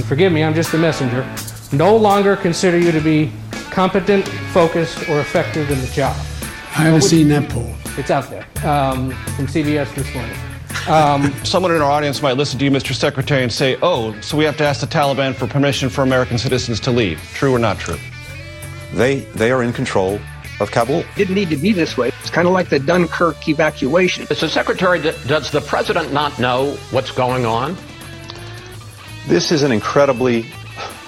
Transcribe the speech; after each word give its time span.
And 0.00 0.08
forgive 0.08 0.32
me, 0.32 0.42
I'm 0.42 0.54
just 0.54 0.72
a 0.72 0.78
messenger, 0.78 1.28
no 1.72 1.94
longer 1.94 2.34
consider 2.34 2.78
you 2.78 2.90
to 2.90 3.00
be 3.00 3.30
competent, 3.70 4.26
focused, 4.26 5.10
or 5.10 5.20
effective 5.20 5.70
in 5.70 5.78
the 5.78 5.86
job. 5.88 6.16
I 6.70 6.84
haven't 6.84 7.02
seen 7.02 7.28
that 7.28 7.50
poll. 7.50 7.74
It's 7.98 8.10
out 8.10 8.30
there 8.30 8.46
um, 8.66 9.10
from 9.36 9.46
CBS 9.46 9.94
this 9.94 10.12
morning. 10.14 10.36
Um, 10.88 11.34
Someone 11.44 11.72
in 11.72 11.82
our 11.82 11.90
audience 11.90 12.22
might 12.22 12.38
listen 12.38 12.58
to 12.60 12.64
you, 12.64 12.70
Mr. 12.70 12.94
Secretary, 12.94 13.42
and 13.42 13.52
say, 13.52 13.76
oh, 13.82 14.18
so 14.22 14.38
we 14.38 14.44
have 14.44 14.56
to 14.56 14.64
ask 14.64 14.80
the 14.80 14.86
Taliban 14.86 15.34
for 15.34 15.46
permission 15.46 15.90
for 15.90 16.00
American 16.00 16.38
citizens 16.38 16.80
to 16.80 16.90
leave. 16.90 17.20
True 17.34 17.54
or 17.54 17.58
not 17.58 17.78
true? 17.78 17.98
They, 18.94 19.20
they 19.34 19.52
are 19.52 19.62
in 19.62 19.74
control 19.74 20.18
of 20.60 20.70
Kabul. 20.70 21.00
It 21.00 21.06
didn't 21.16 21.34
need 21.34 21.50
to 21.50 21.56
be 21.58 21.74
this 21.74 21.98
way. 21.98 22.08
It's 22.20 22.30
kind 22.30 22.48
of 22.48 22.54
like 22.54 22.70
the 22.70 22.78
Dunkirk 22.78 23.46
evacuation. 23.48 24.24
Mr. 24.26 24.48
Secretary, 24.48 24.98
does 24.98 25.50
the 25.50 25.60
president 25.60 26.10
not 26.10 26.38
know 26.38 26.72
what's 26.90 27.10
going 27.10 27.44
on? 27.44 27.76
This 29.26 29.52
is 29.52 29.62
an 29.62 29.70
incredibly 29.72 30.46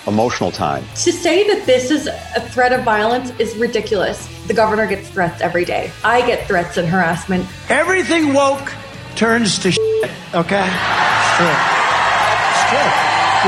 emotional 0.07 0.51
time. 0.51 0.85
To 0.85 1.13
say 1.13 1.47
that 1.49 1.67
this 1.67 1.91
is 1.91 2.07
a 2.07 2.41
threat 2.41 2.73
of 2.73 2.85
violence 2.85 3.31
is 3.39 3.57
ridiculous. 3.57 4.29
The 4.47 4.55
governor 4.55 4.87
gets 4.87 5.09
threats 5.09 5.41
every 5.41 5.65
day. 5.65 5.91
I 6.05 6.27
get 6.27 6.47
threats 6.47 6.77
and 6.77 6.89
harassment. 6.89 7.47
Everything 7.69 8.35
woke 8.35 8.73
turns 9.17 9.59
to 9.61 9.71
shit, 9.71 10.11
okay? 10.35 10.67
It's 10.67 11.37
true. 11.37 11.57
It's 12.49 12.65
true. 12.69 12.91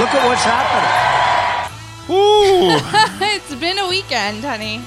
Look 0.00 0.10
at 0.10 0.26
what's 0.26 0.44
happening. 0.44 1.04
Ooh. 2.10 2.78
it's 3.34 3.54
been 3.54 3.78
a 3.78 3.88
weekend, 3.88 4.44
honey. 4.44 4.80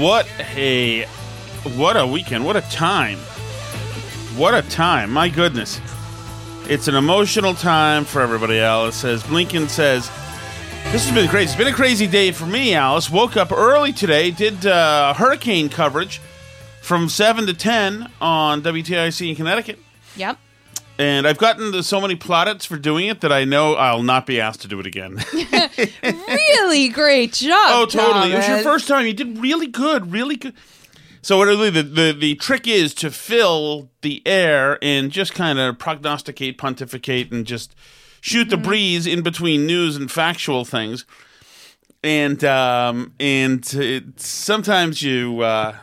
What 0.00 0.26
a 0.56 1.04
what 1.76 1.96
a 1.96 2.06
weekend. 2.06 2.44
What 2.44 2.56
a 2.56 2.62
time. 2.62 3.18
What 4.36 4.54
a 4.54 4.62
time. 4.62 5.10
My 5.10 5.28
goodness. 5.28 5.80
It's 6.66 6.88
an 6.88 6.94
emotional 6.94 7.52
time 7.52 8.06
for 8.06 8.22
everybody, 8.22 8.58
Alice 8.58 8.96
says. 8.96 9.22
Blinken 9.24 9.68
says, 9.68 10.08
This 10.92 11.04
has 11.04 11.14
been 11.14 11.28
crazy. 11.28 11.50
It's 11.50 11.56
been 11.56 11.68
a 11.68 11.76
crazy 11.76 12.06
day 12.06 12.32
for 12.32 12.46
me, 12.46 12.74
Alice. 12.74 13.10
Woke 13.10 13.36
up 13.36 13.52
early 13.52 13.92
today, 13.92 14.30
did 14.30 14.64
uh, 14.64 15.12
hurricane 15.12 15.68
coverage 15.68 16.22
from 16.80 17.10
7 17.10 17.46
to 17.46 17.52
10 17.52 18.10
on 18.18 18.62
WTIC 18.62 19.28
in 19.28 19.36
Connecticut. 19.36 19.78
Yep. 20.16 20.38
And 20.98 21.26
I've 21.26 21.36
gotten 21.36 21.70
to 21.72 21.82
so 21.82 22.00
many 22.00 22.14
plaudits 22.14 22.64
for 22.64 22.78
doing 22.78 23.08
it 23.08 23.20
that 23.20 23.32
I 23.32 23.44
know 23.44 23.74
I'll 23.74 24.02
not 24.02 24.24
be 24.24 24.40
asked 24.40 24.62
to 24.62 24.68
do 24.68 24.80
it 24.80 24.86
again. 24.86 25.22
really 26.02 26.88
great 26.88 27.34
job. 27.34 27.52
Oh, 27.52 27.86
totally. 27.86 28.32
It 28.32 28.36
was 28.36 28.48
your 28.48 28.60
first 28.60 28.88
time. 28.88 29.06
You 29.06 29.12
did 29.12 29.36
really 29.38 29.66
good, 29.66 30.10
really 30.12 30.36
good. 30.36 30.54
So 31.24 31.38
what 31.38 31.48
really, 31.48 31.70
the, 31.70 31.82
the, 31.82 32.12
the 32.12 32.34
trick 32.34 32.68
is 32.68 32.92
to 32.96 33.10
fill 33.10 33.88
the 34.02 34.20
air 34.26 34.78
and 34.82 35.10
just 35.10 35.32
kind 35.32 35.58
of 35.58 35.78
prognosticate, 35.78 36.58
pontificate, 36.58 37.32
and 37.32 37.46
just 37.46 37.74
shoot 38.20 38.50
the 38.50 38.58
breeze 38.58 39.06
in 39.06 39.22
between 39.22 39.64
news 39.64 39.96
and 39.96 40.10
factual 40.10 40.66
things. 40.66 41.06
And 42.02 42.44
um, 42.44 43.14
and 43.18 43.66
it, 43.72 44.20
sometimes 44.20 45.00
you 45.00 45.40
uh, 45.40 45.76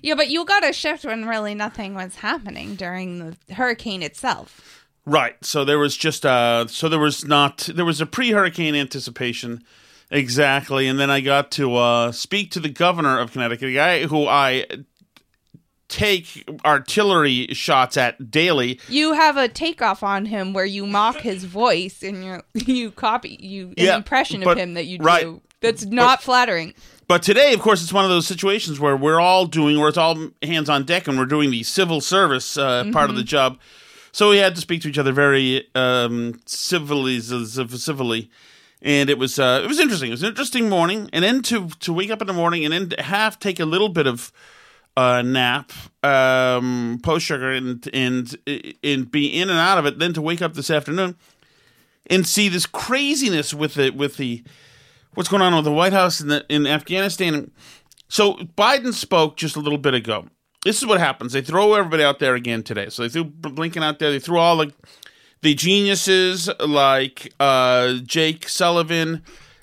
Yeah, 0.00 0.14
but 0.14 0.30
you 0.30 0.46
got 0.46 0.66
a 0.66 0.72
shift 0.72 1.04
when 1.04 1.28
really 1.28 1.54
nothing 1.54 1.94
was 1.94 2.16
happening 2.16 2.74
during 2.74 3.18
the 3.18 3.54
hurricane 3.54 4.02
itself. 4.02 4.86
Right. 5.04 5.36
So 5.44 5.66
there 5.66 5.78
was 5.78 5.98
just 5.98 6.24
uh 6.24 6.66
so 6.66 6.88
there 6.88 6.98
was 6.98 7.26
not 7.26 7.68
there 7.74 7.84
was 7.84 8.00
a 8.00 8.06
pre-hurricane 8.06 8.74
anticipation 8.74 9.62
exactly 10.10 10.86
and 10.88 10.98
then 10.98 11.10
I 11.10 11.20
got 11.20 11.50
to 11.52 11.76
uh 11.76 12.12
speak 12.12 12.50
to 12.52 12.60
the 12.60 12.68
governor 12.68 13.18
of 13.18 13.32
Connecticut, 13.32 13.68
a 13.68 13.72
guy 13.74 14.06
who 14.06 14.26
I 14.26 14.64
take 15.88 16.48
artillery 16.64 17.48
shots 17.52 17.96
at 17.96 18.30
daily. 18.30 18.78
You 18.88 19.14
have 19.14 19.36
a 19.36 19.48
takeoff 19.48 20.02
on 20.02 20.26
him 20.26 20.52
where 20.52 20.66
you 20.66 20.86
mock 20.86 21.16
his 21.16 21.44
voice 21.44 22.02
and 22.02 22.24
you 22.24 22.42
you 22.54 22.90
copy 22.90 23.38
you 23.40 23.72
Yeah, 23.76 23.92
an 23.92 23.96
impression 23.98 24.42
but- 24.42 24.52
of 24.52 24.58
him 24.58 24.74
that 24.74 24.84
you 24.86 24.98
do. 24.98 25.40
That's 25.60 25.84
not 25.86 26.22
flattering. 26.22 26.72
But 27.08 27.22
today, 27.24 27.52
of 27.52 27.60
course, 27.60 27.82
it's 27.82 27.92
one 27.92 28.04
of 28.04 28.10
those 28.10 28.28
situations 28.28 28.78
where 28.78 28.96
we're 28.96 29.18
all 29.18 29.46
doing, 29.46 29.76
where 29.80 29.88
it's 29.88 29.98
all 29.98 30.28
hands 30.42 30.68
on 30.68 30.84
deck, 30.84 31.08
and 31.08 31.18
we're 31.18 31.24
doing 31.26 31.50
the 31.50 31.64
civil 31.64 32.00
service 32.00 32.56
uh, 32.56 32.84
part 32.92 33.10
of 33.10 33.16
the 33.16 33.24
job. 33.24 33.58
So 34.12 34.30
we 34.30 34.36
had 34.36 34.54
to 34.54 34.60
speak 34.60 34.82
to 34.82 34.88
each 34.88 34.98
other 34.98 35.10
very 35.10 35.66
um, 35.74 36.38
civilly, 36.46 37.18
civilly, 37.18 38.30
and 38.82 39.10
it 39.10 39.18
was 39.18 39.38
uh, 39.38 39.60
it 39.62 39.66
was 39.66 39.80
interesting. 39.80 40.08
It 40.08 40.12
was 40.12 40.22
an 40.22 40.28
interesting 40.28 40.68
morning, 40.68 41.10
and 41.12 41.24
then 41.24 41.42
to 41.42 41.68
to 41.80 41.92
wake 41.92 42.10
up 42.10 42.20
in 42.20 42.26
the 42.26 42.32
morning 42.32 42.64
and 42.64 42.72
then 42.72 43.04
half 43.04 43.38
take 43.38 43.60
a 43.60 43.64
little 43.64 43.88
bit 43.88 44.06
of 44.06 44.32
uh, 44.96 45.22
nap, 45.22 45.72
um, 46.02 47.00
post 47.02 47.26
sugar, 47.26 47.52
and 47.52 47.88
and 47.92 48.36
and 48.82 49.10
be 49.10 49.26
in 49.26 49.50
and 49.50 49.58
out 49.58 49.78
of 49.78 49.86
it. 49.86 49.98
Then 49.98 50.12
to 50.14 50.22
wake 50.22 50.42
up 50.42 50.54
this 50.54 50.70
afternoon 50.70 51.16
and 52.08 52.26
see 52.26 52.48
this 52.48 52.66
craziness 52.66 53.52
with 53.52 53.74
the 53.74 53.90
with 53.90 54.16
the 54.16 54.42
what's 55.14 55.28
going 55.28 55.42
on 55.42 55.54
with 55.54 55.64
the 55.64 55.72
White 55.72 55.92
House 55.92 56.20
in 56.20 56.28
the, 56.28 56.44
in 56.48 56.66
Afghanistan. 56.66 57.50
So 58.08 58.34
Biden 58.34 58.94
spoke 58.94 59.36
just 59.36 59.56
a 59.56 59.60
little 59.60 59.78
bit 59.78 59.94
ago. 59.94 60.26
This 60.64 60.78
is 60.78 60.86
what 60.86 60.98
happens. 60.98 61.32
They 61.32 61.42
throw 61.42 61.74
everybody 61.74 62.02
out 62.02 62.18
there 62.18 62.34
again 62.34 62.62
today. 62.62 62.88
So 62.88 63.02
they 63.02 63.08
threw 63.08 63.24
Blinken 63.24 63.82
out 63.82 63.98
there. 63.98 64.10
They 64.10 64.18
threw 64.18 64.38
all 64.38 64.56
the 64.56 64.72
the 65.42 65.54
geniuses 65.54 66.48
like 66.60 67.32
uh, 67.38 67.94
Jake 68.04 68.48
Sullivan 68.48 69.22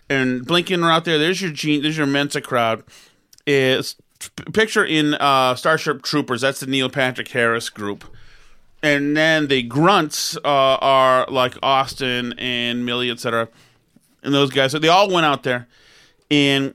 and 0.10 0.45
Blinken 0.45 0.83
are 0.83 0.92
out 0.92 1.06
there. 1.06 1.18
There's 1.18 1.42
your 1.42 1.51
gen- 1.51 1.81
there's 1.81 1.98
your 1.98 2.07
Mensa 2.07 2.42
crowd. 2.42 2.83
Is 3.48 3.95
picture 4.54 4.83
in 4.83 5.13
uh, 5.16 5.56
Starship 5.56 6.01
Troopers. 6.01 6.42
That's 6.42 6.60
the 6.60 6.68
Neil 6.68 6.89
Patrick 6.89 7.27
Harris 7.27 7.69
group. 7.69 8.06
And 8.81 9.16
then 9.16 9.48
the 9.48 9.63
grunts 9.63 10.38
uh, 10.38 10.42
are 10.44 11.25
like 11.30 11.56
Austin 11.63 12.33
and 12.38 12.88
Milley, 12.88 13.12
etc 13.12 13.50
and 14.25 14.33
those 14.33 14.50
guys. 14.50 14.72
So 14.72 14.80
they 14.80 14.88
all 14.89 15.10
went 15.10 15.25
out 15.25 15.44
there, 15.44 15.68
and 16.30 16.74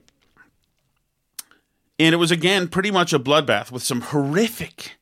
and 1.99 2.13
it 2.13 2.17
was 2.17 2.31
again 2.31 2.67
pretty 2.67 2.89
much 2.89 3.13
a 3.13 3.19
bloodbath 3.19 3.71
with 3.71 3.83
some 3.83 4.01
horrific, 4.01 4.93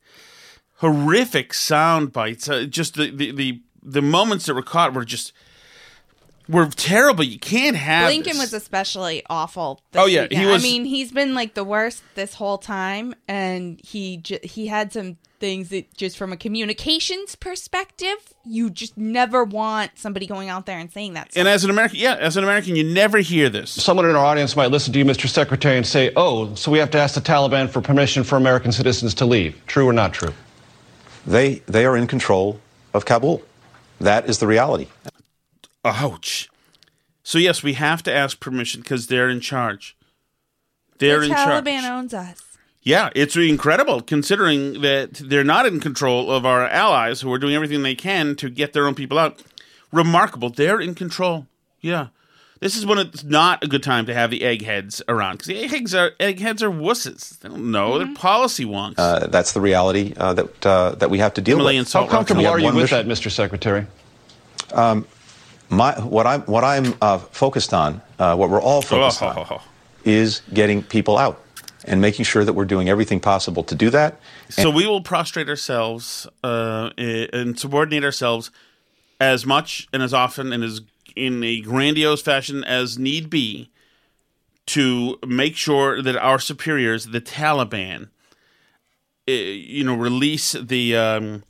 horrific 0.77 1.53
sound 1.53 2.11
bites. 2.11 2.49
Uh, 2.49 2.65
just 2.65 2.95
the, 2.95 3.11
the 3.11 3.31
the 3.31 3.61
the 3.83 4.01
moments 4.01 4.45
that 4.45 4.53
were 4.53 4.61
caught 4.61 4.93
were 4.93 5.05
just 5.05 5.33
were 6.47 6.65
terrible. 6.67 7.23
You 7.23 7.37
can't 7.39 7.75
have 7.75 8.11
Blinken 8.11 8.23
this. 8.25 8.37
was 8.39 8.53
especially 8.53 9.23
awful. 9.29 9.81
this 9.91 10.01
Oh, 10.01 10.05
yeah, 10.07 10.23
weekend. 10.23 10.41
he 10.41 10.47
was- 10.47 10.63
I 10.63 10.67
mean, 10.67 10.85
he's 10.85 11.11
been 11.11 11.33
like 11.35 11.53
the 11.53 11.63
worst 11.63 12.01
this 12.15 12.33
whole 12.35 12.57
time, 12.57 13.13
and 13.27 13.79
he 13.83 14.17
j- 14.17 14.39
he 14.43 14.65
had 14.67 14.91
some 14.91 15.17
things 15.39 15.69
that 15.69 15.95
just 15.95 16.17
from 16.17 16.33
a 16.33 16.37
communications 16.37 17.35
perspective, 17.35 18.17
you 18.45 18.69
just 18.69 18.97
never 18.97 19.43
want 19.43 19.91
somebody 19.95 20.25
going 20.27 20.49
out 20.49 20.65
there 20.65 20.77
and 20.79 20.91
saying 20.91 21.13
that. 21.13 21.29
And 21.35 21.47
as 21.47 21.63
an 21.63 21.69
American, 21.69 21.99
yeah, 21.99 22.15
as 22.15 22.35
an 22.35 22.43
American, 22.43 22.75
you 22.75 22.83
never 22.83 23.19
hear 23.19 23.47
this. 23.47 23.69
Someone 23.71 24.05
in 24.09 24.15
our 24.17 24.25
audience 24.25 24.55
might 24.57 24.69
listen 24.71 24.91
to 24.93 24.99
you, 24.99 25.05
Mr. 25.05 25.29
Secretary, 25.29 25.77
and 25.77 25.85
say, 25.85 26.11
oh, 26.17 26.53
so 26.55 26.71
we 26.71 26.79
have 26.79 26.89
to 26.91 26.97
ask 26.97 27.15
the 27.15 27.21
Taliban 27.21 27.69
for 27.69 27.79
permission 27.79 28.23
for 28.25 28.35
American 28.37 28.71
citizens 28.73 29.13
to 29.13 29.25
leave. 29.25 29.55
True 29.67 29.87
or 29.87 29.93
not 29.93 30.13
true? 30.13 30.33
They 31.27 31.61
they 31.67 31.85
are 31.85 31.95
in 31.95 32.07
control 32.07 32.59
of 32.93 33.05
Kabul. 33.05 33.41
That 33.99 34.29
is 34.29 34.39
the 34.39 34.47
reality. 34.47 34.87
Ouch. 35.83 36.49
So 37.23 37.37
yes, 37.37 37.63
we 37.63 37.73
have 37.73 38.01
to 38.03 38.13
ask 38.13 38.39
permission 38.39 38.81
because 38.81 39.07
they're 39.07 39.29
in 39.29 39.39
charge. 39.39 39.95
They're 40.97 41.23
in 41.23 41.29
charge. 41.29 41.63
the 41.63 41.71
in 41.71 41.77
Taliban 41.77 41.81
charge. 41.81 41.91
owns 41.91 42.13
us. 42.13 42.43
Yeah, 42.81 43.09
it's 43.13 43.35
incredible 43.35 44.01
considering 44.01 44.81
that 44.81 45.13
they're 45.13 45.43
not 45.43 45.65
in 45.65 45.79
control 45.79 46.31
of 46.31 46.45
our 46.45 46.65
allies 46.67 47.21
who 47.21 47.31
are 47.31 47.37
doing 47.37 47.53
everything 47.53 47.83
they 47.83 47.95
can 47.95 48.35
to 48.37 48.49
get 48.49 48.73
their 48.73 48.87
own 48.87 48.95
people 48.95 49.19
out. 49.19 49.43
Remarkable. 49.91 50.49
They're 50.49 50.79
in 50.79 50.95
control. 50.95 51.47
Yeah. 51.81 52.07
This 52.59 52.75
is 52.75 52.85
when 52.85 52.97
it's 52.97 53.23
not 53.23 53.63
a 53.63 53.67
good 53.67 53.83
time 53.83 54.05
to 54.07 54.13
have 54.13 54.31
the 54.31 54.43
eggheads 54.43 55.01
around 55.07 55.35
because 55.35 55.47
the 55.47 55.63
eggheads 55.63 55.95
are 55.95 56.11
eggheads 56.19 56.61
are 56.61 56.69
wusses. 56.69 57.39
They 57.39 57.47
don't 57.49 57.71
know. 57.71 57.91
Mm-hmm. 57.91 58.05
They're 58.05 58.15
policy 58.15 58.65
wonks. 58.65 58.95
Uh, 58.97 59.27
that's 59.27 59.53
the 59.53 59.61
reality 59.61 60.13
uh, 60.17 60.33
that 60.33 60.65
uh, 60.65 60.95
that 60.95 61.09
we 61.09 61.19
have 61.19 61.33
to 61.35 61.41
deal 61.41 61.57
Emily 61.57 61.77
with. 61.77 61.93
and 61.95 62.05
How 62.05 62.09
comfortable 62.11 62.41
We 62.41 62.47
are 62.47 62.59
you 62.59 62.65
with 62.67 62.75
mission. 62.75 63.07
that, 63.07 63.13
Mr. 63.13 63.31
Secretary? 63.31 63.87
My 65.69 65.93
what 65.99 66.25
I'm 66.25 66.41
what 66.41 66.63
I'm 66.63 66.95
uh, 67.01 67.19
focused 67.19 67.73
on, 67.73 68.01
uh, 68.17 68.35
what 68.35 68.49
we're 68.49 68.61
all 68.61 68.81
focused 68.81 69.21
on, 69.21 69.61
is 70.03 70.41
getting 70.51 70.81
people 70.81 71.17
out 71.17 71.41
and 71.85 72.01
making 72.01 72.25
sure 72.25 72.43
that 72.43 72.53
we're 72.53 72.65
doing 72.65 72.89
everything 72.89 73.19
possible 73.19 73.63
to 73.63 73.75
do 73.75 73.89
that. 73.91 74.19
So 74.49 74.69
we 74.71 74.87
will 74.87 75.01
prostrate 75.01 75.47
ourselves 75.47 76.27
uh, 76.43 76.89
and 76.97 77.57
subordinate 77.59 78.03
ourselves 78.03 78.51
as 79.21 79.45
much 79.45 79.87
and 79.93 80.01
as 80.01 80.13
often 80.13 80.51
and 80.51 80.63
as 80.63 80.81
in 81.25 81.43
a 81.43 81.61
grandiose 81.61 82.21
fashion 82.21 82.63
as 82.63 82.97
need 82.97 83.29
be 83.29 83.69
to 84.67 85.17
make 85.25 85.55
sure 85.55 86.01
that 86.01 86.15
our 86.15 86.39
superiors, 86.39 87.07
the 87.07 87.21
Taliban, 87.21 88.09
uh, 89.27 89.31
you 89.31 89.83
know, 89.83 89.95
release 89.95 90.51
the 90.53 90.95
um, 90.95 91.43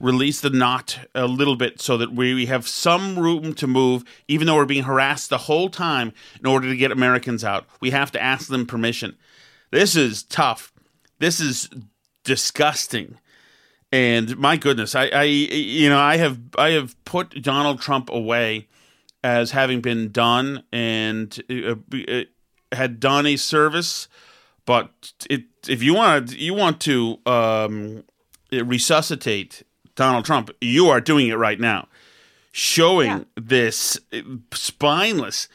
release 0.00 0.40
the 0.40 0.50
knot 0.50 0.98
a 1.14 1.26
little 1.26 1.56
bit 1.56 1.80
so 1.80 1.96
that 1.96 2.12
we 2.12 2.46
have 2.46 2.66
some 2.66 3.18
room 3.18 3.54
to 3.54 3.66
move, 3.66 4.04
even 4.28 4.46
though 4.46 4.56
we're 4.56 4.66
being 4.66 4.84
harassed 4.84 5.30
the 5.30 5.38
whole 5.38 5.68
time 5.70 6.12
in 6.40 6.46
order 6.46 6.68
to 6.68 6.76
get 6.76 6.92
Americans 6.92 7.44
out. 7.44 7.66
We 7.80 7.90
have 7.90 8.10
to 8.12 8.22
ask 8.22 8.48
them 8.48 8.66
permission. 8.66 9.16
This 9.70 9.96
is 9.96 10.22
tough. 10.22 10.72
This 11.20 11.40
is 11.40 11.70
disgusting. 12.24 13.18
And 13.92 14.36
my 14.36 14.56
goodness, 14.56 14.94
I, 14.96 15.06
I 15.06 15.22
you 15.22 15.88
know, 15.88 15.98
I 15.98 16.16
have 16.16 16.40
I 16.58 16.70
have 16.70 16.96
put 17.04 17.40
Donald 17.40 17.80
Trump 17.80 18.10
away 18.10 18.66
as 19.24 19.52
having 19.52 19.80
been 19.80 20.12
done 20.12 20.62
and 20.70 21.42
uh, 21.50 21.74
uh, 21.92 22.24
had 22.70 23.00
done 23.00 23.26
a 23.26 23.36
service, 23.36 24.06
but 24.66 25.12
it 25.30 25.44
if 25.66 25.82
you 25.82 25.94
want 25.94 26.36
you 26.36 26.54
want 26.54 26.80
to 26.82 27.18
um, 27.26 28.04
resuscitate 28.52 29.62
Donald 29.96 30.26
Trump, 30.26 30.50
you 30.60 30.88
are 30.90 31.00
doing 31.00 31.28
it 31.28 31.36
right 31.36 31.58
now, 31.58 31.88
showing 32.52 33.24
this 33.34 33.98
uh, 34.12 34.20
spineless 34.52 35.48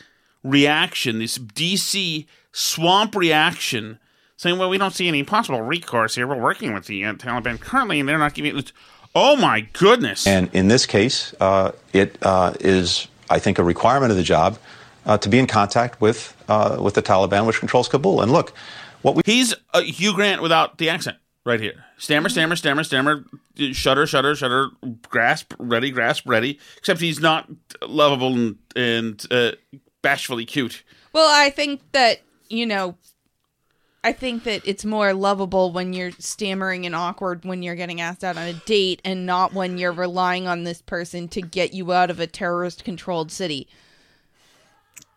reaction, 0.43 1.19
this 1.19 1.37
DC 1.37 2.25
swamp 2.51 3.15
reaction, 3.15 3.99
saying, 4.35 4.57
"Well, 4.57 4.69
we 4.69 4.79
don't 4.79 4.95
see 4.95 5.07
any 5.07 5.23
possible 5.23 5.61
recourse 5.61 6.15
here. 6.15 6.25
We're 6.25 6.41
working 6.41 6.73
with 6.73 6.87
the 6.87 7.05
uh, 7.05 7.13
Taliban 7.13 7.59
currently, 7.59 7.99
and 7.99 8.09
they're 8.09 8.17
not 8.17 8.33
giving." 8.33 8.57
it. 8.57 8.71
Oh 9.13 9.35
my 9.35 9.61
goodness! 9.61 10.25
And 10.25 10.49
in 10.53 10.69
this 10.69 10.85
case, 10.85 11.35
uh, 11.39 11.71
it 11.93 12.17
uh, 12.21 12.53
is, 12.59 13.07
I 13.29 13.39
think, 13.39 13.59
a 13.59 13.63
requirement 13.63 14.11
of 14.11 14.17
the 14.17 14.23
job 14.23 14.57
uh, 15.05 15.17
to 15.17 15.29
be 15.29 15.39
in 15.39 15.47
contact 15.47 16.01
with 16.01 16.35
uh, 16.47 16.77
with 16.81 16.93
the 16.93 17.01
Taliban, 17.01 17.45
which 17.45 17.59
controls 17.59 17.87
Kabul. 17.87 18.21
And 18.21 18.31
look, 18.31 18.53
what 19.01 19.15
we 19.15 19.21
He's 19.25 19.53
uh, 19.73 19.81
Hugh 19.81 20.13
Grant 20.13 20.41
without 20.41 20.77
the 20.77 20.89
accent 20.89 21.17
right 21.45 21.59
here. 21.59 21.85
Stammer, 21.97 22.29
stammer, 22.29 22.55
stammer, 22.55 22.83
stammer, 22.83 23.25
shudder, 23.71 24.05
shudder, 24.05 24.35
shudder, 24.35 24.69
grasp, 25.09 25.53
ready, 25.57 25.91
grasp, 25.91 26.27
ready. 26.27 26.59
Except 26.77 26.99
he's 26.99 27.19
not 27.19 27.49
lovable 27.81 28.33
and, 28.33 28.57
and 28.75 29.25
uh, 29.31 29.51
bashfully 30.01 30.45
cute. 30.45 30.83
Well, 31.13 31.29
I 31.29 31.49
think 31.49 31.81
that, 31.93 32.21
you 32.49 32.65
know, 32.65 32.97
I 34.03 34.13
think 34.13 34.45
that 34.45 34.61
it's 34.65 34.85
more 34.85 35.13
lovable 35.13 35.71
when 35.71 35.91
you're 35.91 36.11
stammering 36.11 36.85
and 36.85 36.95
awkward 36.95 37.43
when 37.43 37.61
you're 37.61 37.75
getting 37.75 37.99
asked 37.99 38.23
out 38.23 38.37
on 38.37 38.47
a 38.47 38.53
date 38.53 39.01
and 39.03 39.25
not 39.25 39.53
when 39.53 39.77
you're 39.77 39.91
relying 39.91 40.47
on 40.47 40.63
this 40.63 40.81
person 40.81 41.27
to 41.29 41.41
get 41.41 41.73
you 41.73 41.91
out 41.91 42.09
of 42.09 42.19
a 42.19 42.27
terrorist 42.27 42.85
controlled 42.85 43.31
city. 43.31 43.67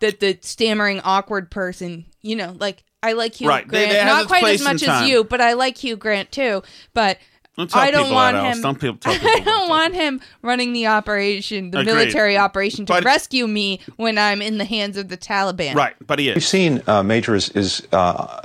That 0.00 0.18
the 0.18 0.36
stammering 0.40 1.00
awkward 1.00 1.48
person, 1.50 2.06
you 2.22 2.34
know, 2.34 2.56
like 2.58 2.82
I 3.04 3.12
like 3.12 3.34
Hugh 3.34 3.48
Right. 3.48 3.66
Grant, 3.66 3.90
they 3.90 3.96
have 3.98 4.06
not 4.06 4.26
quite 4.26 4.44
as 4.44 4.62
much 4.62 4.82
as 4.82 5.08
you, 5.08 5.22
but 5.22 5.40
I 5.40 5.52
like 5.52 5.78
Hugh 5.78 5.96
Grant 5.96 6.32
too. 6.32 6.62
But 6.92 7.18
Don't 7.56 7.68
tell 7.70 7.82
I 7.82 7.90
don't 7.90 8.04
people 8.04 8.14
want 8.14 8.34
that, 8.34 8.44
Alice. 8.44 8.56
him. 8.56 8.62
Don't 8.62 8.80
people 8.80 8.96
tell 8.96 9.12
I 9.36 9.40
don't 9.40 9.68
want 9.68 9.94
him 9.94 10.20
running 10.40 10.72
the 10.72 10.86
operation, 10.86 11.70
the 11.70 11.80
Agreed. 11.80 11.94
military 11.94 12.36
operation, 12.38 12.86
to 12.86 12.92
But- 12.94 13.04
rescue 13.04 13.46
me 13.46 13.80
when 13.96 14.16
I'm 14.16 14.40
in 14.40 14.56
the 14.58 14.64
hands 14.64 14.96
of 14.96 15.08
the 15.08 15.16
Taliban. 15.18 15.74
Right, 15.74 15.94
but 16.06 16.18
he 16.18 16.30
is. 16.30 16.36
we've 16.36 16.44
seen, 16.44 16.82
uh, 16.86 17.02
Major, 17.02 17.34
is 17.34 17.50
is, 17.50 17.86
uh, 17.92 18.40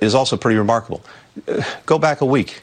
is 0.00 0.14
also 0.14 0.36
pretty 0.36 0.58
remarkable. 0.58 1.02
Uh, 1.46 1.62
go 1.86 1.98
back 1.98 2.20
a 2.20 2.26
week. 2.26 2.62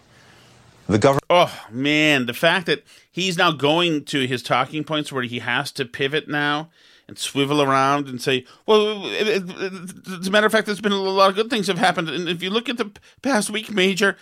The 0.88 1.00
government. 1.00 1.24
Oh 1.30 1.52
man, 1.72 2.26
the 2.26 2.34
fact 2.34 2.66
that 2.68 2.84
he's 3.12 3.38
now 3.38 3.52
going 3.52 4.04
to 4.06 4.28
his 4.28 4.44
talking 4.44 4.84
points 4.84 5.12
where 5.12 5.24
he 5.24 5.40
has 5.40 5.72
to 5.74 5.86
pivot 5.86 6.28
now 6.28 6.70
and 7.08 7.18
swivel 7.18 7.62
around 7.62 8.08
and 8.08 8.22
say, 8.22 8.46
"Well, 8.66 9.06
it, 9.06 9.28
it, 9.28 9.44
it- 9.50 10.08
as 10.22 10.28
a 10.28 10.32
matter 10.32 10.46
of 10.48 10.52
fact, 10.52 10.66
there's 10.66 10.82
been 10.82 10.92
a 10.92 10.96
lot 10.96 11.30
of 11.30 11.36
good 11.36 11.50
things 11.50 11.68
have 11.68 11.78
happened." 11.78 12.10
And 12.10 12.28
if 12.30 12.42
you 12.42 12.50
look 12.50 12.68
at 12.70 12.78
the 12.78 12.92
past 13.22 13.50
week, 13.50 13.72
Major, 13.72 14.18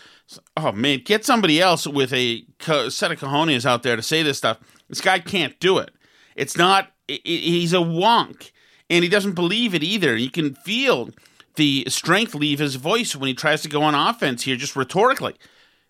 oh 0.58 0.72
man, 0.72 1.02
get 1.06 1.26
somebody 1.26 1.62
else 1.62 1.88
with 1.88 2.12
a 2.14 2.46
set 2.90 3.12
of 3.12 3.20
cojones 3.20 3.66
out 3.66 3.84
there 3.84 3.96
to 3.96 4.02
say 4.02 4.24
this 4.24 4.38
stuff. 4.38 4.60
This 4.90 5.02
guy 5.02 5.20
can't 5.20 5.60
do 5.60 5.78
it. 5.78 5.92
It's 6.36 6.58
not. 6.58 6.92
he's 7.08 7.74
a 7.74 7.78
wonk, 7.78 8.52
and 8.90 9.04
he 9.04 9.10
doesn't 9.10 9.34
believe 9.34 9.74
it 9.74 9.84
either. 9.84 10.16
You 10.18 10.30
can 10.30 10.56
feel 10.56 11.10
the 11.56 11.86
strength 11.88 12.34
leave 12.36 12.60
his 12.60 12.76
voice 12.76 13.16
when 13.16 13.28
he 13.28 13.34
tries 13.34 13.62
to 13.62 13.70
go 13.70 13.84
on 13.84 13.94
offense 13.96 14.44
here, 14.44 14.56
just 14.56 14.76
rhetorically. 14.76 15.36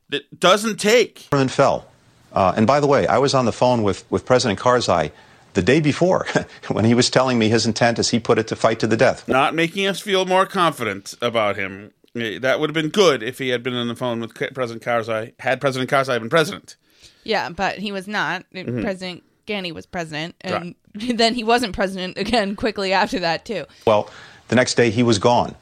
That 0.09 0.39
doesn't 0.39 0.77
take. 0.77 1.29
government 1.29 1.51
fell. 1.51 1.87
Uh, 2.33 2.53
and 2.57 2.67
by 2.67 2.79
the 2.79 2.87
way, 2.87 3.07
I 3.07 3.17
was 3.19 3.33
on 3.33 3.45
the 3.45 3.51
phone 3.53 3.83
with, 3.83 4.03
with 4.11 4.25
President 4.25 4.59
Karzai 4.59 5.11
the 5.53 5.61
day 5.61 5.79
before 5.79 6.25
when 6.69 6.85
he 6.85 6.93
was 6.93 7.09
telling 7.09 7.37
me 7.39 7.49
his 7.49 7.65
intent, 7.65 7.99
as 7.99 8.09
he 8.09 8.19
put 8.19 8.37
it, 8.39 8.47
to 8.47 8.55
fight 8.55 8.79
to 8.79 8.87
the 8.87 8.97
death. 8.97 9.27
not 9.27 9.53
making 9.55 9.85
us 9.87 9.99
feel 9.99 10.25
more 10.25 10.45
confident 10.45 11.13
about 11.21 11.55
him. 11.55 11.91
Eh, 12.15 12.39
That 12.39 12.59
would 12.59 12.69
have 12.69 12.75
been 12.75 12.89
good 12.89 13.23
if 13.23 13.39
he 13.39 13.49
had 13.49 13.63
been 13.63 13.73
on 13.75 13.87
the 13.87 13.95
phone 13.95 14.19
with 14.19 14.33
President 14.53 14.83
Karzai. 14.83 15.33
Had 15.39 15.59
President 15.61 15.89
Karzai 15.89 16.19
been 16.19 16.29
president? 16.29 16.75
Yeah, 17.23 17.49
but 17.49 17.77
he 17.79 17.91
was 17.91 18.07
not. 18.07 18.43
Mhm. 18.53 18.81
President 18.81 19.23
Ghani 19.47 19.71
was 19.73 19.85
president, 19.85 20.35
and 20.41 20.75
then 20.93 21.33
he 21.35 21.43
wasn't 21.43 21.73
president 21.73 22.17
again 22.17 22.55
quickly 22.55 22.93
after 22.93 23.19
that 23.19 23.45
too. 23.45 23.65
Well, 23.87 24.09
the 24.49 24.55
next 24.55 24.75
day 24.75 24.89
he 24.89 25.03
was 25.03 25.19
gone. 25.19 25.55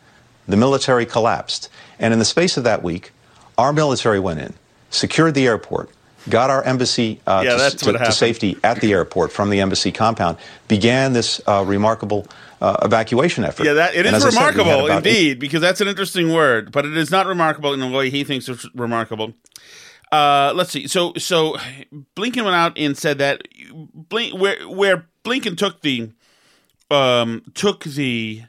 The 0.48 0.58
military 0.58 1.06
collapsed. 1.06 1.70
And 2.00 2.14
in 2.14 2.20
the 2.20 2.26
space 2.26 2.58
of 2.58 2.64
that 2.64 2.82
week, 2.84 3.12
our 3.58 3.72
military 3.72 4.20
went 4.20 4.40
in, 4.40 4.54
secured 4.90 5.36
the 5.36 5.46
airport, 5.48 5.90
got 6.30 6.50
our 6.50 6.64
embassy 6.64 7.20
uh, 7.28 7.42
Yeah, 7.46 7.70
to, 7.70 7.78
to- 7.78 7.94
to 7.98 8.12
safety 8.12 8.58
at 8.64 8.80
the 8.82 8.94
airport 8.94 9.32
from 9.32 9.50
the 9.50 9.60
embassy 9.60 9.92
compound, 9.92 10.38
began 10.68 11.14
this 11.14 11.42
uh, 11.48 11.64
remarkable 11.68 12.28
uh, 12.62 12.78
evacuation 12.84 13.44
effort. 13.44 13.66
Yeah, 13.66 13.74
that 13.74 13.96
it 13.96 14.06
And 14.06 14.16
is 14.16 14.24
I 14.26 14.30
said, 14.30 14.36
remarkable 14.38 14.90
eight- 14.92 14.98
indeed 14.98 15.40
because 15.40 15.62
that's 15.62 15.82
an 15.82 15.88
interesting 15.88 16.32
word, 16.32 16.72
but 16.72 16.86
it 16.86 16.96
is 16.96 17.10
not 17.12 17.26
remarkable 17.26 17.74
in 17.74 17.80
the 17.80 17.88
way 17.88 18.10
he 18.10 18.24
thinks 18.24 18.48
it's 18.48 18.68
remarkable. 18.76 19.34
Uh, 20.12 20.52
let's 20.56 20.72
see. 20.72 20.88
So, 20.88 21.14
so 21.18 21.56
Blinken 22.16 22.44
went 22.44 22.56
out 22.56 22.78
and 22.78 22.98
said 22.98 23.18
that 23.20 23.42
Blink, 23.94 24.38
where 24.38 24.62
where 24.68 25.06
Blinken 25.24 25.58
took 25.58 25.82
the 25.82 26.12
um 26.92 27.42
took 27.54 27.84
the 27.86 28.44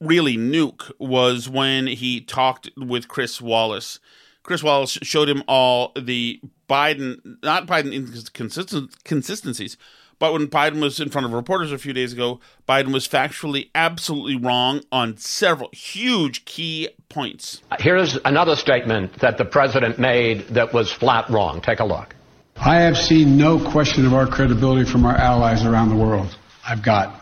really 0.00 0.36
nuke 0.36 0.92
was 1.00 1.48
when 1.48 1.88
he 1.88 2.20
talked 2.20 2.70
with 2.76 3.08
Chris 3.08 3.40
Wallace. 3.40 3.98
Chris 4.46 4.62
Wallace 4.62 4.96
showed 5.02 5.28
him 5.28 5.42
all 5.48 5.90
the 6.00 6.40
Biden, 6.70 7.18
not 7.42 7.66
Biden 7.66 7.92
inconsistent 7.92 9.02
consistencies, 9.02 9.76
but 10.20 10.32
when 10.32 10.46
Biden 10.46 10.80
was 10.80 11.00
in 11.00 11.10
front 11.10 11.26
of 11.26 11.32
reporters 11.32 11.72
a 11.72 11.78
few 11.78 11.92
days 11.92 12.12
ago, 12.12 12.38
Biden 12.68 12.92
was 12.92 13.08
factually 13.08 13.70
absolutely 13.74 14.36
wrong 14.36 14.82
on 14.92 15.16
several 15.16 15.68
huge 15.72 16.44
key 16.44 16.88
points. 17.08 17.60
Here's 17.80 18.16
another 18.24 18.54
statement 18.54 19.18
that 19.18 19.36
the 19.36 19.44
president 19.44 19.98
made 19.98 20.46
that 20.50 20.72
was 20.72 20.92
flat 20.92 21.28
wrong. 21.28 21.60
Take 21.60 21.80
a 21.80 21.84
look. 21.84 22.14
I 22.56 22.76
have 22.76 22.96
seen 22.96 23.36
no 23.36 23.58
question 23.58 24.06
of 24.06 24.14
our 24.14 24.28
credibility 24.28 24.88
from 24.88 25.04
our 25.04 25.16
allies 25.16 25.66
around 25.66 25.88
the 25.88 25.96
world. 25.96 26.34
I've 26.66 26.82
got. 26.82 27.20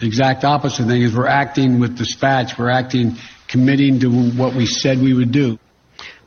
The 0.00 0.06
exact 0.06 0.44
opposite 0.44 0.86
thing 0.86 1.00
is 1.00 1.14
we're 1.14 1.28
acting 1.28 1.78
with 1.78 1.96
dispatch. 1.96 2.58
We're 2.58 2.70
acting 2.70 3.16
committing 3.46 4.00
to 4.00 4.30
what 4.32 4.54
we 4.54 4.66
said 4.66 5.00
we 5.00 5.14
would 5.14 5.30
do. 5.30 5.60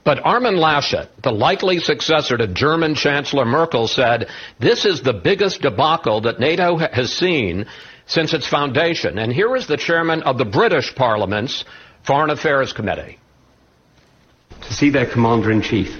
But 0.09 0.25
Armin 0.25 0.55
Laschet, 0.55 1.07
the 1.21 1.31
likely 1.31 1.77
successor 1.77 2.35
to 2.35 2.47
German 2.47 2.95
Chancellor 2.95 3.45
Merkel, 3.45 3.87
said 3.87 4.27
this 4.57 4.83
is 4.83 5.03
the 5.03 5.13
biggest 5.13 5.61
debacle 5.61 6.21
that 6.21 6.39
NATO 6.39 6.77
has 6.77 7.13
seen 7.13 7.67
since 8.07 8.33
its 8.33 8.47
foundation. 8.47 9.19
And 9.19 9.31
here 9.31 9.55
is 9.55 9.67
the 9.67 9.77
chairman 9.77 10.23
of 10.23 10.39
the 10.39 10.45
British 10.45 10.95
Parliament's 10.95 11.63
Foreign 12.01 12.31
Affairs 12.31 12.73
Committee. 12.73 13.19
To 14.61 14.73
see 14.73 14.89
their 14.89 15.05
commander 15.05 15.51
in 15.51 15.61
chief 15.61 15.95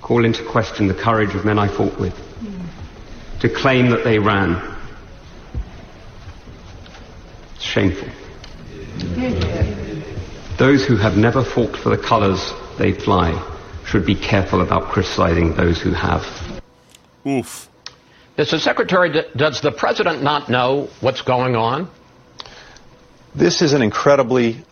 call 0.00 0.24
into 0.24 0.48
question 0.48 0.86
the 0.86 0.94
courage 0.94 1.34
of 1.34 1.44
men 1.44 1.58
I 1.58 1.66
fought 1.66 1.98
with, 1.98 2.14
to 3.40 3.48
claim 3.48 3.90
that 3.90 4.04
they 4.04 4.20
ran. 4.20 4.52
It's 7.56 7.64
shameful. 7.64 8.08
Those 10.58 10.86
who 10.86 10.94
have 10.94 11.16
never 11.16 11.42
fought 11.42 11.76
for 11.76 11.88
the 11.88 11.98
colours 12.00 12.52
they 12.78 12.92
fly 12.92 13.32
should 13.86 14.06
be 14.06 14.14
careful 14.14 14.60
about 14.60 14.90
criticizing 14.90 15.54
those 15.54 15.80
who 15.80 15.90
have. 15.90 16.22
Oof. 17.26 17.68
Mr. 18.36 18.58
Secretary, 18.58 19.24
does 19.36 19.60
the 19.60 19.70
president 19.70 20.22
not 20.22 20.48
know 20.48 20.88
what's 21.00 21.22
going 21.22 21.54
on? 21.54 21.88
This 23.34 23.62
is 23.62 23.72
an 23.72 23.82
incredibly 23.82 24.64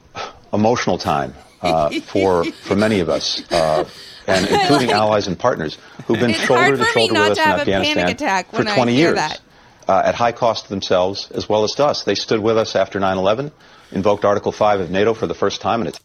emotional 0.53 0.99
time 0.99 1.35
uh, 1.63 1.91
for 2.01 2.45
for 2.45 2.77
many 2.77 3.01
of 3.01 3.09
us, 3.09 3.43
uh, 3.53 3.89
and 4.27 4.49
including 4.49 4.91
allies 5.03 5.29
and 5.29 5.39
partners 5.39 5.79
who've 6.07 6.19
been 6.19 6.31
It's 6.31 6.41
shoulder 6.41 6.77
to 6.77 6.85
shoulder 6.85 7.15
with 7.15 7.33
us 7.33 7.39
in 7.39 7.45
have 7.45 7.61
a 7.61 7.65
panic 7.65 7.97
Afghanistan 7.97 8.45
for 8.51 8.65
20 8.65 8.95
years. 8.95 9.19
Uh, 9.89 10.01
at 10.05 10.15
high 10.15 10.31
cost 10.31 10.65
to 10.65 10.71
themselves 10.71 11.29
as 11.33 11.49
well 11.49 11.65
as 11.65 11.73
to 11.73 11.85
us. 11.85 12.05
They 12.05 12.15
stood 12.15 12.39
with 12.39 12.57
us 12.57 12.77
after 12.77 13.01
9/11, 13.01 13.51
invoked 13.91 14.25
Article 14.25 14.53
5 14.53 14.81
of 14.81 14.91
NATO 14.91 15.13
for 15.13 15.27
the 15.27 15.35
first 15.35 15.61
time, 15.61 15.81
and 15.81 15.89
it's 15.89 15.99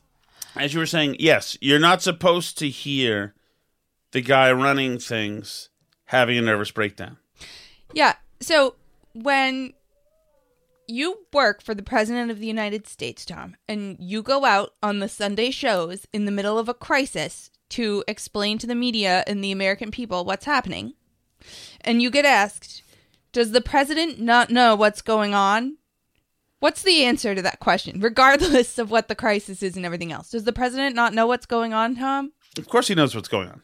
As 0.59 0.73
you 0.73 0.79
were 0.79 0.85
saying, 0.85 1.17
yes, 1.19 1.57
you're 1.61 1.79
not 1.79 2.01
supposed 2.01 2.57
to 2.59 2.69
hear 2.69 3.33
the 4.11 4.21
guy 4.21 4.51
running 4.51 4.99
things 4.99 5.69
having 6.05 6.37
a 6.37 6.41
nervous 6.41 6.71
breakdown. 6.71 7.17
Yeah. 7.93 8.15
So 8.39 8.75
when 9.13 9.73
you 10.87 11.19
work 11.33 11.61
for 11.61 11.75
the 11.75 11.83
President 11.83 12.31
of 12.31 12.39
the 12.39 12.47
United 12.47 12.87
States, 12.87 13.25
Tom, 13.25 13.55
and 13.67 13.97
you 13.99 14.21
go 14.21 14.45
out 14.45 14.73
on 14.81 14.99
the 14.99 15.09
Sunday 15.09 15.51
shows 15.51 16.07
in 16.13 16.25
the 16.25 16.31
middle 16.31 16.57
of 16.57 16.69
a 16.69 16.73
crisis 16.73 17.51
to 17.69 18.03
explain 18.07 18.57
to 18.57 18.67
the 18.67 18.75
media 18.75 19.23
and 19.27 19.43
the 19.43 19.51
American 19.51 19.91
people 19.91 20.23
what's 20.23 20.45
happening, 20.45 20.93
and 21.81 22.01
you 22.01 22.09
get 22.09 22.25
asked, 22.25 22.81
Does 23.33 23.51
the 23.51 23.61
President 23.61 24.19
not 24.19 24.49
know 24.49 24.75
what's 24.75 25.01
going 25.01 25.33
on? 25.33 25.77
What's 26.59 26.81
the 26.81 27.03
answer 27.03 27.35
to 27.35 27.41
that 27.43 27.59
question, 27.59 27.99
regardless 27.99 28.79
of 28.79 28.89
what 28.89 29.07
the 29.07 29.15
crisis 29.15 29.61
is 29.61 29.75
and 29.77 29.85
everything 29.85 30.11
else? 30.11 30.31
Does 30.31 30.43
the 30.43 30.53
President 30.53 30.95
not 30.95 31.13
know 31.13 31.27
what's 31.27 31.45
going 31.45 31.73
on, 31.73 31.95
Tom? 31.95 32.31
Of 32.57 32.67
course, 32.67 32.87
he 32.87 32.95
knows 32.95 33.13
what's 33.13 33.27
going 33.27 33.49
on. 33.49 33.61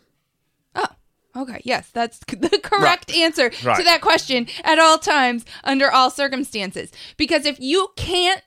Oh, 0.76 0.88
okay, 1.36 1.60
yes, 1.64 1.90
that's 1.92 2.20
the 2.28 2.60
correct 2.64 3.12
answer 3.12 3.50
to 3.50 3.84
that 3.84 4.02
question 4.02 4.48
at 4.64 4.78
all 4.78 5.00
times, 5.00 5.44
under 5.64 5.92
all 5.92 6.12
circumstances. 6.12 6.92
Because 7.18 7.46
if 7.46 7.60
you 7.60 7.90
can't 7.96 8.44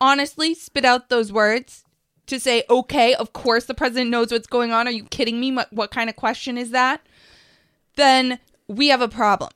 honestly 0.00 0.54
spit 0.54 0.84
out 0.84 1.08
those 1.08 1.32
words 1.32 1.84
to 2.26 2.38
say, 2.38 2.64
okay, 2.68 3.14
of 3.14 3.32
course 3.32 3.64
the 3.64 3.74
president 3.74 4.10
knows 4.10 4.30
what's 4.30 4.46
going 4.46 4.72
on, 4.72 4.86
are 4.86 4.92
you 4.92 5.04
kidding 5.04 5.40
me? 5.40 5.52
What, 5.52 5.72
what 5.72 5.90
kind 5.90 6.10
of 6.10 6.16
question 6.16 6.58
is 6.58 6.70
that? 6.70 7.00
Then 7.96 8.38
we 8.68 8.88
have 8.88 9.00
a 9.00 9.08
problem. 9.08 9.52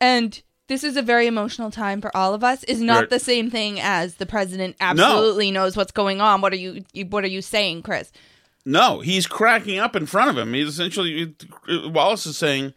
And 0.00 0.42
this 0.70 0.84
is 0.84 0.96
a 0.96 1.02
very 1.02 1.26
emotional 1.26 1.70
time 1.70 2.00
for 2.00 2.16
all 2.16 2.32
of 2.32 2.42
us. 2.42 2.64
Is 2.64 2.80
not 2.80 3.00
Right. 3.00 3.10
the 3.10 3.18
same 3.18 3.50
thing 3.50 3.78
as 3.80 4.14
the 4.14 4.24
president 4.24 4.76
absolutely 4.80 5.50
knows 5.50 5.76
what's 5.76 5.92
going 5.92 6.20
on. 6.22 6.40
What 6.40 6.52
are 6.52 6.56
you 6.56 6.84
what 7.10 7.24
are 7.24 7.28
you 7.28 7.42
saying, 7.42 7.82
Chris? 7.82 8.10
No, 8.64 9.00
he's 9.00 9.26
cracking 9.26 9.78
up 9.78 9.96
in 9.96 10.06
front 10.06 10.30
of 10.30 10.38
him. 10.38 10.54
He's 10.54 10.68
essentially 10.68 11.34
Wallace 11.86 12.24
is 12.26 12.36
saying, 12.38 12.72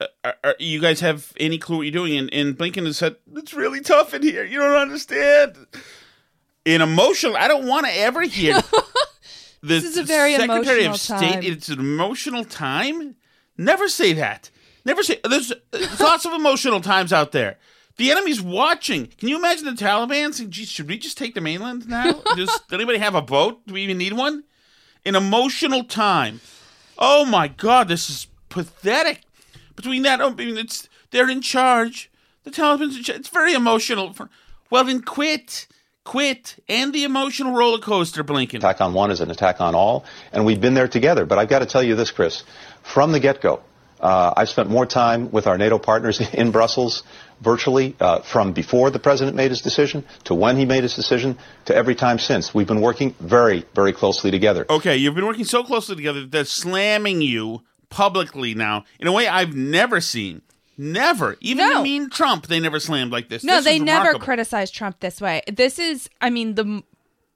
uh, 0.00 0.06
are, 0.24 0.34
are- 0.44 0.56
"You 0.58 0.80
guys 0.80 1.00
have 1.00 1.32
any 1.40 1.58
clue 1.58 1.78
what 1.78 1.82
you're 1.82 1.90
doing?" 1.92 2.16
And, 2.16 2.32
and 2.32 2.56
Blinken 2.56 2.86
has 2.86 2.96
said, 2.98 3.16
"It's 3.34 3.52
really 3.54 3.80
tough 3.80 4.14
in 4.14 4.22
here. 4.22 4.44
You 4.44 4.58
don't 4.60 4.76
understand." 4.76 5.56
In 6.64 6.80
emotional, 6.80 7.36
I 7.36 7.48
don't 7.48 7.66
want 7.66 7.86
to 7.86 7.92
ever 7.98 8.22
hear. 8.22 8.60
This 9.64 9.84
is 9.84 9.96
a 9.96 10.02
very 10.02 10.34
Secretary 10.34 10.84
emotional 10.86 10.94
of 10.94 11.00
State. 11.00 11.32
time. 11.34 11.42
It's 11.44 11.68
an 11.68 11.78
emotional 11.78 12.44
time. 12.44 13.14
Never 13.56 13.86
say 13.88 14.12
that. 14.14 14.50
Never 14.84 15.02
say. 15.02 15.20
There's, 15.28 15.52
there's 15.70 16.00
lots 16.00 16.24
of 16.24 16.32
emotional 16.32 16.80
times 16.80 17.12
out 17.12 17.32
there. 17.32 17.58
The 17.96 18.10
enemy's 18.10 18.40
watching. 18.40 19.06
Can 19.06 19.28
you 19.28 19.36
imagine 19.36 19.66
the 19.66 19.72
Taliban 19.72 20.32
saying, 20.32 20.50
"Geez, 20.50 20.68
should 20.68 20.88
we 20.88 20.98
just 20.98 21.18
take 21.18 21.34
the 21.34 21.40
mainland 21.40 21.88
now? 21.88 22.12
Does 22.36 22.60
anybody 22.72 22.98
have 22.98 23.14
a 23.14 23.22
boat? 23.22 23.66
Do 23.66 23.74
we 23.74 23.82
even 23.82 23.98
need 23.98 24.14
one?" 24.14 24.44
An 25.04 25.16
emotional 25.16 25.84
time. 25.84 26.40
Oh 26.96 27.24
my 27.24 27.48
God, 27.48 27.88
this 27.88 28.08
is 28.08 28.28
pathetic. 28.48 29.22
Between 29.74 30.02
that, 30.02 30.20
oh, 30.20 30.30
I 30.30 30.34
mean, 30.34 30.56
it's 30.56 30.88
they're 31.10 31.28
in 31.28 31.40
charge. 31.40 32.10
The 32.44 32.50
Taliban's 32.50 32.96
in 32.96 33.02
charge. 33.02 33.18
It's 33.20 33.28
very 33.28 33.52
emotional. 33.54 34.12
For, 34.12 34.28
well, 34.70 34.84
then 34.84 35.02
quit, 35.02 35.66
quit, 36.04 36.56
and 36.68 36.92
the 36.92 37.04
emotional 37.04 37.52
roller 37.52 37.78
coaster, 37.78 38.22
Blinken. 38.24 38.54
attack 38.54 38.80
on 38.80 38.94
one 38.94 39.10
is 39.10 39.20
an 39.20 39.30
attack 39.30 39.60
on 39.60 39.74
all, 39.74 40.04
and 40.32 40.44
we've 40.46 40.60
been 40.60 40.74
there 40.74 40.88
together. 40.88 41.26
But 41.26 41.38
I've 41.38 41.48
got 41.48 41.60
to 41.60 41.66
tell 41.66 41.82
you 41.82 41.94
this, 41.94 42.10
Chris, 42.10 42.44
from 42.82 43.12
the 43.12 43.20
get-go, 43.20 43.62
uh, 44.02 44.34
I've 44.36 44.48
spent 44.48 44.68
more 44.68 44.84
time 44.84 45.30
with 45.30 45.46
our 45.46 45.56
NATO 45.56 45.78
partners 45.78 46.20
in 46.32 46.50
Brussels, 46.50 47.04
virtually 47.40 47.96
uh, 48.00 48.20
from 48.20 48.52
before 48.52 48.90
the 48.90 48.98
president 48.98 49.36
made 49.36 49.50
his 49.50 49.60
decision 49.60 50.04
to 50.24 50.34
when 50.34 50.56
he 50.56 50.64
made 50.64 50.82
his 50.82 50.94
decision 50.94 51.38
to 51.66 51.74
every 51.74 51.94
time 51.94 52.18
since. 52.18 52.54
We've 52.54 52.66
been 52.66 52.80
working 52.80 53.14
very, 53.20 53.64
very 53.74 53.92
closely 53.92 54.30
together. 54.30 54.66
Okay, 54.68 54.96
you've 54.96 55.14
been 55.14 55.26
working 55.26 55.44
so 55.44 55.62
closely 55.64 55.96
together 55.96 56.20
that 56.22 56.30
they're 56.30 56.44
slamming 56.44 57.22
you 57.22 57.62
publicly 57.88 58.54
now 58.54 58.84
in 58.98 59.06
a 59.06 59.12
way 59.12 59.28
I've 59.28 59.54
never 59.54 60.00
seen. 60.00 60.42
Never. 60.78 61.36
Even 61.40 61.68
No. 61.68 61.82
mean 61.82 62.10
Trump, 62.10 62.46
they 62.46 62.58
never 62.58 62.80
slammed 62.80 63.12
like 63.12 63.28
this. 63.28 63.44
No, 63.44 63.56
This 63.56 63.64
they 63.66 63.78
never 63.78 64.14
criticized 64.14 64.74
Trump 64.74 65.00
this 65.00 65.20
way. 65.20 65.42
This 65.52 65.78
is, 65.78 66.08
I 66.20 66.30
mean, 66.30 66.54
the 66.54 66.82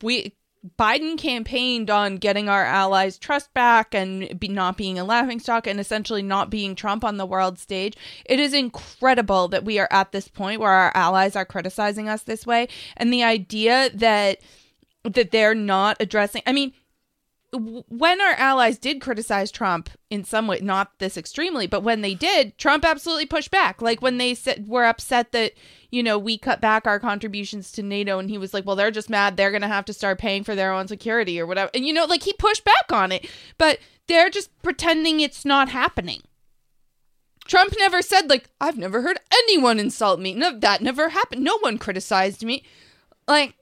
we 0.02 0.34
Biden 0.78 1.18
campaigned 1.18 1.90
on 1.90 2.16
getting 2.16 2.48
our 2.48 2.64
allies' 2.64 3.18
trust 3.18 3.52
back 3.54 3.94
and 3.94 4.38
be, 4.38 4.48
not 4.48 4.76
being 4.76 4.98
a 4.98 5.04
laughingstock 5.04 5.66
and 5.66 5.78
essentially 5.78 6.22
not 6.22 6.50
being 6.50 6.74
Trump 6.74 7.04
on 7.04 7.16
the 7.16 7.26
world 7.26 7.58
stage. 7.58 7.96
It 8.24 8.40
is 8.40 8.54
incredible 8.54 9.48
that 9.48 9.64
we 9.64 9.78
are 9.78 9.88
at 9.90 10.12
this 10.12 10.28
point 10.28 10.60
where 10.60 10.72
our 10.72 10.92
allies 10.94 11.36
are 11.36 11.44
criticizing 11.44 12.08
us 12.08 12.22
this 12.22 12.46
way, 12.46 12.68
and 12.96 13.12
the 13.12 13.22
idea 13.22 13.90
that 13.94 14.40
that 15.04 15.30
they're 15.30 15.54
not 15.54 15.96
addressing. 16.00 16.42
I 16.46 16.52
mean, 16.52 16.72
when 17.52 18.20
our 18.20 18.34
allies 18.34 18.78
did 18.78 19.00
criticize 19.00 19.50
Trump 19.50 19.90
in 20.10 20.24
some 20.24 20.46
way, 20.46 20.60
not 20.60 20.98
this 20.98 21.16
extremely, 21.16 21.66
but 21.66 21.82
when 21.82 22.00
they 22.00 22.14
did, 22.14 22.58
Trump 22.58 22.84
absolutely 22.84 23.26
pushed 23.26 23.50
back. 23.50 23.80
Like 23.80 24.02
when 24.02 24.18
they 24.18 24.34
said 24.34 24.66
were 24.66 24.84
upset 24.84 25.32
that 25.32 25.52
you 25.96 26.02
know 26.02 26.18
we 26.18 26.36
cut 26.36 26.60
back 26.60 26.86
our 26.86 27.00
contributions 27.00 27.72
to 27.72 27.82
NATO, 27.82 28.18
and 28.18 28.28
he 28.28 28.36
was 28.36 28.52
like, 28.52 28.66
"Well, 28.66 28.76
they're 28.76 28.90
just 28.90 29.08
mad. 29.08 29.36
They're 29.36 29.50
gonna 29.50 29.66
have 29.66 29.86
to 29.86 29.94
start 29.94 30.18
paying 30.18 30.44
for 30.44 30.54
their 30.54 30.72
own 30.72 30.88
security 30.88 31.40
or 31.40 31.46
whatever." 31.46 31.70
And 31.72 31.86
you 31.86 31.94
know, 31.94 32.04
like 32.04 32.22
he 32.22 32.34
pushed 32.34 32.64
back 32.64 32.92
on 32.92 33.12
it, 33.12 33.30
but 33.56 33.78
they're 34.06 34.28
just 34.28 34.50
pretending 34.62 35.20
it's 35.20 35.46
not 35.46 35.70
happening. 35.70 36.20
Trump 37.46 37.74
never 37.78 38.02
said 38.02 38.28
like 38.28 38.50
I've 38.60 38.76
never 38.76 39.00
heard 39.00 39.20
anyone 39.32 39.80
insult 39.80 40.20
me. 40.20 40.34
No, 40.34 40.58
that 40.58 40.82
never 40.82 41.08
happened. 41.08 41.42
No 41.42 41.58
one 41.60 41.78
criticized 41.78 42.44
me. 42.44 42.62
Like 43.26 43.54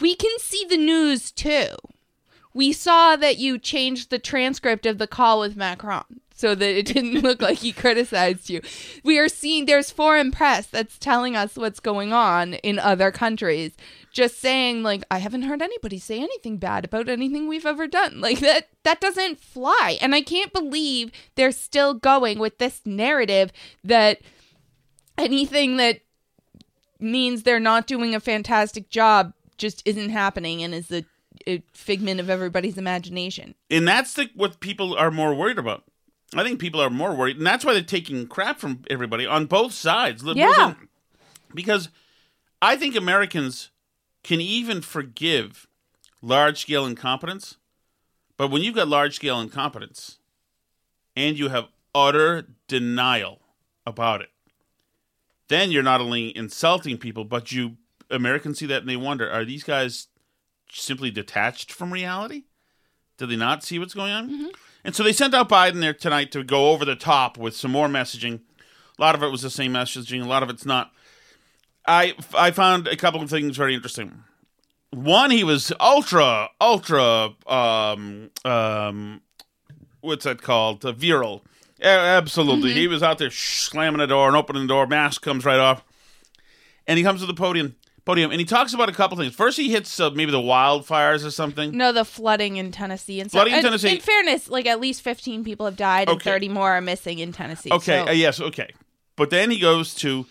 we 0.00 0.14
can 0.14 0.38
see 0.38 0.64
the 0.68 0.76
news 0.76 1.32
too. 1.32 1.70
We 2.54 2.72
saw 2.72 3.16
that 3.16 3.38
you 3.38 3.58
changed 3.58 4.10
the 4.10 4.20
transcript 4.20 4.86
of 4.86 4.98
the 4.98 5.08
call 5.08 5.40
with 5.40 5.56
Macron 5.56 6.20
so 6.34 6.54
that 6.54 6.78
it 6.78 6.86
didn't 6.86 7.22
look 7.22 7.40
like 7.40 7.58
he 7.58 7.72
criticized 7.72 8.50
you. 8.50 8.60
We 9.04 9.18
are 9.18 9.28
seeing 9.28 9.66
there's 9.66 9.90
foreign 9.90 10.30
press 10.32 10.66
that's 10.66 10.98
telling 10.98 11.36
us 11.36 11.56
what's 11.56 11.80
going 11.80 12.12
on 12.12 12.54
in 12.54 12.78
other 12.78 13.10
countries. 13.10 13.72
Just 14.12 14.40
saying 14.40 14.82
like 14.82 15.04
I 15.10 15.18
haven't 15.18 15.42
heard 15.42 15.62
anybody 15.62 15.98
say 15.98 16.18
anything 16.18 16.58
bad 16.58 16.84
about 16.84 17.08
anything 17.08 17.48
we've 17.48 17.66
ever 17.66 17.86
done. 17.86 18.20
Like 18.20 18.40
that 18.40 18.68
that 18.82 19.00
doesn't 19.00 19.40
fly. 19.40 19.98
And 20.00 20.14
I 20.14 20.22
can't 20.22 20.52
believe 20.52 21.12
they're 21.36 21.52
still 21.52 21.94
going 21.94 22.38
with 22.38 22.58
this 22.58 22.80
narrative 22.84 23.52
that 23.82 24.20
anything 25.16 25.76
that 25.76 26.00
means 26.98 27.42
they're 27.42 27.60
not 27.60 27.86
doing 27.86 28.14
a 28.14 28.20
fantastic 28.20 28.88
job 28.88 29.32
just 29.58 29.82
isn't 29.86 30.10
happening 30.10 30.62
and 30.62 30.74
is 30.74 30.90
a, 30.90 31.04
figment 31.74 32.20
of 32.20 32.30
everybody's 32.30 32.78
imagination. 32.78 33.54
And 33.68 33.86
that's 33.86 34.14
the, 34.14 34.30
what 34.34 34.60
people 34.60 34.96
are 34.96 35.10
more 35.10 35.34
worried 35.34 35.58
about. 35.58 35.84
I 36.34 36.42
think 36.42 36.58
people 36.58 36.80
are 36.80 36.90
more 36.90 37.14
worried, 37.14 37.36
and 37.36 37.46
that's 37.46 37.64
why 37.64 37.72
they're 37.74 37.82
taking 37.82 38.26
crap 38.26 38.58
from 38.58 38.82
everybody 38.90 39.26
on 39.26 39.46
both 39.46 39.72
sides. 39.72 40.22
liberals 40.24 40.56
Yeah. 40.56 40.68
and- 40.78 40.88
because 41.54 41.88
I 42.62 42.76
think 42.76 42.96
Americans 42.96 43.70
can 44.22 44.40
even 44.40 44.80
forgive 44.80 45.66
large 46.22 46.60
scale 46.62 46.86
incompetence, 46.86 47.58
but 48.36 48.48
when 48.48 48.62
you've 48.62 48.74
got 48.74 48.88
large 48.88 49.14
scale 49.16 49.40
incompetence 49.40 50.18
and 51.14 51.38
you 51.38 51.50
have 51.50 51.68
utter 51.94 52.46
denial 52.66 53.40
about 53.86 54.20
it, 54.22 54.30
then 55.48 55.70
you're 55.70 55.82
not 55.82 56.00
only 56.00 56.36
insulting 56.36 56.96
people, 56.98 57.24
but 57.24 57.52
you 57.52 57.76
Americans 58.10 58.58
see 58.58 58.66
that 58.66 58.80
and 58.80 58.88
they 58.88 58.96
wonder: 58.96 59.30
Are 59.30 59.44
these 59.44 59.62
guys 59.62 60.08
simply 60.72 61.10
detached 61.10 61.70
from 61.70 61.92
reality? 61.92 62.44
Do 63.18 63.26
they 63.26 63.36
not 63.36 63.62
see 63.62 63.78
what's 63.78 63.94
going 63.94 64.10
on? 64.12 64.28
Mm-hmm. 64.30 64.46
And 64.84 64.94
so 64.94 65.02
they 65.02 65.12
sent 65.12 65.34
out 65.34 65.48
Biden 65.48 65.80
there 65.80 65.94
tonight 65.94 66.30
to 66.32 66.44
go 66.44 66.70
over 66.70 66.84
the 66.84 66.96
top 66.96 67.38
with 67.38 67.56
some 67.56 67.70
more 67.70 67.88
messaging. 67.88 68.40
A 68.98 69.02
lot 69.02 69.14
of 69.14 69.22
it 69.22 69.28
was 69.28 69.42
the 69.42 69.50
same 69.50 69.72
messaging. 69.72 70.22
A 70.22 70.28
lot 70.28 70.42
of 70.42 70.50
it's 70.50 70.66
not. 70.66 70.92
I 71.86 72.14
I 72.36 72.50
found 72.50 72.86
a 72.86 72.96
couple 72.96 73.22
of 73.22 73.30
things 73.30 73.56
very 73.56 73.74
interesting. 73.74 74.22
One, 74.90 75.30
he 75.30 75.42
was 75.42 75.72
ultra 75.80 76.50
ultra 76.60 77.30
um 77.46 78.30
um 78.44 79.22
what's 80.00 80.24
that 80.24 80.42
called? 80.42 80.84
Uh, 80.84 80.92
virile. 80.92 81.44
A- 81.80 81.86
absolutely, 81.88 82.72
he 82.74 82.86
was 82.86 83.02
out 83.02 83.18
there 83.18 83.30
slamming 83.30 83.98
the 83.98 84.06
door 84.06 84.28
and 84.28 84.36
opening 84.36 84.62
the 84.62 84.68
door. 84.68 84.86
Mask 84.86 85.22
comes 85.22 85.44
right 85.44 85.58
off, 85.58 85.82
and 86.86 86.98
he 86.98 87.02
comes 87.04 87.20
to 87.20 87.26
the 87.26 87.34
podium. 87.34 87.74
Podium, 88.04 88.30
and 88.32 88.38
he 88.40 88.44
talks 88.44 88.74
about 88.74 88.88
a 88.88 88.92
couple 88.92 89.16
things. 89.16 89.34
First, 89.34 89.56
he 89.56 89.70
hits 89.70 89.98
uh, 89.98 90.10
maybe 90.10 90.30
the 90.30 90.38
wildfires 90.38 91.24
or 91.24 91.30
something. 91.30 91.74
No, 91.76 91.90
the 91.92 92.04
flooding 92.04 92.56
in 92.56 92.70
Tennessee 92.70 93.18
and 93.20 93.30
stuff. 93.30 93.38
Flooding 93.40 93.52
in 93.54 93.58
And 93.60 93.64
Tennessee- 93.66 93.94
In 93.94 94.00
fairness, 94.00 94.48
like 94.50 94.66
at 94.66 94.78
least 94.80 95.00
15 95.02 95.42
people 95.42 95.64
have 95.66 95.76
died 95.76 96.08
and 96.08 96.16
Okay. 96.16 96.30
30 96.30 96.48
more 96.50 96.72
are 96.72 96.80
missing 96.82 97.18
in 97.18 97.32
Tennessee. 97.32 97.70
Okay, 97.72 98.02
so- 98.04 98.08
uh, 98.08 98.12
yes, 98.12 98.40
okay. 98.40 98.68
But 99.16 99.30
then 99.30 99.50
he 99.50 99.58
goes 99.58 99.94
to 99.96 100.26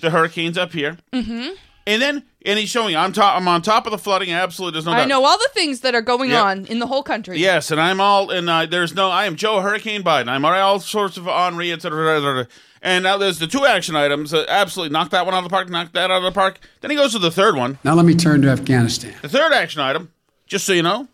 the 0.00 0.10
hurricanes 0.10 0.58
up 0.58 0.72
here, 0.72 0.98
Mhm. 1.14 1.54
and 1.86 2.02
then 2.02 2.24
and 2.44 2.58
he's 2.58 2.68
showing 2.68 2.94
I'm 2.96 3.12
top. 3.12 3.36
I'm 3.36 3.48
on 3.48 3.62
top 3.62 3.86
of 3.86 3.90
the 3.92 3.98
flooding. 3.98 4.30
Absolutely, 4.32 4.72
there's 4.76 4.84
no. 4.86 4.92
I 4.92 4.98
doubt. 4.98 5.08
know 5.08 5.24
all 5.24 5.38
the 5.38 5.50
things 5.54 5.80
that 5.80 5.94
are 5.94 6.02
going 6.02 6.30
Yep. 6.30 6.44
on 6.44 6.66
in 6.66 6.78
the 6.78 6.86
whole 6.86 7.02
country. 7.02 7.38
Yes, 7.38 7.70
and 7.70 7.80
I'm 7.80 8.00
all 8.00 8.30
and 8.30 8.48
uh, 8.50 8.66
there's 8.66 8.94
no. 8.94 9.10
I 9.10 9.26
am 9.26 9.36
Joe 9.36 9.60
Hurricane 9.60 10.02
Biden. 10.02 10.28
I'm 10.28 10.44
all 10.44 10.80
sorts 10.80 11.16
of 11.16 11.26
Henri, 11.26 11.72
et 11.72 11.82
cetera, 11.82 12.16
et 12.16 12.20
cetera. 12.20 12.48
And 12.82 13.04
now 13.04 13.16
there's 13.16 13.38
the 13.38 13.46
two 13.46 13.64
action 13.64 13.96
items. 13.96 14.34
Uh, 14.34 14.44
absolutely, 14.48 14.92
knock 14.92 15.08
that 15.10 15.24
one 15.24 15.34
out 15.34 15.38
of 15.38 15.44
the 15.44 15.50
park. 15.50 15.70
Knock 15.70 15.92
that 15.92 16.10
out 16.10 16.18
of 16.18 16.22
the 16.24 16.32
park. 16.32 16.58
Then 16.82 16.90
he 16.90 16.96
goes 16.96 17.12
to 17.12 17.18
the 17.18 17.30
third 17.30 17.56
one. 17.56 17.78
Now 17.82 17.94
let 17.94 18.04
me 18.04 18.14
turn 18.14 18.42
to 18.42 18.48
Afghanistan. 18.50 19.14
The 19.22 19.28
third 19.30 19.52
action 19.52 19.80
item, 19.80 20.12
just 20.46 20.66
so 20.66 20.74
you 20.74 20.82
know, 20.82 21.08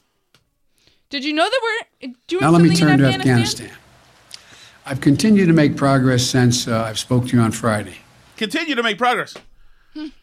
Did 1.11 1.25
you 1.25 1.33
know 1.33 1.45
that 1.49 1.61
we're 2.03 2.13
doing 2.27 2.41
Now 2.43 2.51
let 2.51 2.61
me 2.63 2.75
turn 2.75 2.99
to 2.99 3.05
Afghanistan? 3.07 3.67
Afghanistan. 3.69 3.71
I've 4.85 5.01
continued 5.01 5.47
to 5.47 5.53
make 5.53 5.77
progress 5.77 6.25
since 6.25 6.67
uh, 6.67 6.83
I've 6.83 6.99
spoke 6.99 7.29
to 7.29 7.37
you 7.37 7.43
on 7.43 7.53
Friday. 7.53 7.99
continue 8.37 8.75
to 8.75 8.83
make 8.83 8.99
progress. 8.99 9.37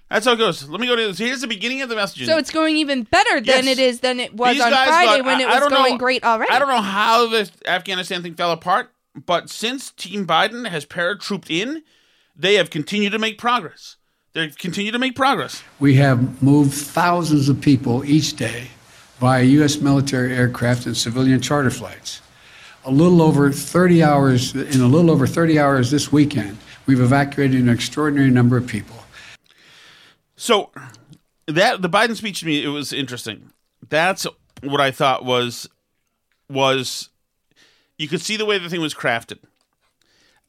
That's 0.09 0.25
how 0.25 0.33
it 0.33 0.37
goes. 0.37 0.67
Let 0.69 0.79
me 0.79 0.87
go 0.87 0.95
to 0.95 1.07
this. 1.07 1.17
Here's 1.17 1.41
the 1.41 1.47
beginning 1.47 1.81
of 1.81 1.89
the 1.89 1.95
messaging. 1.95 2.25
So 2.25 2.37
it's 2.37 2.51
going 2.51 2.77
even 2.77 3.03
better 3.03 3.35
than 3.41 3.65
Yes. 3.65 3.67
it 3.67 3.79
is 3.79 3.99
than 3.99 4.19
it 4.21 4.33
was 4.33 4.53
These 4.55 4.63
on 4.63 4.71
guys 4.71 4.87
Friday 4.87 5.17
got- 5.17 5.25
when 5.25 5.37
I- 5.37 5.41
it 5.41 5.47
I 5.47 5.53
was 5.55 5.59
don't 5.59 5.69
going 5.71 5.91
know- 5.93 5.97
great 5.97 6.23
already. 6.23 6.51
I 6.51 6.59
don't 6.59 6.69
know 6.69 6.81
how 6.81 7.27
the 7.27 7.49
Afghanistan 7.65 8.23
thing 8.23 8.35
fell 8.35 8.51
apart, 8.51 8.91
but 9.25 9.49
since 9.49 9.91
Team 9.91 10.25
Biden 10.25 10.69
has 10.69 10.85
paratrooped 10.85 11.49
in, 11.49 11.83
they 12.35 12.53
have 12.55 12.69
continued 12.69 13.11
to 13.11 13.19
make 13.19 13.37
progress. 13.37 13.97
They 14.33 14.47
continue 14.49 14.91
to 14.91 14.99
make 14.99 15.15
progress. 15.15 15.63
We 15.79 15.95
have 15.95 16.41
moved 16.41 16.73
thousands 16.73 17.49
of 17.49 17.59
people 17.59 18.05
each 18.05 18.35
day 18.35 18.69
via 19.19 19.43
U.S. 19.43 19.77
military 19.77 20.33
aircraft 20.33 20.85
and 20.85 20.95
civilian 20.95 21.41
charter 21.41 21.71
flights. 21.71 22.21
A 22.85 22.91
little 22.91 23.21
over 23.21 23.51
30 23.51 24.01
hours, 24.03 24.53
in 24.55 24.79
a 24.79 24.87
little 24.87 25.11
over 25.11 25.27
30 25.27 25.59
hours 25.59 25.91
this 25.91 26.11
weekend, 26.11 26.57
we've 26.85 27.01
evacuated 27.01 27.59
an 27.59 27.67
extraordinary 27.67 28.29
number 28.29 28.55
of 28.55 28.67
people. 28.67 28.96
So 30.37 30.71
that 31.47 31.81
the 31.81 31.89
Biden 31.89 32.15
speech 32.15 32.39
to 32.39 32.45
me, 32.45 32.63
it 32.63 32.69
was 32.69 32.93
interesting. 32.93 33.51
That's 33.89 34.25
what 34.61 34.79
I 34.79 34.91
thought 34.91 35.25
was 35.25 35.67
was 36.49 37.09
you 37.97 38.07
could 38.07 38.21
see 38.21 38.37
the 38.37 38.45
way 38.45 38.57
the 38.57 38.69
thing 38.69 38.79
was 38.79 38.93
crafted. 38.93 39.39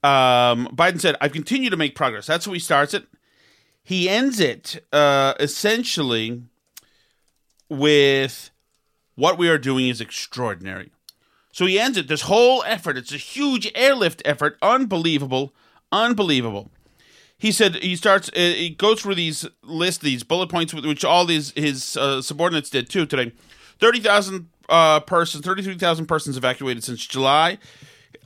Um, 0.04 0.68
Biden 0.68 1.00
said, 1.00 1.16
"I've 1.20 1.32
continued 1.32 1.70
to 1.70 1.76
make 1.76 1.96
progress." 1.96 2.26
That's 2.26 2.44
how 2.44 2.52
he 2.52 2.60
starts 2.60 2.94
it. 2.94 3.06
He 3.82 4.08
ends 4.08 4.38
it 4.38 4.84
uh, 4.92 5.34
essentially 5.40 6.42
with 7.68 8.50
what 9.14 9.38
we 9.38 9.48
are 9.48 9.58
doing 9.58 9.88
is 9.88 10.00
extraordinary. 10.00 10.92
So 11.52 11.66
he 11.66 11.80
ends 11.80 11.98
it. 11.98 12.06
This 12.06 12.22
whole 12.22 12.62
effort, 12.64 12.96
it's 12.96 13.12
a 13.12 13.16
huge 13.16 13.70
airlift 13.74 14.22
effort, 14.24 14.58
unbelievable, 14.62 15.52
unbelievable. 15.90 16.70
He 17.38 17.52
said 17.52 17.76
he 17.76 17.94
starts. 17.96 18.28
Uh, 18.30 18.40
he 18.40 18.70
goes 18.70 19.00
through 19.00 19.14
these 19.14 19.46
lists, 19.62 20.02
these 20.02 20.24
bullet 20.24 20.48
points, 20.48 20.74
which 20.74 21.04
all 21.04 21.24
these 21.24 21.52
his 21.52 21.96
uh, 21.96 22.20
subordinates 22.20 22.68
did 22.68 22.90
too 22.90 23.06
today. 23.06 23.32
Thirty 23.78 24.00
thousand 24.00 24.48
uh, 24.68 25.00
persons, 25.00 25.44
thirty-three 25.44 25.78
thousand 25.78 26.06
persons 26.06 26.36
evacuated 26.36 26.82
since 26.82 27.06
July. 27.06 27.58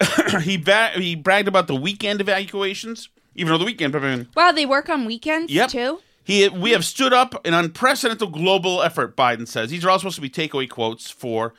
he 0.42 0.56
va- 0.56 0.92
he 0.94 1.14
bragged 1.14 1.46
about 1.46 1.66
the 1.66 1.74
weekend 1.76 2.20
evacuations, 2.22 3.10
even 3.34 3.52
though 3.52 3.58
the 3.58 3.66
weekend. 3.66 4.28
Wow, 4.34 4.52
they 4.52 4.64
work 4.66 4.88
on 4.88 5.04
weekends 5.04 5.52
Yep. 5.52 5.68
too. 5.70 6.00
He, 6.24 6.48
we 6.48 6.70
have 6.70 6.84
stood 6.84 7.12
up 7.12 7.44
an 7.44 7.52
unprecedented 7.52 8.32
global 8.32 8.80
effort. 8.82 9.16
Biden 9.16 9.46
says 9.46 9.70
these 9.70 9.84
are 9.84 9.90
all 9.90 9.98
supposed 9.98 10.14
to 10.16 10.22
be 10.22 10.30
takeaway 10.30 10.70
quotes 10.70 11.10
for 11.10 11.52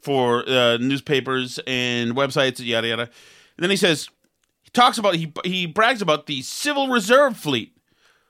for 0.00 0.48
uh, 0.48 0.76
newspapers 0.76 1.58
and 1.66 2.14
websites, 2.14 2.64
yada 2.64 2.86
yada. 2.88 3.02
And 3.02 3.10
then 3.58 3.70
he 3.70 3.76
says 3.76 4.08
talks 4.72 4.98
about 4.98 5.14
he 5.16 5.32
he 5.44 5.66
brags 5.66 6.02
about 6.02 6.26
the 6.26 6.42
Civil 6.42 6.88
Reserve 6.88 7.36
Fleet, 7.36 7.76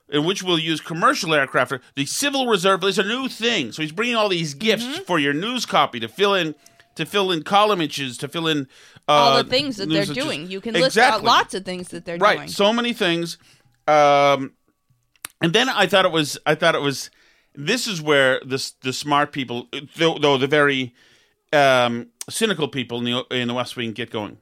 in 0.09 0.25
which 0.25 0.43
we'll 0.43 0.59
use 0.59 0.81
commercial 0.81 1.35
aircraft. 1.35 1.75
The 1.95 2.07
Civil 2.07 2.47
Reserve 2.47 2.83
is 2.85 2.99
a 2.99 3.05
new 3.05 3.29
thing, 3.29 3.73
so 3.73 3.83
he's 3.83 3.93
bringing 3.93 4.17
all 4.17 4.29
these 4.29 4.55
gifts 4.55 4.85
Mm-hmm. 4.85 5.03
for 5.05 5.19
your 5.19 5.33
news 5.35 5.67
copy 5.67 6.01
to 6.01 6.09
fill 6.09 6.35
in 6.35 6.55
to 6.95 7.07
fill 7.07 7.31
in 7.33 7.43
column 7.43 7.81
inches 7.81 8.19
to 8.19 8.29
fill 8.29 8.47
in 8.47 8.69
uh, 9.09 9.13
All 9.13 9.43
the 9.43 9.49
things 9.49 9.77
that 9.79 9.89
they're 9.89 10.05
doing. 10.05 10.51
You 10.51 10.61
can 10.61 10.75
list 10.75 10.89
Exactly. 10.89 11.19
out 11.21 11.25
lots 11.25 11.55
of 11.55 11.65
things 11.65 11.89
that 11.89 12.05
they're 12.05 12.19
right 12.19 12.37
doing. 12.37 12.49
so 12.49 12.71
many 12.73 12.93
things 12.93 13.39
um 13.89 14.53
and 15.41 15.53
then 15.55 15.69
i 15.71 15.87
thought 15.87 16.05
it 16.05 16.13
was 16.13 16.39
i 16.47 16.55
thought 16.55 16.75
it 16.77 16.83
was 16.83 17.11
this 17.55 17.87
is 17.89 18.01
where 18.03 18.41
the 18.45 18.73
the 18.83 18.93
smart 18.93 19.33
people 19.33 19.69
though, 19.97 20.19
though 20.19 20.37
the 20.39 20.47
very 20.47 20.95
um 21.53 22.09
cynical 22.29 22.69
people 22.69 22.99
in 22.99 23.05
the 23.05 23.25
in 23.37 23.49
the 23.49 23.55
west 23.55 23.75
wing 23.77 23.93
get 23.93 24.11
going 24.11 24.37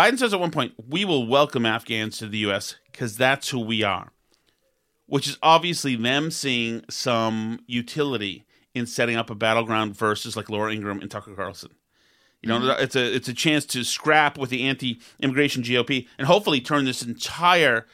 biden 0.00 0.18
says 0.18 0.32
at 0.32 0.40
one 0.40 0.50
point 0.50 0.72
we 0.88 1.04
will 1.04 1.26
welcome 1.26 1.66
afghans 1.66 2.18
to 2.18 2.26
the 2.26 2.38
us 2.38 2.76
because 2.90 3.16
that's 3.16 3.50
who 3.50 3.60
we 3.60 3.82
are 3.82 4.12
which 5.06 5.26
is 5.28 5.36
obviously 5.42 5.96
them 5.96 6.30
seeing 6.30 6.84
some 6.88 7.58
utility 7.66 8.44
in 8.74 8.86
setting 8.86 9.16
up 9.16 9.28
a 9.30 9.34
battleground 9.34 9.96
versus 9.96 10.36
like 10.36 10.48
laura 10.48 10.72
ingraham 10.72 11.00
and 11.00 11.10
tucker 11.10 11.34
carlson 11.34 11.70
you 12.42 12.48
know, 12.48 12.58
Mm-hmm. 12.58 12.82
it's 12.82 12.96
a 12.96 13.14
it's 13.14 13.28
a 13.28 13.34
chance 13.34 13.66
to 13.66 13.84
scrap 13.84 14.38
with 14.38 14.48
the 14.48 14.66
anti-immigration 14.66 15.62
GOP 15.62 16.08
and 16.16 16.26
hopefully 16.26 16.58
turn 16.62 16.86
this 16.86 17.02
entire 17.02 17.84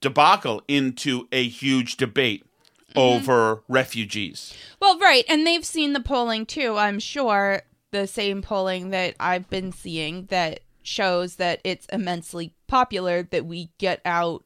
debacle 0.00 0.62
into 0.68 1.28
a 1.32 1.46
huge 1.46 1.98
debate 1.98 2.44
Mm-hmm. 2.94 2.98
over 2.98 3.62
refugees. 3.68 4.54
Well, 4.80 4.96
right, 5.00 5.24
and 5.28 5.44
they've 5.44 5.64
seen 5.66 5.94
the 5.94 6.00
polling 6.00 6.46
too. 6.46 6.76
I'm 6.76 7.00
sure 7.00 7.62
the 7.90 8.06
same 8.06 8.40
polling 8.40 8.90
that 8.90 9.16
I've 9.18 9.50
been 9.50 9.72
seeing 9.72 10.26
that 10.26 10.60
shows 10.84 11.36
that 11.36 11.60
it's 11.64 11.86
immensely 11.86 12.54
popular 12.68 13.22
that 13.24 13.46
we 13.46 13.70
get 13.78 14.00
out 14.04 14.44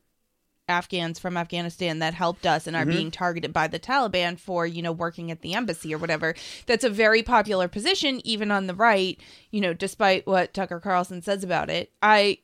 Afghans 0.70 1.18
from 1.18 1.38
Afghanistan 1.38 1.98
that 2.00 2.12
helped 2.12 2.46
us 2.46 2.66
and 2.66 2.76
are 2.76 2.84
Mhm. 2.84 2.90
being 2.90 3.10
targeted 3.10 3.54
by 3.54 3.66
the 3.68 3.78
Taliban 3.78 4.38
for, 4.38 4.66
you 4.66 4.82
know, 4.82 4.92
working 4.92 5.30
at 5.30 5.40
the 5.40 5.54
embassy 5.54 5.94
or 5.94 5.98
whatever. 5.98 6.34
That's 6.66 6.84
a 6.84 6.90
very 6.90 7.22
popular 7.22 7.68
position 7.68 8.20
even 8.22 8.50
on 8.50 8.66
the 8.66 8.74
right, 8.74 9.18
you 9.50 9.62
know, 9.62 9.72
despite 9.72 10.26
what 10.26 10.52
Tucker 10.52 10.78
Carlson 10.78 11.22
says 11.22 11.42
about 11.42 11.70
it. 11.70 11.90
I 12.02 12.38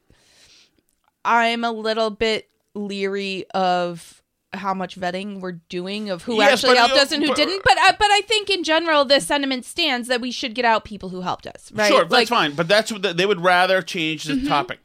I'm 1.24 1.64
a 1.64 1.72
little 1.72 2.10
bit 2.10 2.48
leery 2.74 3.44
of 3.54 4.22
how 4.58 4.74
much 4.74 4.98
vetting 4.98 5.40
we're 5.40 5.60
doing 5.68 6.10
of 6.10 6.22
who 6.22 6.36
Yes, 6.36 6.64
actually 6.64 6.76
helped 6.78 6.94
us 6.94 7.12
and 7.12 7.22
who 7.22 7.28
but- 7.28 7.36
didn't. 7.36 7.62
But 7.64 7.78
uh, 7.78 7.92
but 7.98 8.08
I 8.10 8.20
think 8.22 8.50
in 8.50 8.64
general 8.64 9.04
the 9.04 9.20
sentiment 9.20 9.64
stands 9.64 10.08
that 10.08 10.20
we 10.20 10.30
should 10.30 10.54
get 10.54 10.64
out 10.64 10.84
people 10.84 11.08
who 11.10 11.20
helped 11.22 11.46
us. 11.46 11.70
Right? 11.72 11.88
Sure, 11.88 12.00
Like, 12.02 12.10
that's 12.10 12.30
fine, 12.30 12.54
but 12.54 12.68
that's 12.68 12.90
what 12.92 13.02
the, 13.02 13.12
they 13.14 13.26
would 13.26 13.40
rather 13.40 13.82
change 13.82 14.24
the 14.24 14.34
Mhm. 14.34 14.48
topic, 14.48 14.80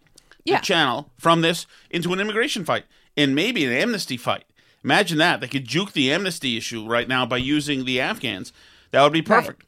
the 0.46 0.52
Yeah. 0.52 0.60
channel 0.62 1.12
from 1.18 1.42
this 1.42 1.66
into 1.90 2.14
an 2.14 2.20
immigration 2.20 2.66
fight 2.66 2.86
and 3.18 3.34
maybe 3.36 3.66
an 3.66 3.72
amnesty 3.74 4.18
fight. 4.18 4.44
Imagine 4.84 5.18
that 5.18 5.42
they 5.42 5.48
could 5.48 5.66
juke 5.68 5.92
the 5.94 6.12
amnesty 6.12 6.56
issue 6.56 6.86
right 6.88 7.08
now 7.08 7.26
by 7.26 7.38
using 7.38 7.84
the 7.86 8.00
Afghans. 8.00 8.54
That 8.92 9.04
would 9.04 9.12
be 9.14 9.22
perfect. 9.22 9.64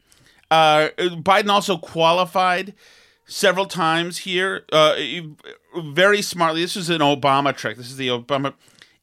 Uh, 0.50 0.88
Biden 0.98 1.48
also 1.48 1.76
qualified 1.78 2.74
several 3.26 3.66
times 3.66 4.18
here, 4.18 4.64
uh, 4.72 4.94
very 5.76 6.20
smartly. 6.22 6.60
This 6.62 6.76
is 6.76 6.90
an 6.90 7.00
Obama 7.00 7.56
trick. 7.56 7.76
This 7.76 7.86
is 7.90 7.96
the 7.96 8.08
Obama 8.08 8.54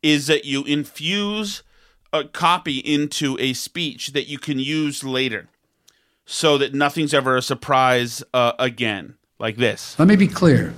is 0.01 0.27
that 0.27 0.45
you 0.45 0.63
infuse 0.63 1.63
a 2.12 2.23
copy 2.23 2.77
into 2.79 3.38
a 3.39 3.53
speech 3.53 4.09
that 4.13 4.27
you 4.27 4.39
can 4.39 4.59
use 4.59 5.03
later, 5.03 5.47
so 6.25 6.57
that 6.57 6.73
nothing's 6.73 7.13
ever 7.13 7.38
a 7.38 7.41
surprise 7.41 8.23
uh, 8.33 8.53
again, 8.59 9.15
like 9.38 9.57
this. 9.57 9.97
Let 9.99 10.07
me 10.07 10.15
be 10.15 10.27
clear. 10.27 10.73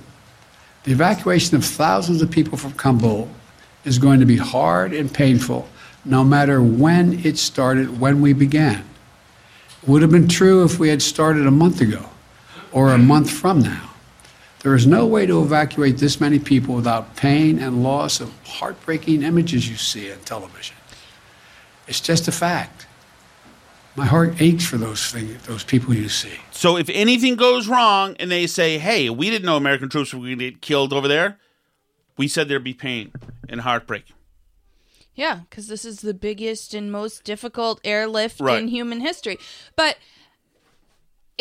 The 0.84 0.92
evacuation 0.92 1.56
of 1.56 1.64
thousands 1.64 2.22
of 2.22 2.30
people 2.30 2.58
from 2.58 2.72
Kabul 2.72 3.28
is 3.84 3.98
going 3.98 4.20
to 4.20 4.26
be 4.26 4.36
hard 4.36 4.92
and 4.92 5.12
painful 5.12 5.68
no 6.04 6.24
matter 6.24 6.60
when 6.60 7.24
it 7.24 7.38
started, 7.38 8.00
when 8.00 8.20
we 8.20 8.32
began. 8.32 8.84
It 9.82 9.88
would 9.88 10.02
have 10.02 10.10
been 10.10 10.28
true 10.28 10.64
if 10.64 10.78
we 10.78 10.88
had 10.88 11.02
started 11.02 11.46
a 11.46 11.50
month 11.50 11.80
ago 11.80 12.08
or 12.72 12.90
a 12.90 12.98
month 12.98 13.30
from 13.30 13.60
now. 13.60 13.91
There 14.62 14.74
is 14.76 14.86
no 14.86 15.06
way 15.06 15.26
to 15.26 15.42
evacuate 15.42 15.98
this 15.98 16.20
many 16.20 16.38
people 16.38 16.74
without 16.76 17.16
pain 17.16 17.58
and 17.58 17.82
loss 17.82 18.20
of 18.20 18.32
heartbreaking 18.46 19.22
images 19.22 19.68
you 19.68 19.76
see 19.76 20.12
on 20.12 20.18
television. 20.20 20.76
It's 21.88 22.00
just 22.00 22.28
a 22.28 22.32
fact. 22.32 22.86
My 23.96 24.06
heart 24.06 24.40
aches 24.40 24.64
for 24.64 24.78
those 24.78 25.10
things, 25.10 25.42
those 25.46 25.64
people 25.64 25.92
you 25.94 26.08
see. 26.08 26.38
So 26.52 26.76
if 26.78 26.88
anything 26.90 27.34
goes 27.34 27.66
wrong 27.68 28.16
and 28.20 28.30
they 28.30 28.46
say, 28.46 28.78
"Hey, 28.78 29.10
we 29.10 29.28
didn't 29.30 29.44
know 29.44 29.56
American 29.56 29.88
troops 29.88 30.14
were 30.14 30.20
going 30.20 30.38
to 30.38 30.50
get 30.50 30.62
killed 30.62 30.92
over 30.92 31.08
there," 31.08 31.38
we 32.16 32.28
said 32.28 32.48
there'd 32.48 32.64
be 32.64 32.72
pain 32.72 33.12
and 33.48 33.62
heartbreak. 33.62 34.04
Yeah, 35.14 35.40
because 35.50 35.66
this 35.66 35.84
is 35.84 36.00
the 36.00 36.14
biggest 36.14 36.72
and 36.72 36.90
most 36.90 37.24
difficult 37.24 37.80
airlift 37.84 38.40
Right. 38.40 38.62
in 38.62 38.68
human 38.68 39.00
history. 39.00 39.38
But 39.76 39.98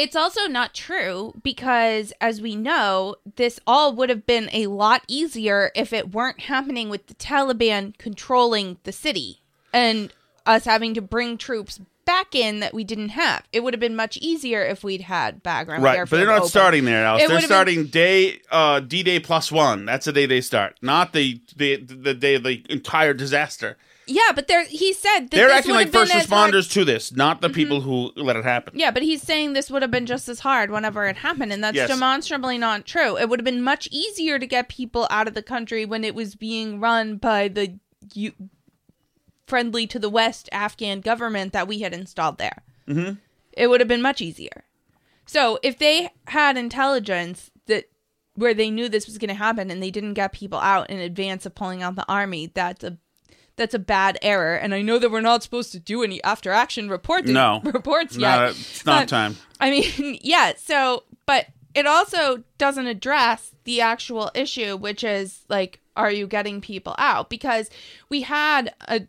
it's 0.02 0.16
also 0.16 0.48
not 0.48 0.74
true 0.74 1.34
because, 1.44 2.12
as 2.20 2.42
we 2.42 2.56
know, 2.56 3.16
this 3.36 3.60
all 3.68 3.94
would 3.96 4.10
have 4.10 4.26
been 4.26 4.50
a 4.52 4.68
lot 4.68 5.04
easier 5.08 5.72
if 5.76 5.94
it 5.94 6.12
weren't 6.14 6.42
happening 6.42 6.90
with 6.90 7.08
the 7.08 7.14
Taliban 7.16 7.98
controlling 7.98 8.78
the 8.84 8.92
city 8.92 9.42
and 9.72 10.12
us 10.46 10.66
having 10.66 10.94
to 10.96 11.02
bring 11.02 11.38
troops 11.38 11.80
back 12.04 12.34
in 12.34 12.62
that 12.62 12.74
we 12.74 12.84
didn't 12.84 13.10
have. 13.10 13.48
It 13.54 13.60
would 13.64 13.74
have 13.76 13.80
been 13.80 13.96
much 13.96 14.18
easier 14.18 14.64
if 14.64 14.84
we'd 14.84 15.02
had 15.02 15.44
background 15.44 15.84
right, 15.84 16.00
but 16.00 16.10
they're 16.18 16.26
not 16.26 16.40
open. 16.40 16.50
starting 16.50 16.86
there, 16.86 17.06
Alice. 17.06 17.24
It 17.24 17.28
They're 17.28 17.38
have 17.38 17.42
been- 17.44 17.48
starting 17.48 17.86
day 17.86 18.42
uh, 18.52 18.80
D 18.80 19.04
Day 19.04 19.20
plus 19.20 19.52
one. 19.52 19.86
That's 19.86 20.06
the 20.06 20.12
day 20.12 20.26
they 20.26 20.42
start, 20.42 20.78
not 20.82 21.14
the 21.14 21.40
the 21.56 21.76
the 21.78 22.16
day 22.16 22.36
of 22.36 22.44
the 22.44 22.66
entire 22.70 23.14
disaster. 23.14 23.78
Yeah, 24.08 24.32
but 24.34 24.48
there 24.48 24.66
he 24.66 24.94
said 24.94 25.20
that 25.22 25.32
They're 25.32 25.48
this 25.48 25.58
acting 25.60 25.72
would 25.72 25.78
like 25.78 25.86
have 25.88 25.94
been 25.94 26.02
first 26.08 26.16
as 26.16 26.30
hard- 26.30 26.54
responders 26.54 26.72
to 26.74 26.84
this, 26.84 27.12
not 27.16 27.40
the 27.42 27.50
people 27.50 27.82
who 27.82 28.12
let 28.16 28.36
it 28.36 28.44
happen. 28.44 28.74
Yeah, 28.76 28.92
but 28.92 29.04
he's 29.04 29.22
saying 29.22 29.54
this 29.54 29.70
would 29.70 29.82
have 29.84 29.92
been 29.92 30.06
just 30.08 30.28
as 30.28 30.40
hard 30.40 30.72
whenever 30.72 31.06
it 31.08 31.18
happened, 31.18 31.54
and 31.54 31.64
that's 31.64 31.76
Yes. 31.78 31.88
demonstrably 31.90 32.58
not 32.58 32.86
true. 32.86 33.18
It 33.18 33.30
would 33.30 33.40
have 33.40 33.46
been 33.46 33.62
much 33.64 33.88
easier 33.92 34.40
to 34.40 34.48
get 34.48 34.70
people 34.70 35.08
out 35.10 35.28
of 35.28 35.34
the 35.34 35.44
country 35.44 35.86
when 35.86 36.04
it 36.04 36.16
was 36.16 36.36
being 36.36 36.80
run 36.80 37.18
by 37.18 37.48
the 37.48 37.78
U- 38.16 38.34
friendly 39.48 39.86
to 39.88 40.00
the 40.00 40.10
West 40.10 40.50
Afghan 40.52 41.02
government 41.02 41.54
that 41.54 41.68
we 41.68 41.80
had 41.80 41.94
installed 41.94 42.38
there. 42.38 42.64
Mm-hmm. 42.88 43.14
It 43.54 43.68
would 43.68 43.82
have 43.82 43.88
been 43.88 44.02
much 44.02 44.22
easier. 44.22 44.64
So 45.26 45.60
if 45.62 45.78
they 45.78 46.10
had 46.28 46.58
intelligence 46.58 47.52
that 47.68 47.86
where 48.34 48.54
they 48.54 48.70
knew 48.72 48.90
this 48.90 49.06
was 49.06 49.18
going 49.18 49.28
to 49.30 49.34
happen 49.36 49.70
and 49.70 49.82
they 49.84 49.92
didn't 49.92 50.14
get 50.14 50.32
people 50.32 50.60
out 50.60 50.90
in 50.90 51.00
advance 51.00 51.46
of 51.46 51.54
pulling 51.54 51.84
out 51.84 51.96
the 51.96 52.06
army, 52.10 52.50
that's 52.54 52.84
a 52.84 52.98
that's 53.62 53.76
a 53.76 53.80
bad 53.80 54.18
error. 54.24 54.56
And 54.56 54.74
I 54.74 54.82
know 54.82 54.98
that 54.98 55.12
we're 55.12 55.22
not 55.22 55.44
supposed 55.44 55.72
to 55.74 55.80
do 55.80 56.02
any 56.04 56.22
after 56.24 56.52
action 56.52 56.90
reporting 56.90 57.34
No. 57.34 57.62
reports 57.66 58.18
No, 58.18 58.28
yet. 58.28 58.50
it's 58.50 58.86
not 58.86 59.04
but- 59.04 59.10
time. 59.10 59.38
I 59.60 59.70
mean, 59.70 60.18
yeah. 60.24 60.54
So, 60.58 61.04
but 61.28 61.46
it 61.76 61.86
also 61.86 62.44
doesn't 62.58 62.88
address 62.88 63.52
the 63.66 63.82
actual 63.82 64.32
issue, 64.34 64.76
which 64.78 65.04
is 65.04 65.46
like, 65.48 65.80
are 65.96 66.12
you 66.12 66.26
getting 66.26 66.60
people 66.62 66.96
out? 66.98 67.30
Because 67.30 67.70
we 68.10 68.22
had 68.24 68.74
a, 68.88 69.02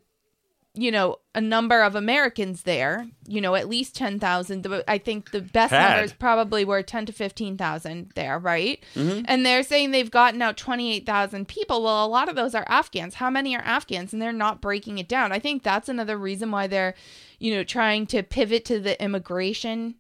you 0.75 0.91
know, 0.91 1.17
a 1.35 1.41
number 1.41 1.83
of 1.83 1.95
Americans 1.95 2.63
there. 2.63 3.07
You 3.27 3.41
know, 3.43 3.55
at 3.55 3.69
least 3.69 3.95
ten 3.95 4.19
thousand. 4.19 4.67
I 4.89 4.97
think 4.99 5.31
the 5.31 5.41
best 5.43 5.71
Had. 5.73 5.91
numbers 5.97 6.13
probably 6.15 6.65
were 6.65 6.83
ten 6.83 7.05
to 7.07 7.13
fifteen 7.13 7.57
thousand 7.59 8.13
there, 8.15 8.39
right? 8.39 8.83
Mhm. 8.95 9.25
And 9.29 9.45
they're 9.45 9.63
saying 9.63 9.91
they've 9.91 10.11
gotten 10.11 10.41
out 10.41 10.57
twenty 10.57 10.93
eight 10.95 11.05
thousand 11.05 11.47
people. 11.49 11.83
Well, 11.83 12.05
a 12.05 12.09
lot 12.09 12.29
of 12.31 12.37
those 12.37 12.55
are 12.55 12.65
Afghans. 12.69 13.17
How 13.17 13.29
many 13.29 13.55
are 13.55 13.63
Afghans? 13.63 14.13
And 14.13 14.23
they're 14.23 14.33
not 14.33 14.61
breaking 14.63 14.97
it 14.99 15.09
down. 15.09 15.31
I 15.33 15.39
think 15.39 15.63
that's 15.63 15.89
another 15.91 16.17
reason 16.17 16.51
why 16.51 16.67
they're, 16.69 16.95
you 17.39 17.55
know, 17.55 17.65
trying 17.65 18.07
to 18.07 18.23
pivot 18.23 18.65
to 18.67 18.81
the 18.81 19.03
immigration 19.03 19.97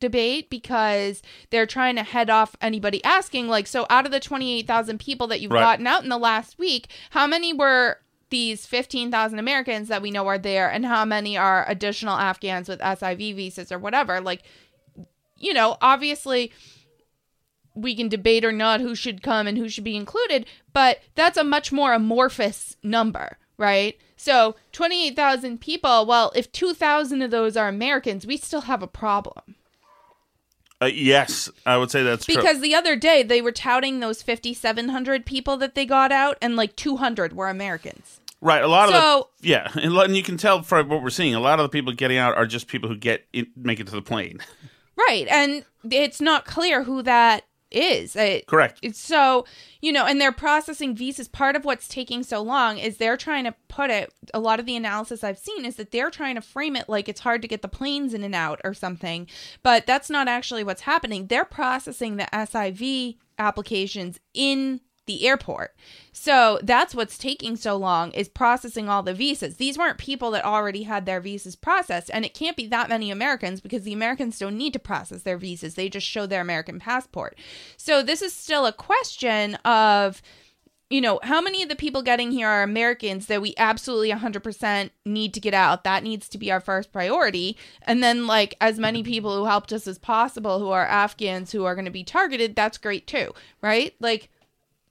debate 0.00 0.48
because 0.48 1.20
they're 1.50 1.66
trying 1.66 1.94
to 1.96 2.02
head 2.02 2.30
off 2.30 2.56
anybody 2.62 3.04
asking 3.04 3.48
like 3.48 3.66
so 3.66 3.84
out 3.90 4.06
of 4.06 4.12
the 4.12 4.18
28,000 4.18 4.98
people 4.98 5.26
that 5.26 5.42
you've 5.42 5.52
Right. 5.52 5.60
gotten 5.60 5.86
out 5.86 6.02
in 6.02 6.08
the 6.08 6.16
last 6.16 6.58
week 6.58 6.88
how 7.10 7.26
many 7.26 7.52
were 7.52 7.98
these 8.30 8.66
15,000 8.66 9.38
Americans 9.38 9.88
that 9.88 10.02
we 10.02 10.10
know 10.10 10.26
are 10.26 10.38
there 10.38 10.70
and 10.70 10.86
how 10.86 11.04
many 11.04 11.36
are 11.36 11.64
additional 11.68 12.16
Afghans 12.16 12.68
with 12.68 12.80
SIV 12.80 13.36
visas 13.36 13.70
or 13.70 13.78
whatever 13.78 14.20
like 14.20 14.42
you 15.36 15.52
know 15.52 15.76
obviously 15.80 16.52
we 17.74 17.94
can 17.94 18.08
debate 18.08 18.44
or 18.44 18.52
not 18.52 18.80
who 18.80 18.94
should 18.94 19.22
come 19.22 19.46
and 19.46 19.56
who 19.58 19.68
should 19.68 19.84
be 19.84 19.96
included, 19.96 20.46
but 20.72 21.00
that's 21.14 21.36
a 21.38 21.44
much 21.44 21.72
more 21.72 21.92
amorphous 21.92 22.76
number, 22.82 23.38
right? 23.56 23.98
So 24.16 24.56
28,000 24.72 25.60
people, 25.60 26.06
well, 26.06 26.32
if 26.34 26.50
2,000 26.52 27.22
of 27.22 27.30
those 27.30 27.56
are 27.56 27.68
Americans, 27.68 28.26
we 28.26 28.36
still 28.36 28.62
have 28.62 28.82
a 28.82 28.88
problem. 28.88 29.56
Uh, 30.82 30.86
yes, 30.86 31.50
I 31.66 31.76
would 31.76 31.90
say 31.90 32.02
that's 32.02 32.24
true. 32.24 32.36
Because 32.36 32.60
the 32.60 32.74
other 32.74 32.96
day 32.96 33.22
they 33.22 33.42
were 33.42 33.52
touting 33.52 34.00
those 34.00 34.22
5,700 34.22 35.26
people 35.26 35.58
that 35.58 35.74
they 35.74 35.84
got 35.84 36.10
out, 36.10 36.38
and 36.40 36.56
like 36.56 36.74
200 36.74 37.34
were 37.34 37.48
Americans. 37.48 38.19
Right, 38.42 38.62
a 38.62 38.68
lot 38.68 38.88
So- 38.88 39.20
of 39.20 39.26
the 39.42 39.48
yeah, 39.48 39.70
and 39.74 39.94
and 39.96 40.16
you 40.16 40.22
can 40.22 40.36
tell 40.36 40.62
from 40.62 40.88
what 40.88 41.02
we're 41.02 41.10
seeing. 41.10 41.34
A 41.34 41.40
lot 41.40 41.58
of 41.60 41.64
the 41.64 41.68
people 41.68 41.92
getting 41.92 42.16
out 42.18 42.36
are 42.36 42.46
just 42.46 42.66
people 42.68 42.88
who 42.88 42.96
get 42.96 43.26
in, 43.32 43.46
make 43.56 43.80
it 43.80 43.86
to 43.88 43.92
the 43.94 44.02
plane. 44.02 44.38
Right. 44.96 45.26
And 45.28 45.64
it's 45.90 46.20
not 46.20 46.44
clear 46.44 46.82
who 46.84 47.02
that 47.02 47.44
is. 47.70 48.16
It- 48.16 48.46
Correct. 48.46 48.78
It's 48.82 48.98
so, 48.98 49.46
you 49.80 49.92
know, 49.92 50.04
and 50.04 50.20
they're 50.20 50.32
processing 50.32 50.94
visas. 50.96 51.28
Part 51.28 51.54
of 51.56 51.64
what's 51.64 51.86
taking 51.88 52.22
so 52.22 52.42
long 52.42 52.78
is 52.78 52.96
they're 52.96 53.16
trying 53.16 53.44
to 53.44 53.54
put 53.68 53.90
it, 53.90 54.12
a 54.34 54.40
lot 54.40 54.58
of 54.60 54.66
the 54.66 54.74
analysis 54.76 55.22
I've 55.24 55.38
seen 55.38 55.64
is 55.64 55.76
that 55.76 55.90
they're 55.90 56.10
trying 56.10 56.34
to 56.34 56.40
frame 56.42 56.76
it 56.76 56.88
like 56.88 57.08
it's 57.08 57.20
hard 57.20 57.40
to 57.42 57.48
get 57.48 57.62
the 57.62 57.68
planes 57.68 58.12
in 58.12 58.22
and 58.24 58.34
out 58.34 58.60
or 58.64 58.74
something. 58.74 59.26
But 59.62 59.86
that's 59.86 60.10
not 60.10 60.28
actually 60.28 60.64
what's 60.64 60.82
happening. 60.82 61.28
They're 61.28 61.44
processing 61.44 62.16
the 62.16 62.24
SIV 62.32 63.16
applications 63.38 64.18
in 64.34 64.80
the 65.10 65.26
airport. 65.26 65.74
So 66.12 66.60
that's 66.62 66.94
what's 66.94 67.18
taking 67.18 67.56
so 67.56 67.76
long 67.76 68.12
is 68.12 68.28
processing 68.28 68.88
all 68.88 69.02
the 69.02 69.12
visas. 69.12 69.56
These 69.56 69.76
weren't 69.76 69.98
people 69.98 70.30
that 70.30 70.44
already 70.44 70.84
had 70.84 71.04
their 71.04 71.20
visas 71.20 71.56
processed, 71.56 72.10
and 72.12 72.24
it 72.24 72.32
can't 72.32 72.56
be 72.56 72.68
that 72.68 72.88
many 72.88 73.10
Americans 73.10 73.60
because 73.60 73.82
the 73.82 73.92
Americans 73.92 74.38
don't 74.38 74.56
need 74.56 74.72
to 74.74 74.78
process 74.78 75.22
their 75.22 75.36
visas. 75.36 75.74
They 75.74 75.88
just 75.88 76.06
show 76.06 76.26
their 76.26 76.40
American 76.40 76.78
passport. 76.78 77.36
So 77.76 78.02
this 78.02 78.22
is 78.22 78.32
still 78.32 78.66
a 78.66 78.72
question 78.72 79.56
of 79.56 80.22
you 80.90 81.00
know, 81.00 81.20
how 81.22 81.40
many 81.40 81.62
of 81.62 81.68
the 81.68 81.76
people 81.76 82.02
getting 82.02 82.32
here 82.32 82.48
are 82.48 82.64
Americans 82.64 83.26
that 83.26 83.40
we 83.40 83.54
absolutely 83.56 84.10
100% 84.10 84.90
need 85.06 85.32
to 85.34 85.40
get 85.40 85.54
out? 85.54 85.84
That 85.84 86.02
needs 86.02 86.28
to 86.28 86.38
be 86.38 86.50
our 86.50 86.58
first 86.58 86.92
priority. 86.92 87.56
And 87.82 88.02
then, 88.02 88.26
like, 88.26 88.56
as 88.60 88.80
many 88.80 89.04
people 89.04 89.38
who 89.38 89.44
helped 89.44 89.72
us 89.72 89.86
as 89.86 89.98
possible 89.98 90.58
who 90.58 90.70
are 90.70 90.84
Afghans 90.84 91.52
who 91.52 91.64
are 91.64 91.76
going 91.76 91.84
to 91.84 91.92
be 91.92 92.02
targeted, 92.02 92.56
that's 92.56 92.76
great 92.76 93.06
too, 93.06 93.32
right? 93.62 93.94
Like, 94.00 94.30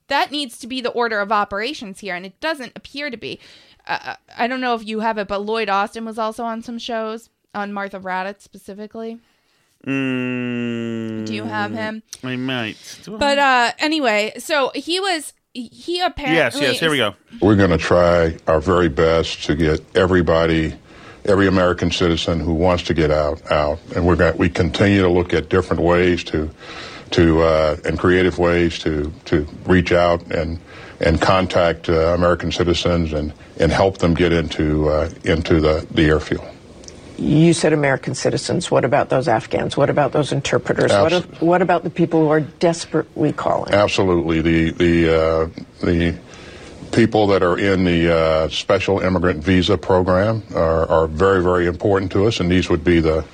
that 0.09 0.31
needs 0.31 0.59
to 0.59 0.67
be 0.67 0.81
the 0.81 0.89
order 0.89 1.19
of 1.19 1.31
operations 1.31 1.99
here, 1.99 2.15
and 2.15 2.25
it 2.25 2.39
doesn't 2.39 2.73
appear 2.75 3.09
to 3.09 3.17
be. 3.17 3.39
Uh, 3.87 4.15
I 4.37 4.47
don't 4.47 4.61
know 4.61 4.75
if 4.75 4.85
you 4.85 4.99
have 4.99 5.17
it, 5.17 5.27
but 5.27 5.39
Lloyd 5.43 5.69
Austin 5.69 6.05
was 6.05 6.19
also 6.19 6.43
on 6.43 6.61
some 6.61 6.77
shows, 6.77 7.29
on 7.55 7.73
Martha 7.73 7.99
Raddatz 7.99 8.41
specifically. 8.41 9.19
Mm, 9.87 11.25
Do 11.25 11.33
you 11.33 11.45
have 11.45 11.71
him? 11.71 12.03
I 12.23 12.35
might. 12.35 12.99
I? 13.07 13.11
But 13.11 13.39
uh 13.39 13.71
anyway, 13.79 14.33
so 14.37 14.71
he 14.75 14.99
was 14.99 15.33
he 15.53 16.01
apparently 16.01 16.37
yes, 16.37 16.59
yes. 16.59 16.79
Here 16.79 16.91
we 16.91 16.97
go. 16.97 17.15
We're 17.41 17.55
going 17.55 17.71
to 17.71 17.77
try 17.77 18.37
our 18.47 18.59
very 18.59 18.89
best 18.89 19.45
to 19.45 19.55
get 19.55 19.81
everybody, 19.95 20.75
every 21.25 21.47
American 21.47 21.91
citizen 21.91 22.39
who 22.39 22.53
wants 22.53 22.83
to 22.83 22.93
get 22.93 23.09
out, 23.09 23.49
out. 23.51 23.79
And 23.95 24.05
we're 24.05 24.15
going 24.15 24.37
we 24.37 24.49
continue 24.49 25.01
to 25.01 25.09
look 25.09 25.33
at 25.33 25.49
different 25.49 25.81
ways 25.81 26.23
to, 26.25 26.49
to 27.11 27.41
uh, 27.41 27.77
and 27.85 27.97
creative 27.97 28.37
ways 28.37 28.79
to 28.79 29.11
to 29.25 29.47
reach 29.65 29.91
out 29.91 30.21
and 30.31 30.59
and 30.99 31.21
contact 31.21 31.89
uh, 31.89 32.13
American 32.13 32.51
citizens 32.51 33.13
and 33.13 33.33
and 33.59 33.71
help 33.71 33.97
them 33.99 34.13
get 34.13 34.31
into 34.33 34.89
uh, 34.89 35.09
into 35.23 35.59
the 35.59 35.85
the 35.91 36.03
airfield. 36.03 36.45
You 37.17 37.51
said 37.53 37.73
American 37.73 38.15
citizens. 38.15 38.71
What 38.71 38.85
about 38.85 39.09
those 39.09 39.27
Afghans? 39.27 39.75
What 39.75 39.89
about 39.89 40.13
those 40.13 40.31
interpreters? 40.31 40.89
What, 40.91 41.11
if- 41.11 41.41
what 41.41 41.61
about 41.61 41.83
the 41.83 41.89
people 41.89 42.21
who 42.21 42.29
are 42.29 42.39
desperately 42.39 43.33
calling? 43.33 43.73
Absolutely, 43.73 44.41
the 44.41 44.69
the 44.71 45.19
uh, 45.21 45.49
the 45.85 46.17
people 46.91 47.27
that 47.27 47.43
are 47.43 47.59
in 47.59 47.83
the 47.83 48.11
uh, 48.15 48.49
special 48.49 48.99
immigrant 48.99 49.43
visa 49.43 49.77
program 49.77 50.43
are, 50.55 50.87
are 50.89 51.07
very 51.07 51.43
very 51.43 51.67
important 51.67 52.11
to 52.13 52.25
us, 52.25 52.39
and 52.39 52.49
these 52.49 52.69
would 52.69 52.83
be 52.85 52.99
the 53.01 53.25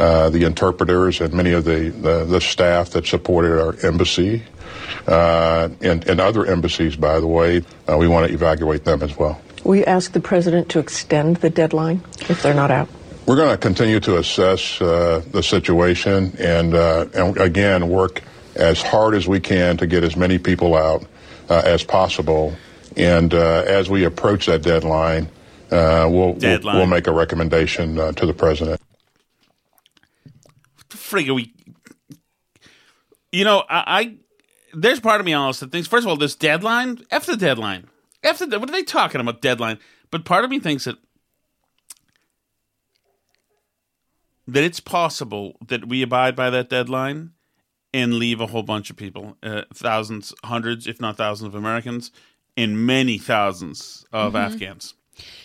uh, 0.00 0.30
the 0.30 0.44
interpreters 0.44 1.20
and 1.20 1.34
many 1.34 1.52
of 1.52 1.64
the, 1.64 1.90
the, 1.90 2.24
the 2.24 2.40
staff 2.40 2.90
that 2.90 3.06
supported 3.06 3.60
our 3.60 3.76
embassy 3.86 4.42
uh, 5.06 5.68
and, 5.82 6.08
and 6.08 6.20
other 6.20 6.46
embassies. 6.46 6.96
By 6.96 7.20
the 7.20 7.26
way, 7.26 7.62
uh, 7.86 7.98
we 7.98 8.08
want 8.08 8.26
to 8.26 8.32
evaluate 8.32 8.84
them 8.84 9.02
as 9.02 9.16
well. 9.18 9.40
Will 9.62 9.76
you 9.76 9.84
ask 9.84 10.12
the 10.12 10.20
president 10.20 10.70
to 10.70 10.78
extend 10.78 11.36
the 11.36 11.50
deadline 11.50 12.02
if 12.30 12.42
they're 12.42 12.54
not 12.54 12.70
out? 12.70 12.88
We're 13.26 13.36
going 13.36 13.50
to 13.50 13.58
continue 13.58 14.00
to 14.00 14.16
assess 14.16 14.80
uh, 14.80 15.22
the 15.30 15.42
situation 15.42 16.32
and, 16.38 16.74
uh, 16.74 17.06
and 17.12 17.36
again 17.36 17.90
work 17.90 18.22
as 18.56 18.80
hard 18.80 19.14
as 19.14 19.28
we 19.28 19.38
can 19.38 19.76
to 19.76 19.86
get 19.86 20.02
as 20.02 20.16
many 20.16 20.38
people 20.38 20.74
out 20.74 21.04
uh, 21.50 21.60
as 21.62 21.84
possible. 21.84 22.56
And 22.96 23.34
uh, 23.34 23.64
as 23.66 23.90
we 23.90 24.04
approach 24.04 24.46
that 24.46 24.62
deadline, 24.62 25.28
uh, 25.70 26.08
we'll, 26.10 26.32
Deadline. 26.32 26.74
we'll 26.74 26.86
we'll 26.86 26.90
make 26.90 27.06
a 27.06 27.12
recommendation 27.12 27.98
uh, 27.98 28.12
to 28.12 28.24
the 28.24 28.34
president. 28.34 28.80
Frig 30.90 31.28
are 31.28 31.34
we? 31.34 31.52
You 33.32 33.44
know, 33.44 33.64
I, 33.68 33.84
I 33.86 34.14
there's 34.74 35.00
part 35.00 35.20
of 35.20 35.26
me 35.26 35.32
almost 35.34 35.60
that 35.60 35.72
thinks, 35.72 35.88
first 35.88 36.04
of 36.04 36.08
all, 36.08 36.16
this 36.16 36.34
deadline, 36.36 36.98
F 37.10 37.26
the 37.26 37.36
deadline. 37.36 37.88
F 38.22 38.38
the, 38.38 38.58
what 38.58 38.68
are 38.68 38.72
they 38.72 38.82
talking 38.82 39.20
about, 39.20 39.40
deadline? 39.40 39.78
But 40.10 40.24
part 40.24 40.44
of 40.44 40.50
me 40.50 40.58
thinks 40.60 40.84
that 40.84 40.96
that 44.46 44.64
it's 44.64 44.80
possible 44.80 45.56
that 45.68 45.86
we 45.88 46.02
abide 46.02 46.34
by 46.34 46.50
that 46.50 46.68
deadline 46.68 47.30
and 47.94 48.14
leave 48.14 48.40
a 48.40 48.46
whole 48.48 48.62
bunch 48.62 48.90
of 48.90 48.96
people, 48.96 49.36
uh, 49.42 49.62
thousands, 49.74 50.32
hundreds, 50.44 50.86
if 50.86 51.00
not 51.00 51.16
thousands 51.16 51.48
of 51.48 51.54
Americans, 51.54 52.10
and 52.56 52.84
many 52.86 53.16
thousands 53.18 54.04
of 54.12 54.32
Mhm. 54.32 54.38
Afghans. 54.46 54.94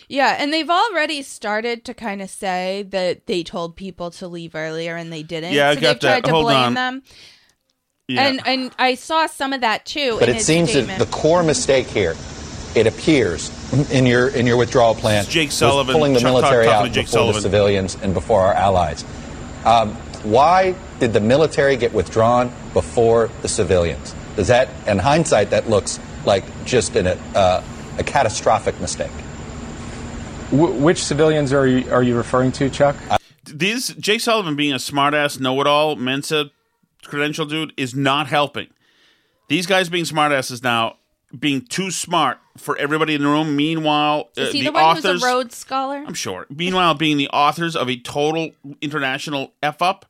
Yeah, 0.08 0.36
and 0.38 0.52
they've 0.52 0.70
already 0.70 1.22
started 1.22 1.84
to 1.86 1.94
kind 1.94 2.22
of 2.22 2.30
say 2.30 2.84
that 2.90 3.26
they 3.26 3.42
told 3.42 3.74
people 3.76 4.10
to 4.12 4.28
leave 4.28 4.54
earlier 4.54 4.94
and 4.96 5.12
they 5.12 5.22
didn't. 5.24 5.52
Yeah, 5.52 5.70
I 5.70 5.74
so 5.74 5.80
got 5.80 5.92
they've 5.94 6.00
tried 6.00 6.14
that. 6.16 6.24
to 6.26 6.30
Hold 6.30 6.44
blame 6.44 6.56
on. 6.64 6.74
them. 6.74 7.02
Yeah. 8.08 8.28
And 8.28 8.40
and 8.46 8.72
I 8.78 8.94
saw 8.94 9.26
some 9.26 9.52
of 9.52 9.62
that 9.62 9.84
too. 9.84 10.16
But 10.20 10.28
in 10.28 10.34
it 10.34 10.34
his 10.36 10.46
seems 10.46 10.70
statement. 10.70 10.98
that 11.00 11.04
the 11.06 11.10
core 11.12 11.42
mistake 11.42 11.86
here, 11.88 12.14
it 12.76 12.86
appears 12.86 13.50
in 13.90 14.06
your 14.06 14.28
in 14.28 14.46
your 14.46 14.56
withdrawal 14.56 14.94
plan, 14.94 15.24
Jake 15.24 15.48
was 15.48 15.56
Sullivan, 15.56 15.92
pulling 15.94 16.12
the 16.12 16.20
Chuck- 16.20 16.26
military 16.32 16.66
talking 16.66 16.88
out 16.90 16.94
Jake 16.94 17.06
before 17.06 17.18
Sullivan. 17.18 17.34
the 17.34 17.42
civilians 17.42 17.96
and 18.00 18.14
before 18.14 18.42
our 18.42 18.54
allies. 18.54 19.04
Um, 19.64 19.94
why 20.22 20.76
did 21.00 21.12
the 21.12 21.20
military 21.20 21.76
get 21.76 21.92
withdrawn 21.92 22.52
before 22.72 23.28
the 23.42 23.48
civilians? 23.48 24.14
Does 24.36 24.48
that, 24.48 24.68
in 24.86 24.98
hindsight, 24.98 25.50
that 25.50 25.68
looks 25.68 25.98
like 26.24 26.44
just 26.64 26.94
an, 26.94 27.06
uh, 27.08 27.62
a 27.98 28.04
catastrophic 28.04 28.78
mistake? 28.80 29.10
Wh- 30.50 30.80
which 30.80 31.02
civilians 31.02 31.52
are 31.52 31.66
you, 31.66 31.90
are 31.90 32.02
you 32.02 32.16
referring 32.16 32.52
to, 32.52 32.70
Chuck? 32.70 32.96
These 33.44 33.88
Jake 33.94 34.20
Sullivan 34.20 34.56
being 34.56 34.72
a 34.72 34.78
smartass, 34.78 35.38
know-it-all, 35.40 35.96
Mensa 35.96 36.50
credential 37.04 37.46
dude 37.46 37.72
is 37.76 37.94
not 37.94 38.26
helping. 38.26 38.68
These 39.48 39.66
guys 39.66 39.88
being 39.88 40.04
smartasses 40.04 40.62
now, 40.62 40.96
being 41.36 41.60
too 41.60 41.90
smart 41.90 42.38
for 42.56 42.76
everybody 42.78 43.14
in 43.14 43.22
the 43.22 43.28
room. 43.28 43.56
Meanwhile, 43.56 44.30
Is 44.36 44.48
uh, 44.48 44.52
he 44.52 44.60
the, 44.60 44.66
the, 44.66 44.72
one 44.72 44.82
authors, 44.82 45.04
who's 45.04 45.22
a 45.22 45.26
Rhodes 45.26 45.56
Scholar? 45.56 46.04
I'm 46.06 46.14
sure. 46.14 46.46
Meanwhile, 46.50 46.94
being 46.94 47.16
the 47.16 47.28
authors 47.28 47.76
of 47.76 47.88
a 47.88 47.96
total 47.96 48.50
international 48.80 49.52
f 49.62 49.82
up, 49.82 50.06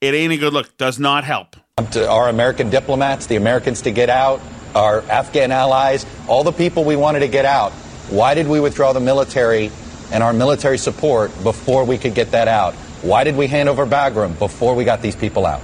it 0.00 0.14
ain't 0.14 0.32
a 0.32 0.36
good 0.36 0.52
look. 0.52 0.76
Does 0.78 0.98
not 0.98 1.24
help. 1.24 1.56
To 1.92 2.08
our 2.08 2.28
American 2.28 2.70
diplomats, 2.70 3.26
the 3.26 3.36
Americans 3.36 3.82
to 3.82 3.90
get 3.90 4.10
out, 4.10 4.40
our 4.74 5.02
Afghan 5.02 5.52
allies, 5.52 6.06
all 6.28 6.44
the 6.44 6.52
people 6.52 6.84
we 6.84 6.96
wanted 6.96 7.20
to 7.20 7.28
get 7.28 7.44
out. 7.44 7.72
Why 8.10 8.34
did 8.34 8.48
we 8.48 8.60
withdraw 8.60 8.92
the 8.92 9.00
military 9.00 9.70
and 10.10 10.22
our 10.22 10.32
military 10.32 10.78
support 10.78 11.30
before 11.42 11.84
we 11.84 11.98
could 11.98 12.14
get 12.14 12.32
that 12.32 12.48
out? 12.48 12.74
Why 13.02 13.24
did 13.24 13.36
we 13.36 13.46
hand 13.46 13.68
over 13.68 13.86
Bagram 13.86 14.38
before 14.38 14.74
we 14.74 14.84
got 14.84 15.02
these 15.02 15.16
people 15.16 15.46
out? 15.46 15.62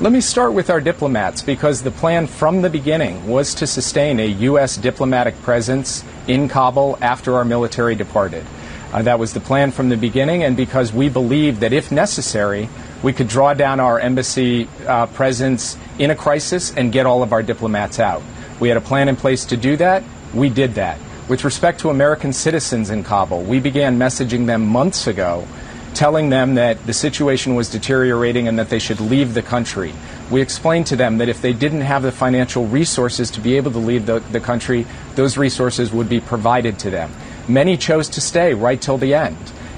Let 0.00 0.12
me 0.12 0.20
start 0.20 0.52
with 0.52 0.68
our 0.68 0.80
diplomats 0.80 1.42
because 1.42 1.82
the 1.82 1.92
plan 1.92 2.26
from 2.26 2.62
the 2.62 2.70
beginning 2.70 3.28
was 3.28 3.54
to 3.54 3.68
sustain 3.68 4.18
a 4.18 4.26
U.S. 4.26 4.76
diplomatic 4.76 5.40
presence 5.42 6.02
in 6.26 6.48
Kabul 6.48 6.98
after 7.00 7.34
our 7.34 7.44
military 7.44 7.94
departed. 7.94 8.44
Uh, 8.92 9.02
that 9.02 9.18
was 9.18 9.32
the 9.32 9.40
plan 9.40 9.70
from 9.70 9.90
the 9.90 9.96
beginning, 9.96 10.42
and 10.42 10.56
because 10.56 10.92
we 10.92 11.08
believed 11.08 11.60
that 11.60 11.72
if 11.72 11.92
necessary, 11.92 12.68
we 13.02 13.12
could 13.12 13.28
draw 13.28 13.54
down 13.54 13.80
our 13.80 13.98
embassy 13.98 14.68
uh, 14.86 15.06
presence 15.06 15.76
in 15.98 16.10
a 16.10 16.16
crisis 16.16 16.74
and 16.76 16.90
get 16.90 17.06
all 17.06 17.22
of 17.22 17.32
our 17.32 17.42
diplomats 17.42 18.00
out. 18.00 18.22
We 18.60 18.68
had 18.68 18.76
a 18.76 18.82
plan 18.82 19.08
in 19.08 19.16
place 19.16 19.44
to 19.46 19.56
do 19.56 19.76
that. 19.76 20.02
We 20.34 20.48
did 20.48 20.74
that. 20.74 20.98
With 21.28 21.44
respect 21.44 21.80
to 21.80 21.90
American 21.90 22.32
citizens 22.32 22.90
in 22.90 23.04
Kabul, 23.04 23.42
we 23.42 23.60
began 23.60 23.98
messaging 23.98 24.46
them 24.46 24.66
months 24.66 25.06
ago 25.06 25.46
telling 25.94 26.30
them 26.30 26.54
that 26.54 26.84
the 26.86 26.92
situation 26.92 27.54
was 27.54 27.68
deteriorating 27.68 28.48
and 28.48 28.58
that 28.58 28.70
they 28.70 28.78
should 28.78 29.00
leave 29.00 29.34
the 29.34 29.42
country. 29.42 29.92
We 30.30 30.40
explained 30.40 30.86
to 30.86 30.96
them 30.96 31.18
that 31.18 31.28
if 31.28 31.42
they 31.42 31.52
didn't 31.52 31.82
have 31.82 32.02
the 32.02 32.12
financial 32.12 32.66
resources 32.66 33.30
to 33.32 33.40
be 33.40 33.56
able 33.56 33.70
to 33.72 33.78
leave 33.78 34.06
the, 34.06 34.20
the 34.20 34.40
country, 34.40 34.86
those 35.14 35.36
resources 35.36 35.92
would 35.92 36.08
be 36.08 36.20
provided 36.20 36.78
to 36.80 36.90
them. 36.90 37.12
Many 37.48 37.76
chose 37.76 38.08
to 38.10 38.20
stay 38.20 38.54
right 38.54 38.80
till 38.80 38.98
the 38.98 39.14
end. 39.14 39.36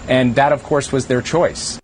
And 0.09 0.35
that, 0.37 0.53
of 0.53 0.63
course, 0.63 0.93
was 0.93 1.07
their 1.07 1.23
choice. 1.23 1.81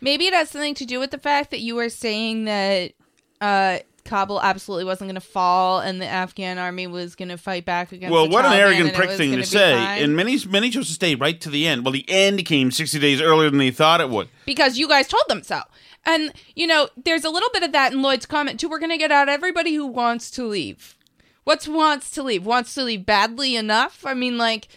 Maybe 0.00 0.26
it 0.26 0.34
has 0.34 0.50
something 0.50 0.74
to 0.74 0.84
do 0.84 0.98
with 0.98 1.10
the 1.10 1.18
fact 1.18 1.50
that 1.52 1.60
you 1.60 1.76
were 1.76 1.88
saying 1.88 2.44
that 2.44 2.92
uh, 3.40 3.78
Kabul 4.06 4.40
absolutely 4.40 4.84
wasn't 4.84 5.08
going 5.08 5.16
to 5.16 5.20
fall 5.20 5.80
and 5.80 6.00
the 6.00 6.06
Afghan 6.06 6.58
army 6.58 6.86
was 6.86 7.14
going 7.14 7.28
to 7.28 7.36
fight 7.36 7.64
back 7.64 7.92
against. 7.92 8.12
Well, 8.12 8.28
what 8.28 8.44
an 8.44 8.52
arrogant 8.54 8.94
prick 8.94 9.10
thing 9.10 9.30
gonna 9.30 9.44
say. 9.44 9.74
fine. 9.74 10.02
And 10.02 10.16
many 10.16 10.38
many 10.46 10.70
chose 10.70 10.86
to 10.88 10.94
stay 10.94 11.14
right 11.14 11.40
to 11.40 11.50
the 11.50 11.66
end. 11.66 11.84
Well, 11.84 11.92
the 11.92 12.08
end 12.08 12.44
came 12.44 12.70
60 12.70 12.98
days 12.98 13.20
earlier 13.20 13.50
than 13.50 13.58
they 13.58 13.70
thought 13.70 14.00
it 14.00 14.08
would. 14.08 14.28
because 14.46 14.78
you 14.78 14.88
guys 14.88 15.08
told 15.08 15.24
them 15.28 15.42
so. 15.42 15.60
And 16.04 16.32
you 16.54 16.66
know, 16.66 16.88
there's 16.96 17.24
a 17.24 17.30
little 17.30 17.50
bit 17.52 17.62
of 17.64 17.72
that 17.72 17.92
in 17.92 18.00
Lloyd's 18.00 18.26
comment 18.26 18.60
too. 18.60 18.68
We're 18.68 18.78
going 18.78 18.90
to 18.90 18.98
get 18.98 19.12
out 19.12 19.28
everybody 19.28 19.74
who 19.74 19.86
wants 19.86 20.30
to 20.32 20.44
leave. 20.44 20.96
What's 21.44 21.68
wants 21.68 22.10
to 22.12 22.22
leave? 22.22 22.44
Wants 22.44 22.74
to 22.74 22.82
leave 22.82 23.06
badly 23.06 23.54
enough? 23.56 24.04
I 24.04 24.14
mean, 24.14 24.36
like 24.38 24.68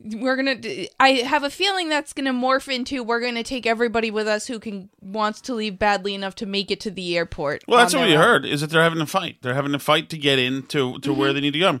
we're 0.00 0.36
gonna. 0.36 0.56
I 1.00 1.10
have 1.10 1.42
a 1.44 1.50
feeling 1.50 1.88
that's 1.88 2.12
gonna 2.12 2.32
morph 2.32 2.72
into 2.72 3.02
we're 3.02 3.20
gonna 3.20 3.42
take 3.42 3.66
everybody 3.66 4.10
with 4.10 4.28
us 4.28 4.46
who 4.46 4.58
can 4.58 4.88
wants 5.00 5.40
to 5.42 5.54
leave 5.54 5.78
badly 5.78 6.14
enough 6.14 6.34
to 6.36 6.46
make 6.46 6.70
it 6.70 6.80
to 6.80 6.90
the 6.90 7.16
airport. 7.16 7.64
Well, 7.66 7.78
that's 7.78 7.94
what 7.94 8.06
we 8.06 8.14
own. 8.14 8.22
heard 8.22 8.44
is 8.44 8.60
that 8.60 8.70
they're 8.70 8.82
having 8.82 9.00
a 9.00 9.06
fight. 9.06 9.38
They're 9.42 9.54
having 9.54 9.74
a 9.74 9.78
fight 9.78 10.10
to 10.10 10.18
get 10.18 10.38
into 10.38 10.98
to 10.98 11.10
Mm-hmm. 11.10 11.20
where 11.20 11.32
they 11.32 11.40
need 11.40 11.54
to 11.54 11.58
go. 11.58 11.80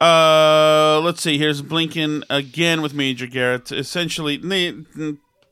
Uh, 0.00 1.00
let's 1.04 1.20
see. 1.20 1.36
Here's 1.36 1.60
Blinken 1.60 2.22
again 2.30 2.80
with 2.80 2.94
Major 2.94 3.26
Garrett. 3.26 3.70
Essentially, 3.70 4.38
they, 4.38 4.74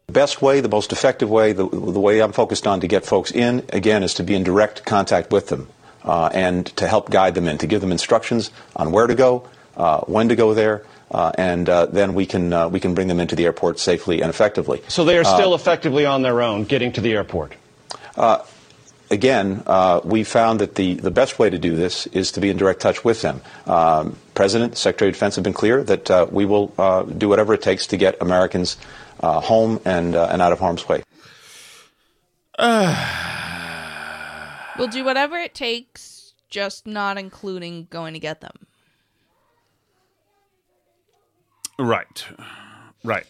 best 0.06 0.40
way, 0.40 0.60
the 0.62 0.70
most 0.70 0.90
effective 0.90 1.28
way, 1.28 1.52
the, 1.52 1.68
the 1.68 2.00
way 2.00 2.22
I'm 2.22 2.32
focused 2.32 2.66
on 2.66 2.80
to 2.80 2.86
get 2.86 3.04
folks 3.04 3.30
in, 3.30 3.64
again, 3.74 4.02
is 4.02 4.14
to 4.14 4.22
be 4.22 4.34
in 4.34 4.44
direct 4.44 4.86
contact 4.86 5.30
with 5.32 5.48
them 5.48 5.68
uh, 6.02 6.30
and 6.32 6.64
to 6.76 6.88
help 6.88 7.10
guide 7.10 7.34
them 7.34 7.46
in, 7.46 7.58
to 7.58 7.66
give 7.66 7.82
them 7.82 7.92
instructions 7.92 8.50
on 8.74 8.90
where 8.90 9.06
to 9.06 9.14
go, 9.14 9.46
uh, 9.76 10.00
when 10.02 10.30
to 10.30 10.36
go 10.36 10.54
there, 10.54 10.82
uh, 11.10 11.32
and 11.38 11.68
uh, 11.68 11.86
then 11.86 12.14
we 12.14 12.26
can 12.26 12.52
uh, 12.52 12.68
we 12.68 12.80
can 12.80 12.94
bring 12.94 13.08
them 13.08 13.20
into 13.20 13.34
the 13.36 13.44
airport 13.44 13.78
safely 13.78 14.20
and 14.22 14.30
effectively. 14.30 14.82
So 14.88 15.04
they 15.04 15.16
are 15.18 15.24
still 15.24 15.52
Uh, 15.52 15.56
effectively 15.56 16.04
on 16.06 16.22
their 16.22 16.42
own 16.42 16.64
getting 16.64 16.92
to 16.92 17.00
the 17.00 17.12
airport. 17.12 17.54
uh, 18.16 18.38
again, 19.10 19.62
uh, 19.66 20.00
we 20.04 20.22
found 20.22 20.60
that 20.60 20.74
the, 20.74 20.94
the 20.94 21.10
best 21.10 21.38
way 21.38 21.48
to 21.48 21.58
do 21.58 21.74
this 21.74 22.06
is 22.08 22.30
to 22.32 22.40
be 22.40 22.50
in 22.50 22.56
direct 22.58 22.80
touch 22.80 23.04
with 23.04 23.22
them. 23.22 23.40
Um, 23.66 24.16
President, 24.34 24.76
Secretary 24.76 25.08
of 25.08 25.14
Defense 25.14 25.34
have 25.36 25.44
been 25.44 25.54
clear 25.54 25.82
that 25.84 26.10
uh, 26.10 26.26
we 26.30 26.44
will 26.44 26.72
uh, 26.78 27.02
do 27.04 27.26
whatever 27.28 27.54
it 27.54 27.62
takes 27.62 27.86
to 27.88 27.96
get 27.96 28.20
Americans 28.20 28.76
uh, 29.20 29.40
home 29.40 29.80
and, 29.86 30.14
uh, 30.14 30.28
and 30.30 30.42
out 30.42 30.52
of 30.52 30.60
harm's 30.60 30.86
way. 30.88 31.02
We'll 34.78 34.86
do 34.88 35.04
whatever 35.04 35.36
it 35.36 35.54
takes, 35.54 36.34
just 36.50 36.86
not 36.86 37.18
including 37.18 37.88
going 37.90 38.14
to 38.14 38.20
get 38.20 38.40
them. 38.40 38.66
Right, 41.78 42.26
right. 43.04 43.26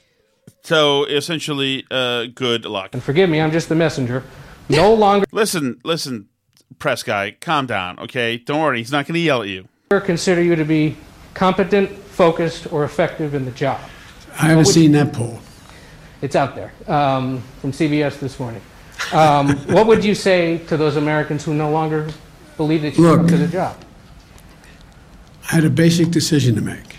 So 0.62 1.04
essentially, 1.04 1.86
uh, 1.90 2.26
good 2.34 2.64
luck. 2.64 2.90
And 2.92 3.02
forgive 3.02 3.30
me, 3.30 3.40
I'm 3.40 3.52
just 3.52 3.68
the 3.68 3.74
messenger. 3.74 4.22
No 4.68 4.92
longer 5.06 5.26
listen, 5.32 5.80
listen, 5.84 6.28
press 6.78 7.02
guy, 7.02 7.36
calm 7.40 7.66
down, 7.66 7.98
okay? 8.00 8.38
Don't 8.38 8.60
worry, 8.60 8.78
he's 8.78 8.92
not 8.92 9.06
going 9.06 9.14
to 9.14 9.20
yell 9.20 9.42
at 9.42 9.48
you. 9.48 9.68
consider 9.90 10.42
you 10.42 10.56
to 10.56 10.64
be 10.64 10.96
competent, 11.34 11.90
focused, 11.90 12.72
or 12.72 12.84
effective 12.84 13.34
in 13.34 13.44
the 13.44 13.50
job. 13.52 13.80
I 14.34 14.46
haven't 14.48 14.66
seen 14.66 14.92
that 14.92 15.12
poll. 15.12 15.40
It's 16.20 16.36
out 16.36 16.54
there 16.54 16.72
um, 16.86 17.40
from 17.60 17.72
CBS 17.72 18.18
this 18.18 18.38
morning. 18.40 18.60
Um, 19.12 19.56
what 19.68 19.86
would 19.86 20.04
you 20.04 20.14
say 20.14 20.58
to 20.66 20.76
those 20.76 20.96
Americans 20.96 21.44
who 21.44 21.54
no 21.54 21.70
longer 21.70 22.08
believe 22.56 22.82
that 22.82 22.98
you're 22.98 23.12
Look. 23.12 23.20
up 23.20 23.26
to 23.28 23.36
the 23.36 23.48
job? 23.48 23.76
I 25.50 25.54
had 25.54 25.64
a 25.64 25.70
basic 25.70 26.10
decision 26.10 26.56
to 26.56 26.60
make. 26.60 26.97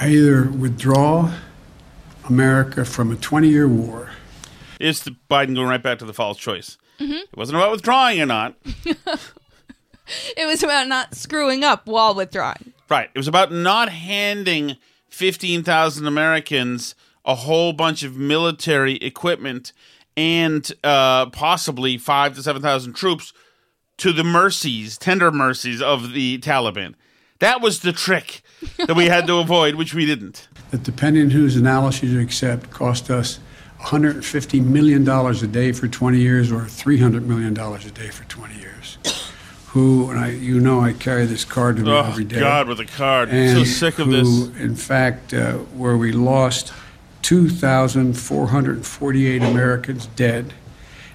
I 0.00 0.08
either 0.10 0.44
withdraw 0.44 1.32
America 2.28 2.84
from 2.84 3.10
a 3.10 3.16
20 3.16 3.48
year 3.48 3.66
war. 3.68 4.10
It's 4.78 5.00
the 5.00 5.16
Biden 5.30 5.54
going 5.54 5.68
right 5.68 5.82
back 5.82 5.98
to 5.98 6.04
the 6.04 6.14
false 6.14 6.38
choice. 6.38 6.78
Mhm. 7.00 7.22
It 7.22 7.36
wasn't 7.36 7.56
about 7.56 7.72
withdrawing 7.72 8.20
or 8.20 8.26
not. 8.26 8.54
It 10.36 10.46
was 10.46 10.62
about 10.62 10.88
not 10.88 11.14
screwing 11.14 11.62
up 11.64 11.86
while 11.86 12.14
withdrawing. 12.14 12.72
Right. 12.88 13.10
It 13.14 13.18
was 13.18 13.28
about 13.28 13.52
not 13.52 13.90
handing 13.90 14.76
15,000 15.10 16.06
Americans 16.06 16.94
a 17.26 17.34
whole 17.34 17.74
bunch 17.74 18.02
of 18.02 18.16
military 18.16 18.94
equipment 18.96 19.72
and 20.16 20.72
uh, 20.82 21.26
possibly 21.26 21.98
five 21.98 22.34
to 22.36 22.42
7,000 22.42 22.94
troops 22.94 23.34
to 23.98 24.12
the 24.12 24.24
mercies, 24.24 24.96
tender 24.96 25.30
mercies 25.30 25.82
of 25.82 26.12
the 26.14 26.38
Taliban. 26.38 26.94
That 27.40 27.60
was 27.60 27.80
the 27.80 27.92
trick 27.92 28.40
that 28.78 28.96
we 28.96 29.04
had 29.06 29.26
to 29.28 29.36
avoid, 29.38 29.74
which 29.76 29.94
we 29.94 30.04
didn't. 30.06 30.48
that 30.70 30.82
depending 30.82 31.22
on 31.24 31.30
whose 31.30 31.54
analysis 31.56 32.04
you 32.10 32.20
accept, 32.20 32.70
cost 32.70 33.10
us 33.10 33.38
$150 33.80 34.64
million 34.64 35.06
a 35.08 35.46
day 35.46 35.70
for 35.72 35.86
20 35.86 36.18
years 36.18 36.50
or 36.50 36.62
$300 36.62 37.22
million 37.24 37.56
a 37.56 37.78
day 37.90 38.08
for 38.08 38.24
20 38.24 38.54
years. 38.58 38.98
Who, 39.68 40.10
and 40.10 40.18
I, 40.18 40.30
you 40.30 40.58
know, 40.60 40.80
I 40.80 40.94
carry 40.94 41.26
this 41.26 41.44
card 41.44 41.76
to 41.76 41.82
me 41.82 41.90
Oh, 41.90 42.02
every 42.04 42.24
day. 42.24 42.40
God, 42.40 42.66
with 42.68 42.80
a 42.80 42.86
card. 42.86 43.28
And 43.28 43.58
so 43.58 43.64
sick 43.64 43.98
of 44.00 44.06
who, 44.06 44.12
this. 44.48 44.60
In 44.60 44.74
fact, 44.74 45.32
uh, 45.34 45.52
where 45.58 45.96
we 45.96 46.10
lost 46.10 46.72
2,448 47.22 49.42
Americans 49.42 50.06
dead 50.16 50.54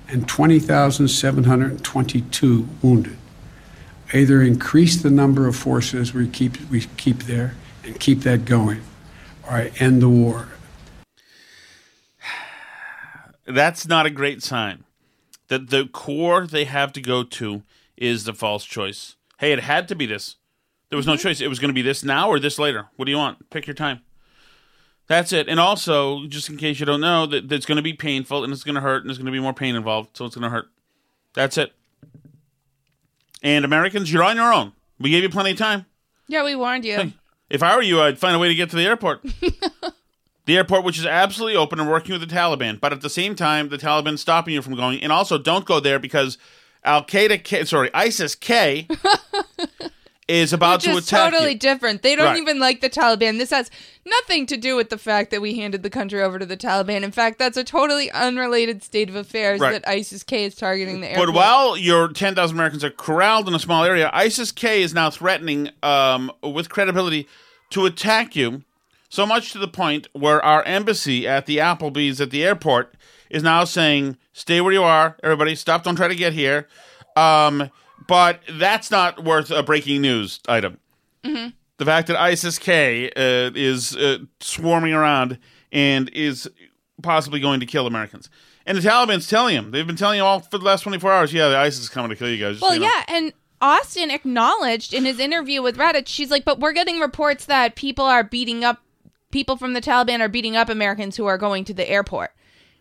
and 0.08 0.26
20,722 0.28 2.68
wounded. 2.82 3.18
Either 4.14 4.42
increase 4.42 5.02
the 5.02 5.10
number 5.10 5.48
of 5.48 5.56
forces 5.56 6.14
we 6.14 6.28
keep, 6.28 6.70
we 6.70 6.82
keep 6.98 7.24
there 7.24 7.56
and 7.84 8.00
keep 8.00 8.20
that 8.20 8.46
going, 8.46 8.82
or 9.44 9.54
I 9.54 9.72
end 9.80 10.02
the 10.02 10.10
war. 10.10 10.50
That's 13.46 13.88
not 13.88 14.06
a 14.06 14.12
great 14.12 14.44
sign. 14.44 14.84
That 15.48 15.70
the 15.70 15.88
core 15.88 16.48
they 16.48 16.66
have 16.66 16.94
to 16.94 17.02
go 17.02 17.24
to 17.24 17.64
is 17.98 18.24
the 18.24 18.34
false 18.34 18.66
choice. 18.66 19.16
Hey, 19.40 19.52
it 19.52 19.60
had 19.62 19.88
to 19.90 19.96
be 19.96 20.06
this. 20.06 20.38
There 20.90 20.98
was 20.98 21.08
no 21.08 21.14
mm-hmm. 21.14 21.22
choice. 21.22 21.42
It 21.42 21.48
was 21.48 21.60
going 21.60 21.70
to 21.70 21.74
be 21.74 21.82
this 21.82 22.04
now 22.04 22.30
or 22.30 22.40
this 22.40 22.60
later. 22.60 22.90
What 22.96 23.06
do 23.06 23.12
you 23.12 23.18
want? 23.18 23.50
Pick 23.50 23.66
your 23.66 23.74
time. 23.74 24.02
That's 25.08 25.34
it. 25.34 25.50
And 25.50 25.60
also, 25.60 26.28
just 26.28 26.50
in 26.50 26.58
case 26.58 26.80
you 26.80 26.86
don't 26.86 27.02
know, 27.02 27.26
that 27.26 27.52
it's 27.52 27.66
going 27.66 27.78
to 27.78 27.82
be 27.82 27.94
painful 27.94 28.44
and 28.44 28.54
it's 28.54 28.64
going 28.64 28.76
to 28.76 28.82
hurt 28.82 29.02
and 29.02 29.10
there's 29.10 29.18
going 29.18 29.26
to 29.26 29.32
be 29.32 29.40
more 29.40 29.54
pain 29.54 29.76
involved, 29.76 30.16
so 30.16 30.26
it's 30.26 30.36
going 30.36 30.44
to 30.44 30.50
hurt. 30.50 30.70
That's 31.34 31.58
it. 31.58 31.74
And 33.44 33.66
Americans, 33.66 34.12
you're 34.12 34.24
on 34.24 34.38
your 34.38 34.52
own. 34.54 34.72
We 35.00 35.10
gave 35.12 35.22
you 35.22 35.30
plenty 35.30 35.52
of 35.52 35.58
time. 35.58 35.86
Yeah, 36.28 36.44
we 36.44 36.56
warned 36.56 36.86
you. 36.86 37.14
If 37.50 37.62
I 37.62 37.76
were 37.76 37.82
you, 37.82 38.02
I'd 38.02 38.18
find 38.18 38.36
a 38.36 38.40
way 38.40 38.48
to 38.48 38.56
get 38.56 38.70
to 38.70 38.76
the 38.78 38.86
airport. 38.86 39.22
the 40.46 40.58
airport, 40.58 40.84
which 40.84 40.98
is 40.98 41.06
absolutely 41.06 41.58
open 41.58 41.80
and 41.80 41.90
working 41.90 42.18
with 42.18 42.28
the 42.28 42.36
Taliban, 42.36 42.80
but 42.80 42.94
at 42.94 43.02
the 43.02 43.10
same 43.10 43.36
time, 43.36 43.70
the 43.70 43.78
Taliban 43.78 44.18
stopping 44.18 44.54
you 44.54 44.62
from 44.62 44.76
going. 44.76 45.04
And 45.04 45.12
also, 45.12 45.38
don't 45.38 45.66
go 45.66 45.80
there 45.80 46.00
because 46.00 46.38
Al 46.84 47.04
Qaeda, 47.04 47.44
K, 47.44 47.66
sorry, 47.66 47.90
ISIS 47.94 48.34
K, 48.34 48.88
is 50.28 50.54
about 50.54 50.78
Which 50.78 50.86
to 50.86 50.92
is 50.98 51.08
attack 51.08 51.32
totally 51.34 51.52
you. 51.54 51.58
different. 51.60 52.02
They 52.02 52.16
don't 52.16 52.28
Right. 52.28 52.38
even 52.38 52.58
like 52.60 52.80
the 52.82 52.90
Taliban. 52.90 53.38
This 53.40 53.50
has 53.50 53.70
nothing 54.06 54.46
to 54.48 54.58
do 54.58 54.76
with 54.76 54.90
the 54.90 54.98
fact 54.98 55.32
that 55.32 55.42
we 55.42 55.56
handed 55.56 55.84
the 55.84 55.90
country 55.90 56.22
over 56.22 56.40
to 56.40 56.46
the 56.46 56.56
Taliban. 56.56 57.04
In 57.04 57.12
fact, 57.12 57.40
that's 57.40 57.58
a 57.58 57.64
totally 57.64 58.10
unrelated 58.12 58.84
state 58.84 59.10
of 59.10 59.16
affairs 59.16 59.60
Right. 59.60 59.72
that 59.74 59.88
ISIS 59.88 60.24
K 60.24 60.46
is 60.46 60.56
targeting 60.56 61.02
the 61.02 61.10
airport. 61.10 61.28
But 61.28 61.36
while 61.36 61.76
your 61.76 62.08
10,000 62.08 62.56
Americans 62.56 62.84
are 62.86 62.90
corralled 62.90 63.48
in 63.50 63.54
a 63.54 63.60
small 63.60 63.84
area, 63.84 64.10
ISIS 64.14 64.52
K 64.54 64.82
is 64.82 64.94
now 64.94 65.10
threatening, 65.10 65.72
um, 65.84 66.32
with 66.42 66.70
credibility, 66.70 67.28
to 67.72 67.86
attack 67.86 68.36
you, 68.36 68.64
so 69.10 69.26
much 69.26 69.52
to 69.52 69.58
the 69.60 69.68
point 69.68 70.08
where 70.14 70.44
our 70.44 70.64
embassy 70.64 71.28
at 71.28 71.46
the 71.46 71.58
Applebee's 71.58 72.22
at 72.22 72.32
the 72.32 72.44
airport 72.46 72.94
is 73.30 73.44
now 73.44 73.64
saying, 73.66 74.18
stay 74.32 74.62
where 74.62 74.72
you 74.74 74.84
are, 74.84 75.18
everybody, 75.22 75.54
stop, 75.56 75.84
don't 75.84 75.96
try 75.96 76.08
to 76.08 76.16
get 76.16 76.34
here. 76.34 76.68
Um, 77.16 77.70
but 78.08 78.42
that's 78.52 78.92
not 78.92 79.24
worth 79.24 79.52
a 79.52 79.64
breaking 79.64 80.02
news 80.02 80.40
item. 80.48 80.80
hmm 81.24 81.48
The 81.78 81.86
fact 81.86 82.08
that 82.08 82.18
ISIS 82.18 82.60
K 82.60 83.10
uh, 83.10 83.52
is 83.56 83.96
uh, 83.96 84.20
swarming 84.40 84.94
around 84.94 85.40
and 85.72 86.10
is 86.10 86.50
possibly 87.02 87.40
going 87.40 87.60
to 87.60 87.66
kill 87.66 87.88
Americans. 87.88 88.30
And 88.66 88.78
the 88.78 88.82
Taliban's 88.82 89.28
telling 89.28 89.56
him, 89.56 89.72
they've 89.72 89.86
been 89.86 89.96
telling 89.98 90.20
him 90.20 90.26
all 90.26 90.40
for 90.40 90.58
the 90.58 90.64
last 90.66 90.82
24 90.84 91.12
hours, 91.12 91.34
yeah, 91.34 91.50
the 91.50 91.58
ISIS 91.58 91.84
is 91.84 91.90
coming 91.90 92.10
to 92.10 92.16
kill 92.16 92.30
you 92.30 92.38
guys. 92.38 92.56
just 92.56 92.62
Well, 92.62 92.76
you 92.76 92.80
know. 92.82 92.86
yeah, 92.86 93.04
and 93.08 93.34
Austin 93.62 94.10
acknowledged 94.12 94.94
in 94.94 95.06
his 95.06 95.20
interview 95.20 95.62
with 95.62 95.78
Raddatz, 95.78 96.08
she's 96.08 96.32
like, 96.32 96.46
but 96.46 96.60
we're 96.60 96.74
getting 96.74 97.00
reports 97.00 97.46
that 97.46 97.76
people 97.76 98.06
are 98.06 98.24
beating 98.24 98.64
up, 98.64 98.82
people 99.32 99.58
from 99.58 99.74
the 99.74 99.82
Taliban 99.82 100.20
are 100.22 100.30
beating 100.30 100.56
up 100.56 100.70
Americans 100.70 101.18
who 101.18 101.26
are 101.26 101.38
going 101.38 101.66
to 101.66 101.74
the 101.74 101.90
airport. 101.90 102.32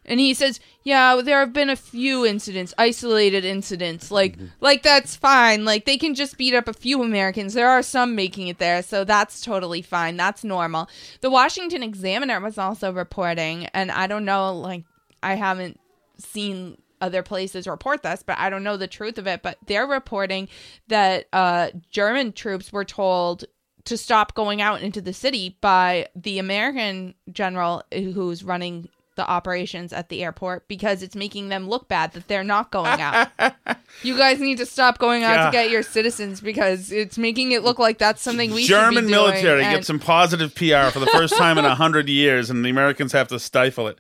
And 0.04 0.18
he 0.18 0.34
says, 0.34 0.58
yeah, 0.82 1.20
there 1.22 1.38
have 1.38 1.52
been 1.52 1.70
a 1.70 1.76
few 1.76 2.26
incidents, 2.26 2.74
isolated 2.76 3.44
incidents. 3.44 4.10
Like, 4.10 4.36
like 4.60 4.82
that's 4.82 5.14
fine. 5.14 5.64
Like 5.64 5.84
they 5.84 5.96
can 5.96 6.14
just 6.14 6.36
beat 6.36 6.54
up 6.54 6.66
a 6.66 6.72
few 6.72 7.02
Americans. 7.02 7.54
There 7.54 7.70
are 7.70 7.82
some 7.82 8.16
making 8.16 8.48
it 8.48 8.58
there, 8.58 8.82
so 8.82 9.04
that's 9.04 9.40
totally 9.40 9.82
fine. 9.82 10.16
That's 10.16 10.42
normal. 10.42 10.88
The 11.20 11.30
Washington 11.30 11.82
Examiner 11.82 12.40
was 12.40 12.58
also 12.58 12.92
reporting, 12.92 13.66
and 13.66 13.92
I 13.92 14.06
don't 14.08 14.24
know, 14.24 14.58
like 14.58 14.84
I 15.22 15.34
haven't 15.34 15.78
seen 16.18 16.78
other 17.00 17.22
places 17.22 17.66
report 17.66 18.02
this, 18.02 18.22
but 18.22 18.38
I 18.38 18.50
don't 18.50 18.62
know 18.64 18.76
the 18.76 18.86
truth 18.86 19.18
of 19.18 19.26
it. 19.26 19.42
But 19.42 19.58
they're 19.66 19.86
reporting 19.86 20.48
that 20.88 21.26
uh, 21.32 21.70
German 21.90 22.32
troops 22.32 22.72
were 22.72 22.84
told 22.84 23.44
to 23.84 23.96
stop 23.96 24.34
going 24.34 24.62
out 24.62 24.82
into 24.82 25.00
the 25.00 25.12
city 25.12 25.58
by 25.60 26.06
the 26.14 26.38
American 26.38 27.14
general 27.30 27.82
who's 27.92 28.44
running 28.44 28.88
the 29.22 29.30
operations 29.30 29.92
at 29.92 30.08
the 30.08 30.24
airport 30.24 30.66
because 30.66 31.02
it's 31.02 31.14
making 31.14 31.48
them 31.48 31.68
look 31.68 31.86
bad 31.86 32.12
that 32.12 32.26
they're 32.26 32.42
not 32.42 32.70
going 32.72 33.00
out. 33.00 33.28
you 34.02 34.16
guys 34.16 34.40
need 34.40 34.58
to 34.58 34.66
stop 34.66 34.98
going 34.98 35.22
out 35.22 35.34
Yeah. 35.36 35.46
to 35.46 35.52
get 35.52 35.70
your 35.70 35.82
citizens 35.84 36.40
because 36.40 36.90
it's 36.90 37.16
making 37.16 37.52
it 37.52 37.62
look 37.62 37.78
like 37.78 37.98
that's 37.98 38.20
something 38.20 38.52
we 38.52 38.64
German 38.64 39.04
should 39.04 39.06
be 39.06 39.12
doing. 39.12 39.24
military 39.30 39.62
and- 39.62 39.76
gets 39.76 39.86
some 39.86 40.00
positive 40.00 40.54
PR 40.56 40.90
for 40.90 40.98
the 40.98 41.06
first 41.12 41.36
time 41.36 41.56
in 41.56 41.64
a 41.64 41.74
hundred 41.76 42.08
years, 42.08 42.50
and 42.50 42.64
the 42.64 42.70
Americans 42.70 43.12
have 43.12 43.28
to 43.28 43.38
stifle 43.38 43.86
it. 43.86 43.98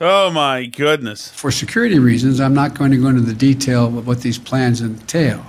Oh 0.00 0.30
my 0.30 0.64
goodness! 0.64 1.28
For 1.28 1.50
security 1.50 1.98
reasons, 1.98 2.40
I'm 2.40 2.54
not 2.54 2.72
going 2.78 2.92
to 2.92 2.96
go 2.96 3.08
into 3.08 3.20
the 3.22 3.34
detail 3.34 3.98
of 3.98 4.06
what 4.06 4.20
these 4.22 4.38
plans 4.38 4.80
entail. 4.80 5.44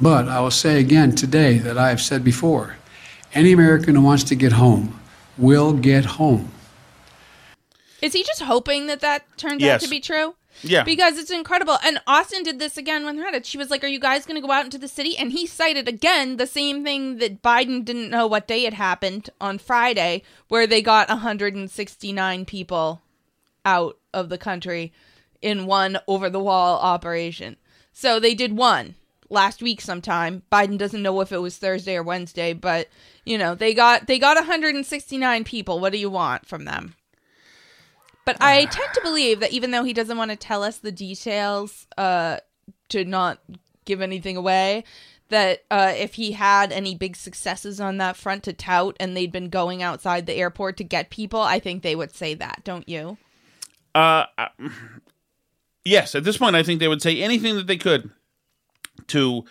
But 0.00 0.28
I 0.28 0.38
will 0.40 0.50
say 0.50 0.78
again 0.78 1.14
today 1.16 1.58
that 1.58 1.76
I 1.78 1.88
have 1.88 2.00
said 2.02 2.22
before 2.22 2.76
any 3.34 3.52
American 3.52 3.94
who 3.96 4.02
wants 4.02 4.22
to 4.24 4.34
get 4.34 4.52
home 4.52 5.00
will 5.38 5.72
get 5.72 6.04
home. 6.04 6.50
Is 8.06 8.12
he 8.12 8.22
just 8.22 8.42
hoping 8.42 8.86
that 8.86 9.00
that 9.00 9.24
turns 9.36 9.60
Yes. 9.62 9.74
out 9.74 9.80
to 9.84 9.90
be 9.90 10.00
true? 10.00 10.36
Yeah. 10.62 10.84
Because 10.84 11.18
it's 11.18 11.30
incredible. 11.30 11.76
And 11.84 12.00
Austin 12.06 12.42
did 12.42 12.58
this 12.58 12.78
again 12.78 13.04
when 13.04 13.18
Raddatz. 13.18 13.44
She 13.44 13.58
was 13.58 13.68
like, 13.70 13.84
Are 13.84 13.88
you 13.88 13.98
guys 13.98 14.24
going 14.24 14.40
to 14.40 14.46
go 14.46 14.52
out 14.52 14.64
into 14.64 14.78
the 14.78 14.88
city? 14.88 15.16
And 15.18 15.32
he 15.32 15.46
cited 15.46 15.86
again 15.86 16.36
the 16.38 16.46
same 16.46 16.82
thing 16.82 17.18
that 17.18 17.42
Biden 17.42 17.84
didn't 17.84 18.08
know 18.10 18.26
what 18.26 18.48
day 18.48 18.64
it 18.64 18.72
happened 18.74 19.28
on 19.40 19.58
Friday, 19.58 20.22
where 20.48 20.66
they 20.66 20.80
got 20.80 21.08
169 21.10 22.44
people 22.46 23.02
out 23.64 23.98
of 24.14 24.28
the 24.28 24.38
country 24.38 24.92
in 25.42 25.66
one 25.66 25.98
over 26.06 26.30
the 26.30 26.40
wall 26.40 26.78
operation. 26.78 27.56
So 27.92 28.18
they 28.18 28.34
did 28.34 28.56
one 28.56 28.94
last 29.28 29.60
week 29.62 29.80
sometime. 29.80 30.42
Biden 30.50 30.78
doesn't 30.78 31.02
know 31.02 31.20
if 31.20 31.32
it 31.32 31.38
was 31.38 31.58
Thursday 31.58 31.96
or 31.96 32.02
Wednesday, 32.02 32.52
but 32.52 32.88
you 33.24 33.36
know, 33.36 33.54
they 33.54 33.74
got 33.74 34.06
they 34.06 34.18
got 34.18 34.36
169 34.36 35.44
people. 35.44 35.80
What 35.80 35.92
do 35.92 35.98
you 35.98 36.08
want 36.10 36.46
from 36.46 36.64
them? 36.64 36.94
But 38.26 38.36
I 38.42 38.66
tend 38.66 38.92
to 38.92 39.00
believe 39.02 39.40
that 39.40 39.52
even 39.52 39.70
though 39.70 39.84
he 39.84 39.94
doesn't 39.94 40.18
want 40.18 40.32
to 40.32 40.36
tell 40.36 40.62
us 40.62 40.78
the 40.78 40.92
details 40.92 41.86
uh 41.96 42.38
to 42.90 43.04
not 43.04 43.38
give 43.84 44.02
anything 44.02 44.36
away, 44.36 44.84
that 45.28 45.64
uh, 45.70 45.92
if 45.96 46.14
he 46.14 46.32
had 46.32 46.72
any 46.72 46.94
big 46.94 47.16
successes 47.16 47.80
on 47.80 47.96
that 47.98 48.16
front 48.16 48.42
to 48.44 48.52
tout 48.52 48.96
and 49.00 49.16
they'd 49.16 49.32
been 49.32 49.48
going 49.48 49.82
outside 49.82 50.26
the 50.26 50.34
airport 50.34 50.76
to 50.76 50.84
get 50.84 51.10
people, 51.10 51.40
I 51.40 51.58
think 51.58 51.82
they 51.82 51.96
would 51.96 52.14
say 52.14 52.34
that, 52.34 52.62
don't 52.64 52.88
you? 52.88 53.18
Uh, 53.94 54.26
yes, 55.84 56.14
at 56.14 56.24
this 56.24 56.36
point, 56.36 56.54
I 56.54 56.62
think 56.62 56.80
they 56.80 56.88
would 56.88 57.02
say 57.02 57.20
anything 57.20 57.56
that 57.56 57.66
they 57.66 57.76
could 57.76 58.10
to 59.08 59.44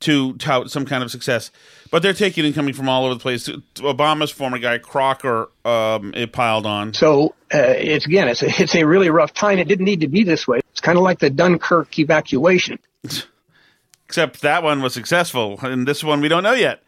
to 0.00 0.34
tout 0.34 0.70
some 0.70 0.86
kind 0.86 1.02
of 1.02 1.10
success. 1.10 1.50
But 1.90 2.02
they're 2.02 2.12
taking 2.14 2.44
and 2.44 2.54
coming 2.54 2.74
from 2.74 2.88
all 2.88 3.04
over 3.04 3.14
the 3.14 3.20
place. 3.20 3.48
Obama's 3.48 4.30
former 4.30 4.58
guy 4.58 4.78
Crocker, 4.78 5.48
um, 5.64 6.14
it 6.14 6.32
piled 6.32 6.66
on. 6.66 6.94
So 6.94 7.34
uh, 7.52 7.58
it's 7.58 8.06
again, 8.06 8.28
it's 8.28 8.42
a, 8.42 8.62
it's 8.62 8.74
a 8.74 8.84
really 8.84 9.10
rough 9.10 9.34
time. 9.34 9.58
It 9.58 9.68
didn't 9.68 9.86
need 9.86 10.00
to 10.00 10.08
be 10.08 10.24
this 10.24 10.46
way. 10.46 10.60
It's 10.70 10.80
kind 10.80 10.98
of 10.98 11.04
like 11.04 11.18
the 11.18 11.30
Dunkirk 11.30 11.98
evacuation. 11.98 12.78
Except 14.06 14.40
that 14.40 14.64
one 14.64 14.82
was 14.82 14.92
successful, 14.92 15.60
and 15.62 15.86
this 15.86 16.02
one 16.02 16.20
we 16.20 16.28
don't 16.28 16.42
know 16.42 16.52
yet. 16.52 16.82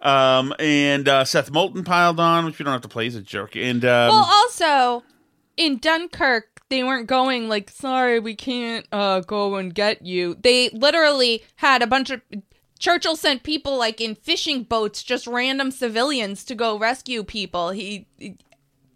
Um, 0.00 0.54
and 0.58 1.08
uh, 1.08 1.24
Seth 1.24 1.50
Moulton 1.50 1.84
piled 1.84 2.20
on, 2.20 2.44
which 2.44 2.58
we 2.58 2.64
don't 2.64 2.72
have 2.72 2.82
to 2.82 2.88
play. 2.88 3.04
He's 3.04 3.16
a 3.16 3.20
jerk. 3.20 3.56
And 3.56 3.84
um, 3.84 4.08
well, 4.08 4.24
also 4.24 5.02
in 5.56 5.78
Dunkirk, 5.78 6.62
they 6.70 6.84
weren't 6.84 7.06
going 7.06 7.48
like, 7.48 7.70
"Sorry, 7.70 8.20
we 8.20 8.34
can't 8.34 8.86
uh, 8.92 9.20
go 9.20 9.56
and 9.56 9.74
get 9.74 10.06
you." 10.06 10.36
They 10.40 10.70
literally 10.70 11.42
had 11.56 11.82
a 11.82 11.86
bunch 11.86 12.10
of 12.10 12.22
Churchill 12.80 13.14
sent 13.14 13.44
people 13.44 13.78
like 13.78 14.00
in 14.00 14.16
fishing 14.16 14.64
boats, 14.64 15.02
just 15.04 15.26
random 15.26 15.70
civilians, 15.70 16.42
to 16.44 16.56
go 16.56 16.76
rescue 16.76 17.22
people. 17.22 17.70
He, 17.70 18.06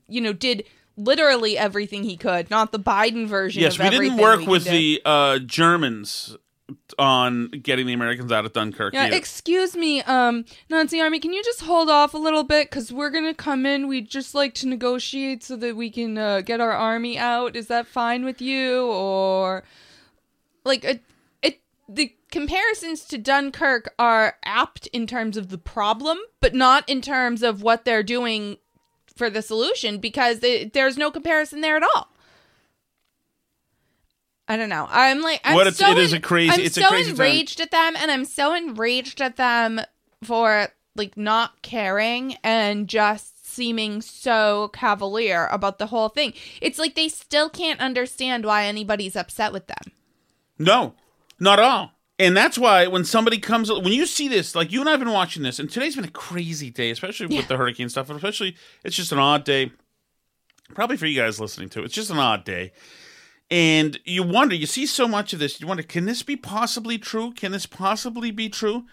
you 0.08 0.20
know, 0.20 0.32
did 0.32 0.64
literally 0.96 1.56
everything 1.56 2.02
he 2.02 2.16
could. 2.16 2.50
Not 2.50 2.72
the 2.72 2.80
Biden 2.80 3.26
version. 3.26 3.62
yes, 3.62 3.78
we 3.78 3.88
didn't 3.90 4.16
work 4.16 4.40
we 4.40 4.46
with 4.46 4.64
do. 4.64 4.70
the 4.70 5.02
uh, 5.04 5.38
Germans 5.38 6.36
on 6.98 7.48
getting 7.48 7.86
the 7.86 7.92
Americans 7.92 8.32
out 8.32 8.46
of 8.46 8.52
Dunkirk. 8.54 8.94
Yeah, 8.94 9.04
either. 9.04 9.16
excuse 9.16 9.76
me, 9.76 10.02
um, 10.02 10.46
Nazi 10.70 11.00
Army, 11.00 11.20
can 11.20 11.32
you 11.32 11.44
just 11.44 11.60
hold 11.60 11.90
off 11.90 12.14
a 12.14 12.18
little 12.18 12.42
bit? 12.42 12.70
Because 12.70 12.92
we're 12.92 13.10
gonna 13.10 13.34
come 13.34 13.66
in. 13.66 13.86
We'd 13.86 14.08
just 14.08 14.34
like 14.34 14.54
to 14.54 14.66
negotiate 14.66 15.42
so 15.44 15.56
that 15.56 15.76
we 15.76 15.90
can 15.90 16.16
uh, 16.16 16.40
get 16.40 16.60
our 16.60 16.72
army 16.72 17.18
out. 17.18 17.54
Is 17.54 17.66
that 17.66 17.86
fine 17.86 18.24
with 18.24 18.40
you? 18.40 18.86
Or, 18.86 19.62
like, 20.64 20.84
it, 20.84 20.88
it, 20.96 21.02
the 21.88 22.14
comparisons 22.30 23.04
to 23.06 23.18
Dunkirk 23.18 23.92
are 23.98 24.36
apt 24.44 24.86
in 24.88 25.06
terms 25.06 25.36
of 25.36 25.48
the 25.48 25.58
problem, 25.58 26.18
but 26.40 26.54
not 26.54 26.88
in 26.88 27.00
terms 27.02 27.42
of 27.42 27.62
what 27.62 27.84
they're 27.84 28.02
doing 28.02 28.56
for 29.16 29.30
the 29.30 29.42
solution, 29.42 29.98
because 29.98 30.42
it, 30.42 30.72
there's 30.72 30.96
no 30.96 31.10
comparison 31.10 31.60
there 31.60 31.76
at 31.76 31.82
all. 31.82 32.08
I 34.46 34.56
don't 34.56 34.68
know. 34.68 34.86
I'm 34.90 35.22
like, 35.22 35.40
I'm 35.44 35.54
What 35.54 35.74
so 35.74 35.90
it 35.90 35.98
is 35.98 36.12
a 36.12 36.20
crazy- 36.20 36.52
I'm 36.52 36.60
it's 36.60 36.76
a 36.76 36.82
so 36.82 36.88
crazy 36.88 37.12
time. 37.12 37.20
enraged 37.20 37.60
at 37.60 37.70
them, 37.70 37.94
and 37.96 38.10
I'm 38.10 38.24
so 38.24 38.54
enraged 38.54 39.20
at 39.22 39.36
them 39.36 39.80
for 40.22 40.68
like 40.96 41.16
not 41.16 41.62
caring 41.62 42.36
and 42.44 42.88
just 42.88 43.46
seeming 43.46 44.02
so 44.02 44.68
cavalier 44.74 45.48
about 45.50 45.78
the 45.78 45.86
whole 45.86 46.08
thing. 46.08 46.34
It's 46.60 46.78
like 46.78 46.94
they 46.94 47.08
still 47.08 47.48
can't 47.48 47.80
understand 47.80 48.44
why 48.44 48.64
anybody's 48.66 49.16
upset 49.16 49.52
with 49.52 49.66
them. 49.66 49.92
No, 50.58 50.94
not 51.38 51.58
all. 51.58 51.92
And 52.18 52.36
that's 52.36 52.56
why 52.56 52.86
when 52.86 53.04
somebody 53.04 53.38
comes, 53.38 53.72
when 53.72 53.92
you 53.92 54.06
see 54.06 54.28
this, 54.28 54.54
like 54.54 54.70
you 54.70 54.80
and 54.80 54.88
I 54.88 54.92
have 54.92 55.00
been 55.00 55.10
watching 55.10 55.42
this, 55.42 55.58
and 55.58 55.68
today's 55.68 55.96
been 55.96 56.04
a 56.04 56.10
crazy 56.10 56.70
day, 56.70 56.90
especially 56.90 57.26
with 57.26 57.48
the 57.48 57.56
hurricane 57.56 57.88
stuff, 57.88 58.08
and 58.08 58.16
especially 58.16 58.56
it's 58.84 58.94
just 58.94 59.10
an 59.10 59.18
odd 59.18 59.44
day. 59.44 59.72
Probably 60.74 60.96
for 60.96 61.06
you 61.06 61.20
guys 61.20 61.40
listening 61.40 61.68
to 61.70 61.80
it, 61.80 61.86
it's 61.86 61.94
just 61.94 62.10
an 62.10 62.18
odd 62.18 62.44
day. 62.44 62.72
And 63.50 63.98
you 64.04 64.22
wonder, 64.22 64.54
you 64.54 64.66
see 64.66 64.86
so 64.86 65.06
much 65.06 65.32
of 65.32 65.38
this, 65.38 65.60
you 65.60 65.66
wonder, 65.66 65.82
can 65.82 66.06
this 66.06 66.22
be 66.22 66.36
possibly 66.36 66.98
true? 66.98 67.32
Can 67.32 67.52
this 67.52 67.66
possibly 67.66 68.30
be 68.30 68.48
true? 68.48 68.84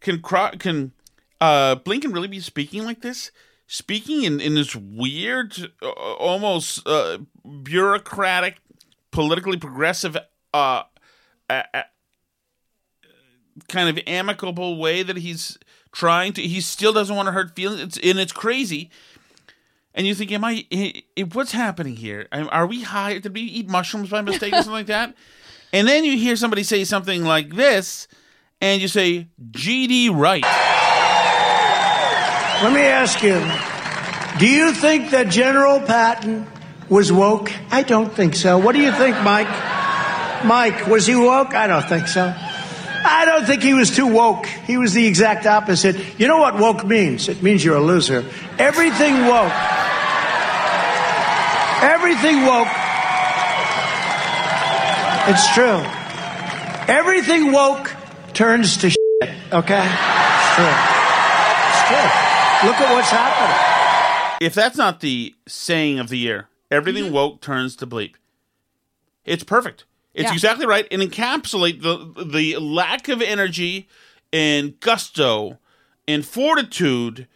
Can 0.00 0.20
can 0.22 0.92
uh, 1.40 1.76
Blinken 1.76 2.12
really 2.12 2.28
be 2.28 2.40
speaking 2.40 2.84
like 2.84 3.02
this? 3.02 3.30
Speaking 3.66 4.24
in, 4.24 4.40
in 4.40 4.54
this 4.54 4.74
weird, 4.74 5.72
uh, 5.82 5.88
almost 5.90 6.86
uh, 6.86 7.18
bureaucratic, 7.62 8.56
politically 9.10 9.56
progressive, 9.56 10.16
uh, 10.52 10.82
uh, 11.50 11.62
uh, 11.72 11.82
kind 13.68 13.88
of 13.88 14.02
amicable 14.06 14.78
way 14.78 15.02
that 15.02 15.16
he's 15.18 15.58
trying 15.92 16.32
to. 16.34 16.42
He 16.42 16.60
still 16.60 16.92
doesn't 16.92 17.14
want 17.14 17.26
to 17.26 17.32
hurt 17.32 17.54
feelings. 17.54 17.80
It's 17.80 17.98
and 17.98 18.18
it's 18.18 18.32
crazy. 18.32 18.90
And 19.94 20.06
you 20.06 20.14
think, 20.14 20.32
am 20.32 20.44
I? 20.44 20.66
i- 20.72 21.02
i- 21.18 21.22
What's 21.22 21.52
happening 21.52 21.94
here? 21.96 22.26
Are 22.32 22.66
we 22.66 22.82
high? 22.82 23.18
Did 23.18 23.32
we 23.34 23.42
eat 23.42 23.68
mushrooms 23.68 24.10
by 24.10 24.20
mistake 24.22 24.52
or 24.52 24.56
something 24.56 24.72
like 24.72 24.86
that? 24.86 25.14
And 25.72 25.88
then 25.88 26.04
you 26.04 26.16
hear 26.16 26.36
somebody 26.36 26.62
say 26.62 26.84
something 26.84 27.24
like 27.24 27.56
this, 27.56 28.06
and 28.60 28.80
you 28.80 28.86
say, 28.86 29.26
"GD 29.50 30.10
Right." 30.14 30.44
Let 32.62 32.72
me 32.72 32.80
ask 32.82 33.20
you 33.24 33.40
do 34.38 34.46
you 34.48 34.72
think 34.72 35.10
that 35.10 35.26
General 35.30 35.80
Patton 35.80 36.46
was 36.88 37.12
woke? 37.12 37.50
I 37.72 37.82
don't 37.82 38.12
think 38.12 38.34
so. 38.36 38.56
What 38.58 38.72
do 38.76 38.80
you 38.80 38.92
think, 38.92 39.20
Mike? 39.22 39.48
Mike, 40.44 40.86
was 40.86 41.06
he 41.06 41.16
woke? 41.16 41.54
I 41.54 41.66
don't 41.66 41.88
think 41.88 42.08
so. 42.08 42.34
I 43.06 43.24
don't 43.26 43.44
think 43.44 43.62
he 43.62 43.74
was 43.74 43.94
too 43.94 44.06
woke. 44.06 44.46
He 44.46 44.78
was 44.78 44.94
the 44.94 45.06
exact 45.06 45.46
opposite. 45.46 46.18
You 46.18 46.26
know 46.26 46.38
what 46.38 46.58
woke 46.58 46.86
means? 46.86 47.28
It 47.28 47.42
means 47.42 47.64
you're 47.64 47.76
a 47.76 47.80
loser. 47.80 48.24
Everything 48.58 49.26
woke. 49.26 49.52
Everything 51.82 52.46
woke. 52.46 52.68
It's 55.26 55.52
true. 55.54 55.82
Everything 56.88 57.52
woke 57.52 57.90
turns 58.32 58.78
to 58.78 58.90
shit, 58.90 59.30
okay? 59.52 59.84
It's 59.84 60.54
true. 60.54 60.74
It's 61.68 61.82
true. 61.88 62.68
Look 62.68 62.80
at 62.80 62.94
what's 62.94 63.10
happening. 63.10 64.46
If 64.46 64.54
that's 64.54 64.76
not 64.76 65.00
the 65.00 65.34
saying 65.46 65.98
of 65.98 66.08
the 66.08 66.18
year, 66.18 66.48
everything 66.70 67.04
mm-hmm. 67.04 67.14
woke 67.14 67.40
turns 67.40 67.76
to 67.76 67.86
bleep. 67.86 68.14
It's 69.24 69.44
perfect. 69.44 69.84
It's 70.14 70.24
Yeah. 70.28 70.32
exactly 70.32 70.66
right. 70.66 70.86
And 70.90 71.02
encapsulate 71.02 71.82
the 71.82 72.24
the 72.24 72.56
lack 72.58 73.08
of 73.08 73.20
energy 73.20 73.88
and 74.32 74.78
gusto 74.80 75.58
and 76.06 76.24
fortitude 76.24 77.26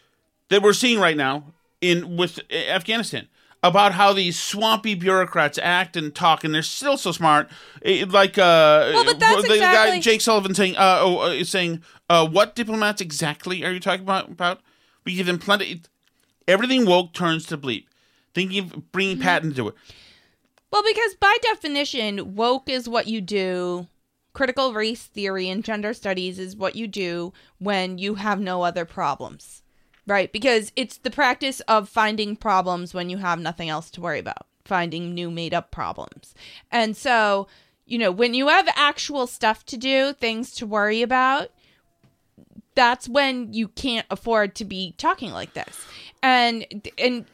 that 0.48 0.62
we're 0.62 0.72
seeing 0.72 0.98
right 1.00 1.16
now 1.16 1.52
in 1.80 2.16
with 2.16 2.40
Afghanistan 2.52 3.28
about 3.62 3.92
how 3.92 4.12
these 4.12 4.38
swampy 4.38 4.94
bureaucrats 4.94 5.58
act 5.60 5.96
and 5.96 6.14
talk 6.14 6.44
and 6.44 6.54
they're 6.54 6.62
still 6.62 6.96
so 6.96 7.10
smart. 7.12 7.48
Eh, 7.84 8.04
like 8.08 8.38
uh 8.38 8.90
Well, 8.94 9.04
but 9.04 9.18
that's 9.18 9.48
the 9.48 9.58
guy 9.58 9.98
Jake 10.00 10.20
Sullivan 10.20 10.54
saying 10.54 10.76
uh 10.76 10.98
oh 11.00 11.22
uh, 11.22 11.28
is 11.30 11.48
saying 11.48 11.82
uh 12.08 12.26
what 12.28 12.54
diplomats 12.54 13.00
exactly 13.00 13.64
are 13.64 13.72
you 13.72 13.80
talking 13.80 14.02
about 14.02 14.28
about? 14.30 14.60
We 15.04 15.14
give 15.14 15.26
them 15.26 15.38
plenty. 15.38 15.82
Everything 16.46 16.86
woke 16.86 17.12
turns 17.12 17.46
to 17.46 17.58
bleep. 17.58 17.86
Thinking 18.34 18.58
of 18.64 18.92
bringing 18.92 19.16
Mm-hmm. 19.16 19.22
Patton 19.24 19.54
to 19.54 19.68
it 19.68 19.74
Well, 20.70 20.82
because 20.86 21.14
by 21.14 21.36
definition, 21.42 22.34
woke 22.34 22.68
is 22.68 22.88
what 22.88 23.06
you 23.06 23.20
do. 23.20 23.86
Critical 24.32 24.72
race 24.72 25.04
theory 25.04 25.48
and 25.48 25.64
gender 25.64 25.94
studies 25.94 26.38
is 26.38 26.56
what 26.56 26.76
you 26.76 26.86
do 26.86 27.32
when 27.58 27.98
you 27.98 28.16
have 28.16 28.40
no 28.40 28.62
other 28.62 28.84
problems. 28.84 29.62
Right? 30.06 30.32
Because 30.32 30.72
it's 30.76 30.98
the 30.98 31.10
practice 31.10 31.60
of 31.60 31.88
finding 31.88 32.36
problems 32.36 32.94
when 32.94 33.10
you 33.10 33.18
have 33.18 33.38
nothing 33.38 33.68
else 33.68 33.90
to 33.90 34.00
worry 34.00 34.18
about, 34.18 34.46
finding 34.64 35.12
new 35.12 35.30
made 35.30 35.52
up 35.52 35.70
problems. 35.70 36.34
And 36.70 36.96
so, 36.96 37.46
you 37.84 37.98
know, 37.98 38.10
when 38.10 38.32
you 38.32 38.48
have 38.48 38.68
actual 38.74 39.26
stuff 39.26 39.66
to 39.66 39.76
do, 39.76 40.12
things 40.14 40.52
to 40.56 40.66
worry 40.66 41.02
about, 41.02 41.50
that's 42.74 43.08
when 43.08 43.52
you 43.52 43.68
can't 43.68 44.06
afford 44.10 44.54
to 44.54 44.64
be 44.64 44.94
talking 44.96 45.32
like 45.32 45.52
this. 45.54 45.84
And 46.22 46.88
and 46.96 47.26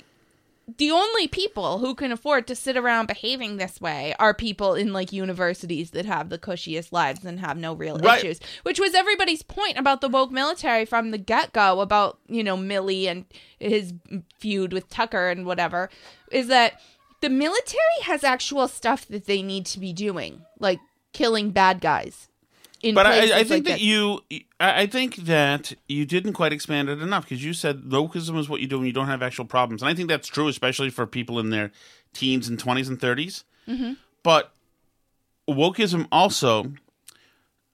the 0.79 0.91
only 0.91 1.29
people 1.29 1.79
who 1.79 1.95
can 1.95 2.11
afford 2.11 2.47
to 2.47 2.55
sit 2.55 2.77
around 2.77 3.07
behaving 3.07 3.57
this 3.59 3.81
way 3.81 4.15
are 4.19 4.33
people 4.33 4.75
in 4.75 4.93
like 4.93 5.13
universities 5.13 5.91
that 5.91 6.07
have 6.07 6.31
the 6.31 6.39
cushiest 6.39 6.93
lives 6.93 7.25
and 7.25 7.39
have 7.41 7.57
no 7.59 7.75
real 7.75 7.99
Right. 7.99 8.19
issues. 8.19 8.41
Which 8.63 8.81
was 8.81 8.95
everybody's 8.95 9.43
point 9.43 9.77
about 9.77 10.01
the 10.01 10.09
woke 10.09 10.31
military 10.31 10.85
from 10.87 11.11
the 11.11 11.19
get 11.19 11.53
go 11.53 11.81
about, 11.81 12.19
you 12.29 12.43
know, 12.43 12.57
Milley 12.57 13.07
and 13.07 13.27
his 13.59 13.93
feud 14.39 14.73
with 14.73 14.89
Tucker 14.89 15.29
and 15.29 15.45
whatever, 15.45 15.91
is 16.33 16.47
that 16.49 16.81
the 17.21 17.29
military 17.31 18.01
has 18.03 18.25
actual 18.25 18.67
stuff 18.69 19.07
that 19.09 19.27
they 19.27 19.43
need 19.43 19.67
to 19.67 19.79
be 19.81 19.93
doing, 19.93 20.43
like 20.59 20.81
killing 21.13 21.51
bad 21.51 21.81
guys. 21.81 22.29
In 22.85 22.95
but 22.95 23.07
I, 23.07 23.41
I 23.41 23.45
think 23.45 23.51
like 23.51 23.65
that 23.65 23.73
this. 23.75 23.83
you, 23.83 24.21
I 24.61 24.87
think 24.87 25.17
that 25.25 25.73
you 25.89 26.05
didn't 26.05 26.35
quite 26.35 26.53
expand 26.53 26.89
it 26.89 27.01
enough 27.01 27.25
because 27.25 27.43
you 27.43 27.53
said 27.55 27.83
wokeism 27.83 28.39
is 28.39 28.49
what 28.49 28.61
you 28.61 28.67
do 28.67 28.77
when 28.79 28.87
you 28.87 28.93
don't 28.93 29.07
have 29.07 29.23
actual 29.23 29.45
problems, 29.47 29.83
and 29.83 29.89
I 29.89 29.95
think 29.95 30.09
that's 30.09 30.29
true, 30.29 30.49
especially 30.49 30.91
for 30.91 31.07
people 31.07 31.39
in 31.39 31.51
their 31.51 31.71
teens 32.13 32.47
and 32.49 32.59
twenties 32.59 32.89
and 32.89 33.01
30s 33.01 33.45
Mhm. 33.69 33.97
But 34.23 34.53
wokeism 35.49 36.07
also 36.13 36.75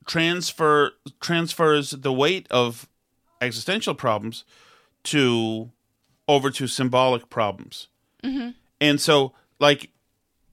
transfer 0.06 0.92
transfers 1.20 1.90
the 1.90 2.12
weight 2.12 2.46
of 2.50 2.88
existential 3.40 3.94
problems 3.94 4.44
to 5.04 5.70
over 6.28 6.50
to 6.50 6.66
symbolic 6.66 7.28
problems. 7.30 7.88
Mhm. 8.22 8.54
And 8.80 9.00
so, 9.00 9.32
like, 9.58 9.90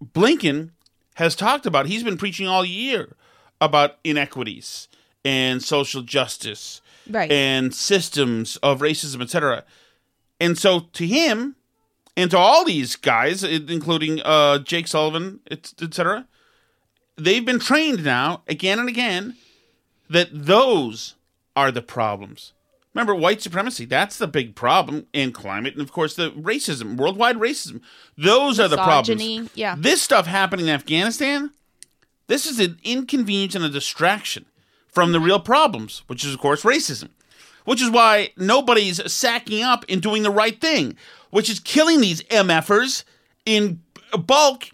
Blinken 0.04 0.72
has 1.16 1.36
talked 1.36 1.66
about, 1.66 1.88
he's 1.88 2.04
been 2.04 2.18
preaching 2.18 2.48
all 2.48 2.66
year 2.66 3.16
about 3.62 3.98
inequities 4.04 4.88
and 5.26 5.62
social 5.64 6.02
justice 6.02 6.82
Right. 7.10 7.32
and 7.32 7.74
systems 7.74 8.58
of 8.58 8.82
racism, 8.82 9.22
etc. 9.22 9.64
And 10.42 10.58
so, 10.58 10.82
to 10.92 11.08
him 11.08 11.56
and 12.18 12.30
to 12.32 12.38
all 12.38 12.66
these 12.66 12.96
guys, 12.98 13.44
including 13.46 14.22
uh, 14.26 14.60
Jake 14.60 14.88
Sullivan, 14.88 15.40
etc., 15.50 16.28
they've 17.16 17.46
been 17.46 17.60
trained 17.60 18.04
now 18.04 18.42
again 18.48 18.78
and 18.80 18.90
again 18.90 19.36
that 20.10 20.28
those 20.34 21.16
are 21.56 21.72
the 21.72 21.82
problems. 21.82 22.52
Remember, 22.94 23.14
white 23.16 23.42
supremacy, 23.42 23.86
that's 23.86 24.18
the 24.18 24.28
big 24.28 24.56
problem, 24.56 25.06
and 25.14 25.34
climate, 25.34 25.74
and 25.74 25.82
of 25.82 25.92
course, 25.92 26.16
the 26.16 26.32
racism, 26.32 26.98
worldwide 26.98 27.38
racism. 27.38 27.80
Those 28.18 28.60
are 28.60 28.68
the 28.68 28.76
problems. 28.76 29.06
yeah. 29.56 29.76
This 29.78 30.02
stuff 30.02 30.26
happening 30.28 30.66
in 30.68 30.74
Afghanistan, 30.74 31.52
this 32.28 32.46
is 32.46 32.60
an 32.60 32.80
inconvenience 32.84 33.56
and 33.56 33.66
a 33.66 33.70
distraction 33.70 34.46
from 34.88 35.12
the 35.12 35.20
real 35.20 35.40
problems, 35.40 36.04
which 36.08 36.26
is, 36.26 36.34
of 36.34 36.40
course, 36.40 36.64
racism. 36.64 37.10
Which 37.66 37.82
is 37.82 37.90
why 37.90 38.32
nobody's 38.38 39.12
sacking 39.12 39.62
up 39.62 39.84
and 39.90 40.02
doing 40.02 40.24
the 40.24 40.32
right 40.32 40.60
thing, 40.60 40.96
which 41.32 41.50
is 41.50 41.60
killing 41.60 42.00
these 42.00 42.24
MFers 42.24 43.04
in 43.46 43.82
bulk, 44.26 44.70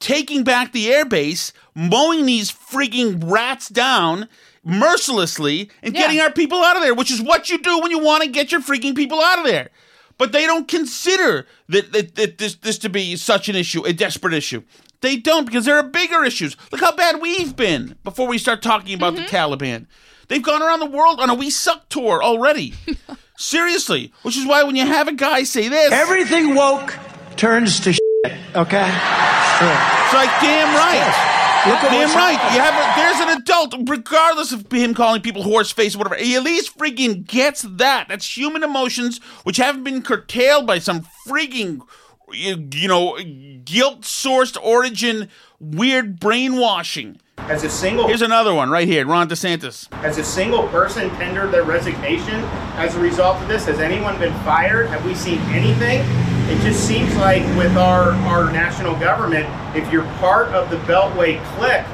taking 0.00 0.42
back 0.42 0.72
the 0.72 0.86
airbase, 0.86 1.52
mowing 1.74 2.26
these 2.26 2.50
freaking 2.50 3.30
rats 3.30 3.68
down 3.68 4.28
mercilessly, 4.64 5.70
and 5.82 5.94
getting 5.94 6.20
our 6.20 6.30
people 6.32 6.58
out 6.58 6.76
of 6.76 6.82
there, 6.82 6.94
which 6.94 7.10
is 7.10 7.22
what 7.22 7.48
you 7.48 7.58
do 7.58 7.80
when 7.80 7.90
you 7.90 7.98
want 7.98 8.22
to 8.22 8.28
get 8.28 8.52
your 8.52 8.60
freaking 8.60 8.94
people 8.94 9.20
out 9.20 9.38
of 9.38 9.44
there. 9.44 9.70
But 10.18 10.32
they 10.32 10.46
don't 10.46 10.68
consider 10.68 11.46
that, 11.68 11.92
that, 11.92 12.14
that 12.16 12.38
this, 12.38 12.54
this 12.56 12.78
to 12.78 12.88
be 12.88 13.16
such 13.16 13.48
an 13.48 13.56
issue, 13.56 13.84
a 13.84 13.92
desperate 13.92 14.34
issue. 14.34 14.62
They 15.02 15.16
don't 15.16 15.44
because 15.44 15.64
there 15.64 15.76
are 15.76 15.82
bigger 15.82 16.24
issues. 16.24 16.56
Look 16.70 16.80
how 16.80 16.92
bad 16.92 17.20
we've 17.20 17.54
been 17.54 17.96
before 18.04 18.26
we 18.28 18.38
start 18.38 18.62
talking 18.62 18.94
about 18.94 19.14
the 19.14 19.22
mm-hmm. 19.22 19.36
Taliban. 19.36 19.86
They've 20.28 20.42
gone 20.42 20.62
around 20.62 20.80
the 20.80 20.86
world 20.86 21.20
on 21.20 21.28
a 21.28 21.34
We 21.34 21.50
Suck 21.50 21.88
tour 21.88 22.22
already. 22.22 22.74
Seriously. 23.36 24.12
Which 24.22 24.36
is 24.36 24.46
why 24.46 24.62
when 24.62 24.76
you 24.76 24.86
have 24.86 25.08
a 25.08 25.12
guy 25.12 25.42
say 25.42 25.68
this. 25.68 25.92
Everything 25.92 26.54
woke 26.54 26.96
turns 27.36 27.80
to 27.80 27.92
shit, 27.92 28.02
okay? 28.54 28.88
It's 28.88 29.58
true. 29.58 29.68
It's 29.68 30.14
like 30.14 30.30
damn 30.40 30.74
right. 30.74 31.38
Look 31.66 31.78
at 31.78 31.90
damn 31.90 32.10
right. 32.16 32.54
You 32.54 32.60
have 32.60 32.74
a, 32.74 33.00
there's 33.00 33.20
an 33.20 33.40
adult, 33.40 33.88
regardless 33.88 34.52
of 34.52 34.70
him 34.72 34.94
calling 34.94 35.22
people 35.22 35.42
horse 35.44 35.70
face 35.70 35.94
or 35.94 35.98
whatever. 35.98 36.16
He 36.16 36.34
at 36.34 36.42
least 36.42 36.76
freaking 36.76 37.24
gets 37.24 37.62
that. 37.62 38.08
That's 38.08 38.36
human 38.36 38.64
emotions, 38.64 39.18
which 39.44 39.58
haven't 39.58 39.84
been 39.84 40.02
curtailed 40.02 40.66
by 40.66 40.80
some 40.80 41.06
freaking, 41.28 41.82
you 42.32 42.68
you 42.72 42.88
know, 42.88 43.16
guilt 43.64 44.02
sourced 44.02 44.60
origin, 44.62 45.28
weird 45.60 46.18
brainwashing. 46.20 47.18
As 47.38 47.64
a 47.64 47.70
single 47.70 48.06
Here's 48.06 48.22
another 48.22 48.54
one 48.54 48.70
right 48.70 48.86
here. 48.86 49.06
Ron 49.06 49.28
DeSantis. 49.28 49.92
Has 49.94 50.18
a 50.18 50.24
single 50.24 50.68
person 50.68 51.10
tendered 51.10 51.50
their 51.50 51.64
resignation 51.64 52.34
as 52.76 52.94
a 52.94 53.00
result 53.00 53.36
of 53.38 53.48
this? 53.48 53.66
Has 53.66 53.80
anyone 53.80 54.18
been 54.18 54.32
fired? 54.44 54.88
Have 54.88 55.04
we 55.04 55.14
seen 55.14 55.38
anything? 55.50 56.00
It 56.48 56.60
just 56.62 56.86
seems 56.86 57.14
like 57.16 57.42
with 57.56 57.76
our, 57.76 58.12
our 58.12 58.52
national 58.52 58.94
government, 59.00 59.46
if 59.76 59.90
you're 59.92 60.04
part 60.18 60.48
of 60.48 60.70
the 60.70 60.76
Beltway 60.78 61.42
clique, 61.56 61.86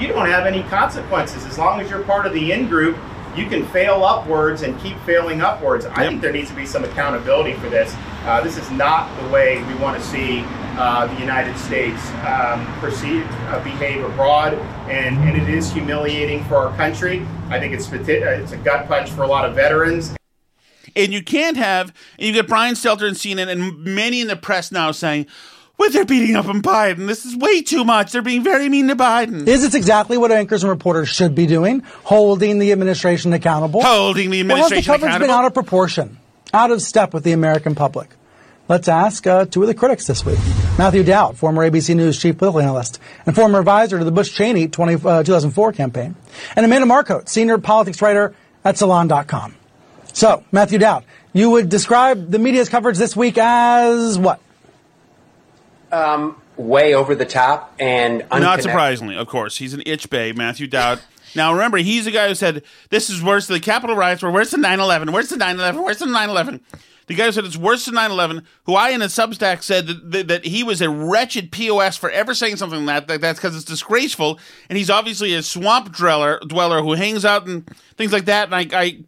you 0.00 0.08
don't 0.08 0.26
have 0.26 0.46
any 0.46 0.62
consequences 0.64 1.44
as 1.44 1.58
long 1.58 1.80
as 1.80 1.90
you're 1.90 2.02
part 2.04 2.24
of 2.24 2.32
the 2.32 2.52
in 2.52 2.68
group. 2.68 2.96
You 3.38 3.48
can 3.48 3.64
fail 3.66 4.04
upwards 4.04 4.62
and 4.62 4.78
keep 4.80 4.98
failing 5.02 5.42
upwards. 5.42 5.86
I 5.86 6.08
think 6.08 6.20
there 6.20 6.32
needs 6.32 6.50
to 6.50 6.56
be 6.56 6.66
some 6.66 6.82
accountability 6.82 7.52
for 7.54 7.68
this. 7.68 7.94
Uh, 8.24 8.40
this 8.40 8.56
is 8.56 8.68
not 8.72 9.16
the 9.22 9.28
way 9.28 9.62
we 9.62 9.74
want 9.76 9.96
to 9.96 10.04
see 10.04 10.42
uh, 10.76 11.06
the 11.06 11.20
United 11.20 11.56
States 11.56 12.10
um, 12.26 12.66
proceed, 12.80 13.22
uh, 13.22 13.62
behave 13.62 14.02
abroad, 14.02 14.54
and, 14.88 15.16
and 15.18 15.40
it 15.40 15.48
is 15.48 15.70
humiliating 15.70 16.42
for 16.46 16.56
our 16.56 16.76
country. 16.76 17.24
I 17.48 17.60
think 17.60 17.74
it's 17.74 17.90
uh, 17.92 17.96
it's 18.00 18.50
a 18.50 18.56
gut 18.56 18.88
punch 18.88 19.10
for 19.10 19.22
a 19.22 19.28
lot 19.28 19.48
of 19.48 19.54
veterans. 19.54 20.16
And 20.96 21.12
you 21.12 21.22
can't 21.22 21.56
have, 21.56 21.94
and 22.18 22.26
you 22.26 22.32
get 22.32 22.48
Brian 22.48 22.74
Stelter 22.74 23.06
and 23.06 23.16
CNN 23.16 23.48
and 23.48 23.84
many 23.84 24.20
in 24.20 24.26
the 24.26 24.34
press 24.34 24.72
now 24.72 24.90
saying, 24.90 25.26
well, 25.78 25.90
they're 25.90 26.04
beating 26.04 26.36
up 26.36 26.46
on 26.46 26.60
Biden. 26.60 27.06
This 27.06 27.24
is 27.24 27.36
way 27.36 27.62
too 27.62 27.84
much. 27.84 28.12
They're 28.12 28.22
being 28.22 28.42
very 28.42 28.68
mean 28.68 28.88
to 28.88 28.96
Biden. 28.96 29.46
Is 29.46 29.64
it's 29.64 29.74
exactly 29.74 30.18
what 30.18 30.32
anchors 30.32 30.64
and 30.64 30.70
reporters 30.70 31.08
should 31.08 31.34
be 31.34 31.46
doing, 31.46 31.82
holding 32.04 32.58
the 32.58 32.72
administration 32.72 33.32
accountable? 33.32 33.82
Holding 33.82 34.30
the 34.30 34.42
Or 34.42 34.56
has 34.56 34.70
the 34.70 34.76
administration 34.76 34.92
coverage 34.92 35.20
been 35.20 35.30
out 35.30 35.44
of 35.44 35.54
proportion, 35.54 36.18
out 36.52 36.70
of 36.70 36.82
step 36.82 37.14
with 37.14 37.24
the 37.24 37.32
American 37.32 37.74
public? 37.74 38.10
Let's 38.68 38.88
ask 38.88 39.26
uh, 39.26 39.46
two 39.46 39.62
of 39.62 39.68
the 39.68 39.74
critics 39.74 40.06
this 40.06 40.26
week. 40.26 40.38
Matthew 40.76 41.02
Dowd, 41.02 41.38
former 41.38 41.68
ABC 41.68 41.96
News 41.96 42.20
chief 42.20 42.36
political 42.36 42.60
analyst 42.60 43.00
and 43.24 43.34
former 43.34 43.60
advisor 43.60 43.98
to 43.98 44.04
the 44.04 44.12
Bush 44.12 44.30
Cheney 44.34 44.68
20, 44.68 44.94
uh, 44.94 45.22
2004 45.22 45.72
campaign, 45.72 46.16
and 46.54 46.66
Amanda 46.66 46.86
Marcotte, 46.86 47.28
senior 47.28 47.56
politics 47.58 48.02
writer 48.02 48.34
at 48.64 48.76
Salon.com. 48.76 49.54
So, 50.12 50.44
Matthew 50.52 50.78
Dowd, 50.78 51.04
you 51.32 51.50
would 51.50 51.68
describe 51.68 52.30
the 52.30 52.38
media's 52.38 52.68
coverage 52.68 52.98
this 52.98 53.16
week 53.16 53.38
as 53.38 54.18
what? 54.18 54.40
Um, 55.90 56.40
way 56.56 56.94
over 56.94 57.14
the 57.14 57.24
top 57.24 57.74
and 57.78 58.26
Not 58.30 58.62
surprisingly, 58.62 59.16
of 59.16 59.28
course. 59.28 59.58
He's 59.58 59.74
an 59.74 59.82
itch 59.86 60.10
bay, 60.10 60.32
Matthew 60.32 60.66
Dowd. 60.66 61.00
now, 61.34 61.52
remember, 61.52 61.78
he's 61.78 62.04
the 62.04 62.10
guy 62.10 62.28
who 62.28 62.34
said, 62.34 62.62
This 62.90 63.08
is 63.08 63.22
worse. 63.22 63.46
Than 63.46 63.54
the 63.54 63.60
Capitol 63.60 63.96
riots 63.96 64.22
were 64.22 64.30
worse 64.30 64.50
than 64.50 64.60
9 64.60 64.80
11. 64.80 65.12
Where's 65.12 65.28
the 65.28 65.36
9 65.36 65.56
11? 65.56 65.82
Where's 65.82 65.98
the 65.98 66.06
9 66.06 66.28
11? 66.28 66.60
The 67.08 67.14
guy 67.14 67.24
who 67.24 67.32
said 67.32 67.46
it's 67.46 67.56
worse 67.56 67.86
than 67.86 67.94
9 67.94 68.10
11, 68.10 68.42
who 68.64 68.74
I 68.74 68.90
in 68.90 69.00
a 69.00 69.06
Substack 69.06 69.62
said 69.62 69.86
that, 69.86 70.10
that, 70.10 70.28
that 70.28 70.44
he 70.44 70.62
was 70.62 70.82
a 70.82 70.90
wretched 70.90 71.50
POS 71.50 71.96
for 71.96 72.10
ever 72.10 72.34
saying 72.34 72.56
something 72.56 72.84
like 72.84 73.06
that, 73.06 73.08
that 73.08 73.20
that's 73.22 73.38
because 73.38 73.56
it's 73.56 73.64
disgraceful. 73.64 74.38
And 74.68 74.76
he's 74.76 74.90
obviously 74.90 75.32
a 75.32 75.42
swamp 75.42 75.96
dweller, 75.96 76.38
dweller 76.46 76.82
who 76.82 76.92
hangs 76.92 77.24
out 77.24 77.46
and 77.46 77.66
things 77.96 78.12
like 78.12 78.26
that. 78.26 78.52
And 78.52 78.54
I, 78.54 78.78
I, 78.78 79.04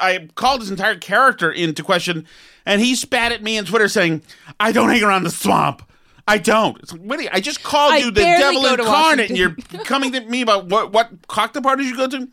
I 0.00 0.28
called 0.34 0.62
his 0.62 0.70
entire 0.70 0.96
character 0.96 1.48
into 1.48 1.84
question, 1.84 2.26
and 2.66 2.80
he 2.80 2.96
spat 2.96 3.30
at 3.30 3.42
me 3.42 3.56
on 3.56 3.66
Twitter 3.66 3.88
saying, 3.88 4.22
I 4.58 4.72
don't 4.72 4.88
hang 4.88 5.04
around 5.04 5.22
the 5.22 5.30
swamp. 5.30 5.88
I 6.26 6.38
don't. 6.38 6.78
It's 6.82 6.92
like, 6.92 7.28
I 7.32 7.40
just 7.40 7.62
called 7.62 7.92
I 7.92 7.98
you 7.98 8.06
the 8.10 8.22
barely 8.22 8.42
devil 8.56 8.62
go 8.62 8.76
to 8.76 8.82
incarnate, 8.82 9.30
and 9.30 9.38
you're 9.38 9.54
coming 9.84 10.12
to 10.12 10.20
me 10.20 10.40
about 10.42 10.66
what 10.66 10.92
what 10.92 11.10
cocktail 11.28 11.62
parties 11.62 11.88
you 11.90 11.96
go 11.96 12.06
to. 12.08 12.28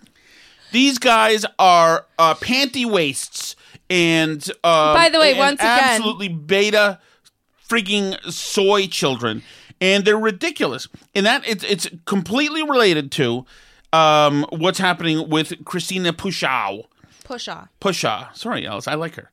These 0.71 0.99
guys 0.99 1.45
are 1.59 2.05
uh, 2.17 2.35
panty 2.35 2.85
waists 2.89 3.57
and 3.89 4.41
uh, 4.63 4.93
By 4.93 5.09
the 5.09 5.19
way, 5.19 5.31
and 5.31 5.39
once 5.39 5.59
again- 5.59 5.79
absolutely 5.81 6.29
beta 6.29 6.99
freaking 7.67 8.17
soy 8.31 8.87
children, 8.87 9.43
and 9.81 10.05
they're 10.05 10.17
ridiculous. 10.17 10.87
And 11.13 11.25
that 11.25 11.45
it's 11.47 11.63
it's 11.65 11.89
completely 12.05 12.63
related 12.63 13.11
to 13.13 13.45
um, 13.91 14.45
what's 14.51 14.79
happening 14.79 15.29
with 15.29 15.65
Christina 15.65 16.13
Pushaw. 16.13 16.85
Pusha. 17.25 17.67
Pusha. 17.81 18.33
Sorry, 18.35 18.65
Alice. 18.65 18.87
I 18.87 18.95
like 18.95 19.15
her. 19.15 19.29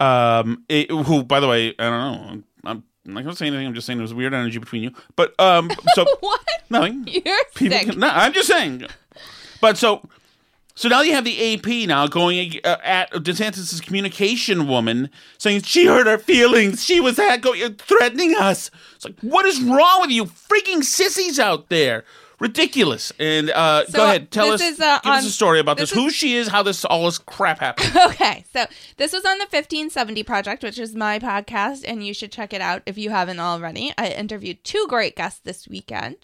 Um, 0.00 0.64
it- 0.68 0.90
who, 0.90 1.22
by 1.22 1.38
the 1.40 1.46
way, 1.48 1.74
I 1.78 1.90
don't 1.90 1.92
know. 2.00 2.42
I'm, 2.64 2.84
I'm 3.06 3.14
not 3.14 3.24
going 3.24 3.34
to 3.34 3.38
say 3.38 3.46
anything. 3.46 3.66
I'm 3.66 3.74
just 3.74 3.86
saying 3.86 3.98
there's 3.98 4.12
weird 4.14 4.34
energy 4.34 4.58
between 4.58 4.82
you. 4.82 4.92
But 5.16 5.38
um, 5.40 5.70
so 5.94 6.04
what? 6.20 6.40
Nothing. 6.68 7.06
You're 7.08 7.44
People 7.54 7.78
sick. 7.78 7.88
can, 7.90 7.98
no, 8.00 8.08
I'm 8.08 8.32
just 8.32 8.48
saying. 8.48 8.84
But 9.60 9.78
so, 9.78 10.06
so 10.74 10.88
now 10.88 11.00
you 11.02 11.12
have 11.12 11.24
the 11.24 11.54
AP 11.54 11.88
now 11.88 12.06
going 12.06 12.60
uh, 12.64 12.76
at 12.84 13.10
DeSantis' 13.12 13.82
communication 13.82 14.68
woman 14.68 15.10
saying 15.38 15.62
she 15.62 15.86
hurt 15.86 16.06
our 16.06 16.18
feelings. 16.18 16.84
She 16.84 17.00
was 17.00 17.18
at 17.18 17.38
go, 17.38 17.54
threatening 17.70 18.34
us. 18.36 18.70
It's 18.96 19.04
like, 19.04 19.18
what 19.20 19.46
is 19.46 19.60
wrong 19.62 20.02
with 20.02 20.10
you, 20.10 20.26
freaking 20.26 20.84
sissies 20.84 21.38
out 21.38 21.68
there? 21.70 22.04
Ridiculous. 22.40 23.12
And 23.18 23.50
uh, 23.50 23.84
So, 23.86 23.98
go 23.98 24.04
ahead, 24.04 24.30
tell 24.30 24.50
us, 24.50 24.62
is, 24.62 24.80
uh, 24.80 24.98
give 25.04 25.12
us 25.12 25.26
a 25.26 25.30
story 25.30 25.60
about 25.60 25.76
this. 25.76 25.90
this 25.90 25.98
is- 25.98 26.02
Who 26.04 26.10
she 26.10 26.34
is, 26.36 26.48
how 26.48 26.62
this 26.62 26.84
all 26.86 27.04
this 27.04 27.18
crap 27.18 27.58
happened. 27.60 27.92
Okay, 28.10 28.44
so 28.52 28.64
this 28.96 29.12
was 29.12 29.24
on 29.24 29.38
the 29.38 29.44
1570 29.44 30.22
Project, 30.22 30.62
which 30.62 30.78
is 30.78 30.94
my 30.94 31.18
podcast, 31.18 31.84
and 31.86 32.04
you 32.06 32.14
should 32.14 32.32
check 32.32 32.52
it 32.52 32.60
out 32.62 32.82
if 32.86 32.96
you 32.98 33.10
haven't 33.10 33.38
already. 33.40 33.92
I 33.98 34.08
interviewed 34.08 34.64
two 34.64 34.86
great 34.88 35.16
guests 35.16 35.40
this 35.40 35.68
weekend. 35.68 36.16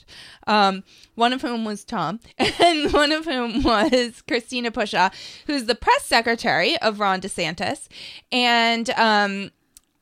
Um, 0.47 0.85
one 1.15 1.33
of 1.35 1.43
whom 1.43 1.65
was 1.65 1.85
Tom, 1.85 2.21
and 2.39 2.93
one 2.93 3.13
of 3.13 3.27
whom 3.27 3.63
was 3.63 4.23
Christina 4.27 4.71
Pushaw, 4.71 5.13
who's 5.47 5.65
the 5.65 5.75
press 5.75 6.05
secretary 6.07 6.79
of 6.79 6.99
Ron 6.99 7.21
DeSantis. 7.21 7.89
And 8.33 8.89
um, 8.91 9.51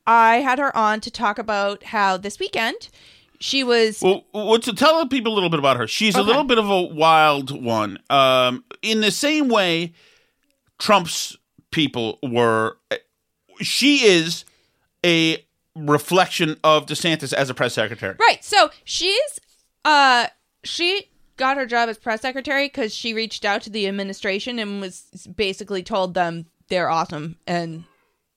I 0.06 0.36
had 0.36 0.58
her 0.60 0.74
on 0.76 1.00
to 1.00 1.10
talk 1.10 1.38
about 1.38 1.84
how 1.84 2.16
this 2.16 2.38
weekend 2.38 2.88
she 3.44 3.62
was 3.62 4.00
Well, 4.00 4.24
well, 4.32 4.58
to 4.58 4.72
tell 4.72 5.06
people 5.06 5.30
a 5.30 5.34
little 5.34 5.50
bit 5.50 5.58
about 5.58 5.76
her, 5.76 5.86
she's 5.86 6.16
a 6.16 6.22
little 6.22 6.44
bit 6.44 6.56
of 6.56 6.70
a 6.70 6.80
wild 6.80 7.50
one. 7.62 7.98
Um, 8.08 8.64
in 8.80 9.02
the 9.02 9.10
same 9.10 9.50
way, 9.50 9.92
Trump's 10.78 11.36
people 11.70 12.18
were. 12.22 12.78
She 13.60 14.06
is 14.06 14.46
a 15.04 15.44
reflection 15.76 16.56
of 16.64 16.86
DeSantis 16.86 17.34
as 17.34 17.50
a 17.50 17.54
press 17.54 17.74
secretary. 17.74 18.16
Right. 18.18 18.42
So 18.42 18.70
she's 18.84 19.40
uh 19.84 20.28
she 20.62 21.10
got 21.36 21.58
her 21.58 21.66
job 21.66 21.90
as 21.90 21.98
press 21.98 22.22
secretary 22.22 22.68
because 22.68 22.94
she 22.94 23.12
reached 23.12 23.44
out 23.44 23.60
to 23.62 23.70
the 23.70 23.86
administration 23.86 24.58
and 24.58 24.80
was 24.80 25.02
basically 25.36 25.82
told 25.82 26.14
them 26.14 26.46
they're 26.68 26.88
awesome 26.88 27.36
and 27.46 27.84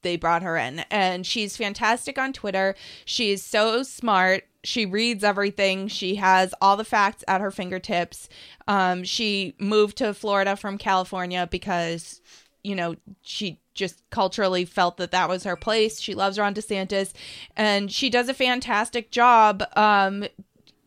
they 0.02 0.18
brought 0.18 0.44
her 0.44 0.58
in 0.58 0.80
and 0.92 1.26
she's 1.26 1.56
fantastic 1.56 2.18
on 2.18 2.34
twitter 2.34 2.76
she's 3.06 3.44
so 3.44 3.84
smart 3.84 4.44
she 4.68 4.86
reads 4.86 5.24
everything 5.24 5.88
she 5.88 6.16
has 6.16 6.54
all 6.62 6.76
the 6.76 6.84
facts 6.84 7.24
at 7.28 7.42
her 7.42 7.52
fingertips 7.52 8.28
um, 8.68 9.04
she 9.04 9.56
moved 9.60 9.98
to 9.98 10.14
florida 10.14 10.56
from 10.56 10.78
california 10.78 11.48
because 11.50 12.22
you 12.64 12.76
know 12.76 12.96
she 13.22 13.60
just 13.74 14.02
culturally 14.10 14.66
felt 14.66 14.98
that 14.98 15.12
that 15.12 15.30
was 15.30 15.44
her 15.44 15.56
place 15.56 16.00
she 16.00 16.14
loves 16.14 16.38
ron 16.38 16.54
desantis 16.54 17.14
and 17.56 17.92
she 17.92 18.10
does 18.10 18.28
a 18.28 18.34
fantastic 18.34 19.10
job 19.10 19.64
um, 19.76 20.26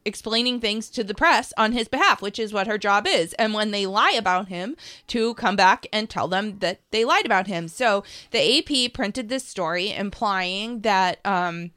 explaining 0.05 0.61
things 0.61 0.89
to 0.91 1.05
the 1.05 1.15
press 1.15 1.53
on 1.57 1.73
his 1.73 1.87
behalf, 1.89 2.23
which 2.23 2.39
is 2.39 2.53
what 2.53 2.67
her 2.67 2.79
job 2.79 3.07
is. 3.07 3.33
And 3.35 3.53
when 3.53 3.71
they 3.71 3.87
lie 3.87 4.15
about 4.17 4.49
him, 4.49 4.77
to 5.09 5.35
come 5.35 5.57
back 5.57 5.87
and 5.93 6.09
tell 6.09 6.27
them 6.27 6.59
that 6.61 6.81
they 6.91 7.05
lied 7.05 7.27
about 7.27 7.47
him. 7.47 7.69
So 7.69 8.03
the 8.31 8.59
AP 8.59 8.93
printed 8.93 9.29
this 9.29 9.47
story 9.47 9.93
implying 9.93 10.81
that 10.81 11.25
um, 11.25 11.73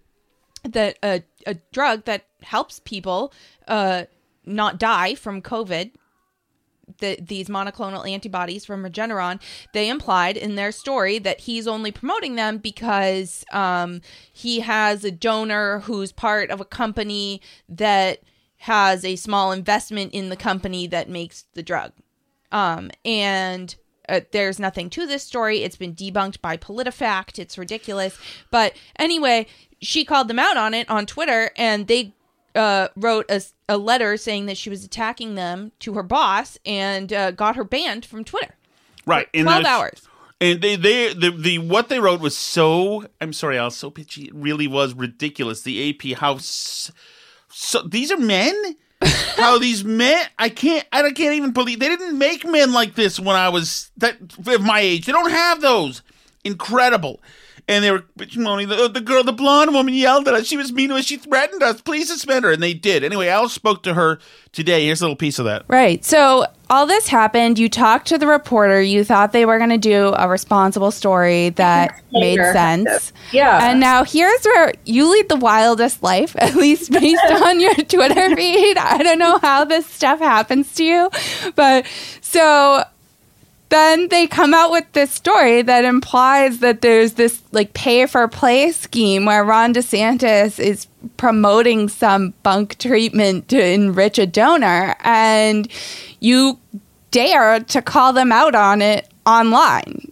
that 0.64 0.98
a, 1.04 1.24
a 1.46 1.56
drug 1.72 2.06
that 2.06 2.26
helps 2.42 2.80
people 2.80 3.34
uh, 3.68 4.06
not 4.46 4.80
die 4.80 5.16
from 5.16 5.42
COVID. 5.42 5.92
The, 7.00 7.18
these 7.22 7.48
monoclonal 7.48 8.08
antibodies 8.08 8.66
from 8.66 8.84
Regeneron, 8.84 9.42
they 9.74 9.88
implied 9.88 10.36
in 10.36 10.56
their 10.56 10.72
story 10.72 11.18
that 11.20 11.42
he's 11.42 11.66
only 11.66 11.92
promoting 11.92 12.36
them 12.36 12.58
because 12.58 13.46
um, 13.54 14.02
he 14.34 14.60
has 14.60 15.06
a 15.06 15.12
donor 15.12 15.80
who's 15.80 16.12
part 16.12 16.52
of 16.52 16.60
a 16.60 16.66
company 16.66 17.42
that 17.70 18.20
has 18.58 19.04
a 19.06 19.16
small 19.16 19.52
investment 19.54 20.14
in 20.14 20.30
the 20.30 20.36
company 20.36 20.86
that 20.88 21.10
makes 21.10 21.46
the 21.54 21.64
drug. 21.64 21.94
Um, 22.52 22.92
and 23.04 23.76
uh, 24.08 24.22
there's 24.32 24.60
nothing 24.60 24.90
to 24.92 25.08
this 25.08 25.24
story. 25.24 25.64
It's 25.64 25.76
been 25.76 25.96
debunked 25.96 26.42
by 26.42 26.58
PolitiFact. 26.58 27.40
It's 27.40 27.58
ridiculous. 27.58 28.18
But 28.52 28.74
anyway, 28.98 29.48
she 29.84 30.06
called 30.06 30.28
them 30.28 30.40
out 30.40 30.58
on 30.58 30.74
it 30.74 30.90
on 30.90 31.06
Twitter, 31.06 31.52
and 31.58 31.88
they 31.88 32.14
uh, 32.56 32.88
wrote 32.96 33.26
a, 33.30 33.42
a 33.70 33.78
letter 33.78 34.18
saying 34.18 34.46
that 34.48 34.58
she 34.58 34.70
was 34.70 34.84
attacking 34.84 35.36
them 35.36 35.72
to 35.80 35.94
her 35.94 36.04
boss 36.04 36.58
and 36.66 37.12
uh, 37.12 37.32
got 37.32 37.56
her 37.56 37.64
banned 37.64 38.06
from 38.06 38.24
Twitter. 38.24 38.56
Right. 39.06 39.28
and 39.34 39.46
12 39.46 39.64
that's- 39.64 39.80
hours. 39.80 40.08
And 40.42 40.62
they, 40.62 40.76
they, 40.76 41.14
the, 41.14 41.32
the, 41.32 41.60
what 41.60 41.88
they 41.88 42.02
wrote 42.02 42.20
was 42.20 42.36
so. 42.36 43.06
I'm 43.22 43.32
sorry, 43.32 43.58
Al, 43.58 43.72
so 43.72 43.90
pitchy. 43.90 44.26
It 44.26 44.36
really 44.36 44.68
was 44.68 44.94
ridiculous. 44.94 45.62
The 45.62 45.90
AP 45.90 46.18
House. 46.18 46.92
So 47.50 47.82
these 47.84 48.12
are 48.12 48.18
men. 48.18 48.76
How 49.38 49.58
these 49.58 49.86
men? 49.86 50.26
I 50.38 50.50
can't. 50.50 50.86
I 50.92 51.02
can't 51.12 51.36
even 51.36 51.52
believe 51.52 51.80
they 51.80 51.88
didn't 51.88 52.18
make 52.18 52.46
men 52.46 52.74
like 52.74 52.96
this 52.96 53.22
when 53.22 53.38
I 53.38 53.48
was 53.50 53.90
that 53.98 54.18
of 54.46 54.62
my 54.62 54.82
age. 54.82 55.06
They 55.06 55.14
don't 55.14 55.32
have 55.32 55.62
those. 55.62 56.02
Incredible. 56.44 57.22
And 57.68 57.84
they 57.84 57.92
were 57.92 58.04
moaning. 58.36 58.68
The, 58.68 58.88
the 58.88 59.02
girl, 59.02 59.24
the 59.24 59.32
blonde 59.32 59.74
woman, 59.74 59.94
yelled 59.94 60.28
at 60.28 60.34
us. 60.34 60.48
She 60.48 60.58
was 60.58 60.72
mean 60.74 60.90
to 60.90 60.96
us. 60.96 61.06
She 61.06 61.18
threatened 61.18 61.64
us. 61.64 61.82
Please 61.82 62.10
suspend 62.10 62.46
her, 62.46 62.52
and 62.52 62.62
they 62.62 62.74
did. 62.74 63.04
Anyway, 63.04 63.28
Al 63.28 63.48
spoke 63.50 63.84
to 63.84 63.94
her 63.94 64.20
today. 64.52 64.86
Here's 64.86 65.02
a 65.02 65.06
little 65.06 65.16
piece 65.16 65.40
of 65.40 65.46
that. 65.46 65.64
Right. 65.68 66.04
So 66.04 66.46
all 66.70 66.86
this 66.86 67.08
happened. 67.08 67.60
You 67.60 67.70
talked 67.70 68.08
to 68.08 68.18
the 68.18 68.28
reporter. 68.28 68.82
You 68.82 69.04
thought 69.04 69.32
they 69.32 69.46
were 69.46 69.58
going 69.58 69.70
to 69.70 69.78
do 69.78 70.14
a 70.18 70.28
responsible 70.28 70.92
story 70.92 71.50
that 71.52 72.02
made 72.12 72.38
sense. 72.38 73.14
Yeah. 73.32 73.70
And 73.70 73.80
now 73.80 74.04
here's 74.04 74.44
where 74.44 74.74
you 74.86 75.12
lead 75.12 75.30
the 75.30 75.38
wildest 75.38 76.04
life, 76.04 76.36
at 76.40 76.56
least 76.56 76.92
based 76.92 77.24
on 77.30 77.60
your 77.60 77.76
Twitter 77.76 78.36
feed. 78.36 78.78
I 78.78 78.98
don't 79.04 79.20
know 79.20 79.38
how 79.40 79.66
this 79.66 79.86
stuff 79.86 80.20
happens 80.20 80.74
to 80.76 80.84
you, 80.84 81.10
but 81.56 81.86
so 82.22 82.84
then 83.74 84.08
they 84.10 84.28
come 84.28 84.54
out 84.54 84.72
with 84.72 84.92
this 84.94 85.12
story 85.12 85.64
that 85.64 85.84
implies 85.84 86.60
that 86.60 86.82
there's 86.82 87.14
this 87.14 87.42
like 87.52 87.74
pay 87.74 88.06
for 88.06 88.28
play 88.28 88.72
scheme 88.72 89.26
where 89.26 89.44
Ron 89.44 89.74
DeSantis 89.74 90.60
is 90.60 90.88
promoting 91.18 91.90
some 91.90 92.34
bunk 92.44 92.78
treatment 92.78 93.50
to 93.50 93.64
enrich 93.64 94.20
a 94.20 94.28
donor 94.28 94.96
and 95.00 95.68
you 96.20 96.60
dare 97.10 97.62
to 97.62 97.82
call 97.82 98.14
them 98.14 98.32
out 98.32 98.54
on 98.54 98.82
it 98.82 99.08
online. 99.26 100.12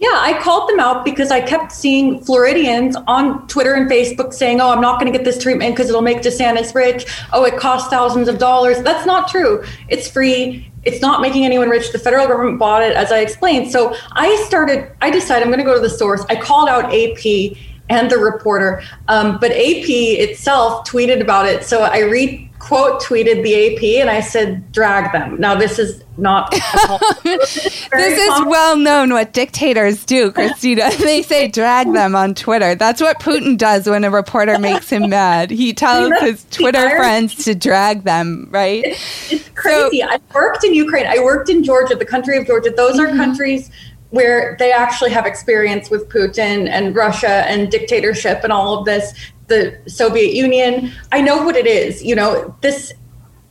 Yeah, 0.00 0.10
I 0.12 0.38
called 0.40 0.68
them 0.68 0.78
out 0.78 1.04
because 1.04 1.32
I 1.32 1.40
kept 1.40 1.72
seeing 1.72 2.20
Floridians 2.20 2.94
on 3.08 3.48
Twitter 3.48 3.74
and 3.74 3.90
Facebook 3.90 4.32
saying, 4.32 4.60
oh, 4.60 4.70
I'm 4.70 4.80
not 4.80 5.00
going 5.00 5.10
to 5.12 5.18
get 5.18 5.24
this 5.24 5.42
treatment 5.42 5.74
because 5.74 5.88
it'll 5.88 6.02
make 6.02 6.18
DeSantis 6.18 6.72
rich. 6.72 7.04
Oh, 7.32 7.44
it 7.44 7.56
costs 7.56 7.90
thousands 7.90 8.28
of 8.28 8.38
dollars. 8.38 8.80
That's 8.82 9.04
not 9.06 9.28
true. 9.28 9.64
It's 9.88 10.08
free. 10.08 10.67
It's 10.84 11.00
not 11.00 11.20
making 11.20 11.44
anyone 11.44 11.68
rich. 11.68 11.92
The 11.92 11.98
federal 11.98 12.26
government 12.26 12.58
bought 12.58 12.82
it, 12.82 12.96
as 12.96 13.12
I 13.12 13.20
explained. 13.20 13.70
So 13.70 13.94
I 14.12 14.42
started, 14.46 14.90
I 15.00 15.10
decided 15.10 15.42
I'm 15.42 15.48
going 15.48 15.58
to 15.58 15.64
go 15.64 15.74
to 15.74 15.80
the 15.80 15.90
source. 15.90 16.24
I 16.28 16.36
called 16.36 16.68
out 16.68 16.86
AP 16.94 17.56
and 17.90 18.10
the 18.10 18.18
reporter, 18.18 18.82
um, 19.08 19.38
but 19.40 19.50
AP 19.50 19.88
itself 19.88 20.86
tweeted 20.86 21.20
about 21.20 21.46
it. 21.46 21.64
So 21.64 21.82
I 21.82 22.00
re 22.00 22.47
quote 22.58 23.00
tweeted 23.02 23.42
the 23.42 23.76
AP 23.76 24.00
and 24.00 24.10
I 24.10 24.20
said, 24.20 24.70
drag 24.72 25.12
them. 25.12 25.38
Now, 25.38 25.54
this 25.54 25.78
is 25.78 26.02
not. 26.16 26.50
this 27.22 27.64
is 27.64 28.46
well 28.46 28.76
known 28.76 29.12
what 29.12 29.32
dictators 29.32 30.04
do, 30.04 30.32
Christina. 30.32 30.90
they 30.98 31.22
say 31.22 31.48
drag 31.48 31.92
them 31.92 32.14
on 32.14 32.34
Twitter. 32.34 32.74
That's 32.74 33.00
what 33.00 33.20
Putin 33.20 33.56
does 33.56 33.86
when 33.88 34.04
a 34.04 34.10
reporter 34.10 34.58
makes 34.58 34.90
him 34.90 35.08
mad. 35.08 35.50
He 35.50 35.72
tells 35.72 36.12
his 36.20 36.44
Twitter 36.50 36.90
friends 36.90 37.44
to 37.44 37.54
drag 37.54 38.02
them, 38.04 38.48
right? 38.50 38.82
It's 38.84 39.48
crazy. 39.50 40.02
I 40.02 40.18
worked 40.34 40.64
in 40.64 40.74
Ukraine, 40.74 41.06
I 41.06 41.18
worked 41.20 41.48
in 41.48 41.62
Georgia, 41.62 41.94
the 41.94 42.06
country 42.06 42.36
of 42.38 42.46
Georgia. 42.46 42.70
Those 42.70 42.98
are 42.98 43.06
mm-hmm. 43.06 43.16
countries 43.16 43.70
where 44.10 44.56
they 44.58 44.72
actually 44.72 45.10
have 45.10 45.26
experience 45.26 45.90
with 45.90 46.08
Putin 46.08 46.68
and 46.68 46.96
Russia 46.96 47.44
and 47.46 47.70
dictatorship 47.70 48.40
and 48.42 48.52
all 48.52 48.78
of 48.78 48.86
this 48.86 49.12
the 49.48 49.78
Soviet 49.86 50.34
Union. 50.34 50.92
I 51.12 51.20
know 51.20 51.42
what 51.42 51.56
it 51.56 51.66
is. 51.66 52.02
You 52.02 52.14
know, 52.14 52.54
this 52.60 52.92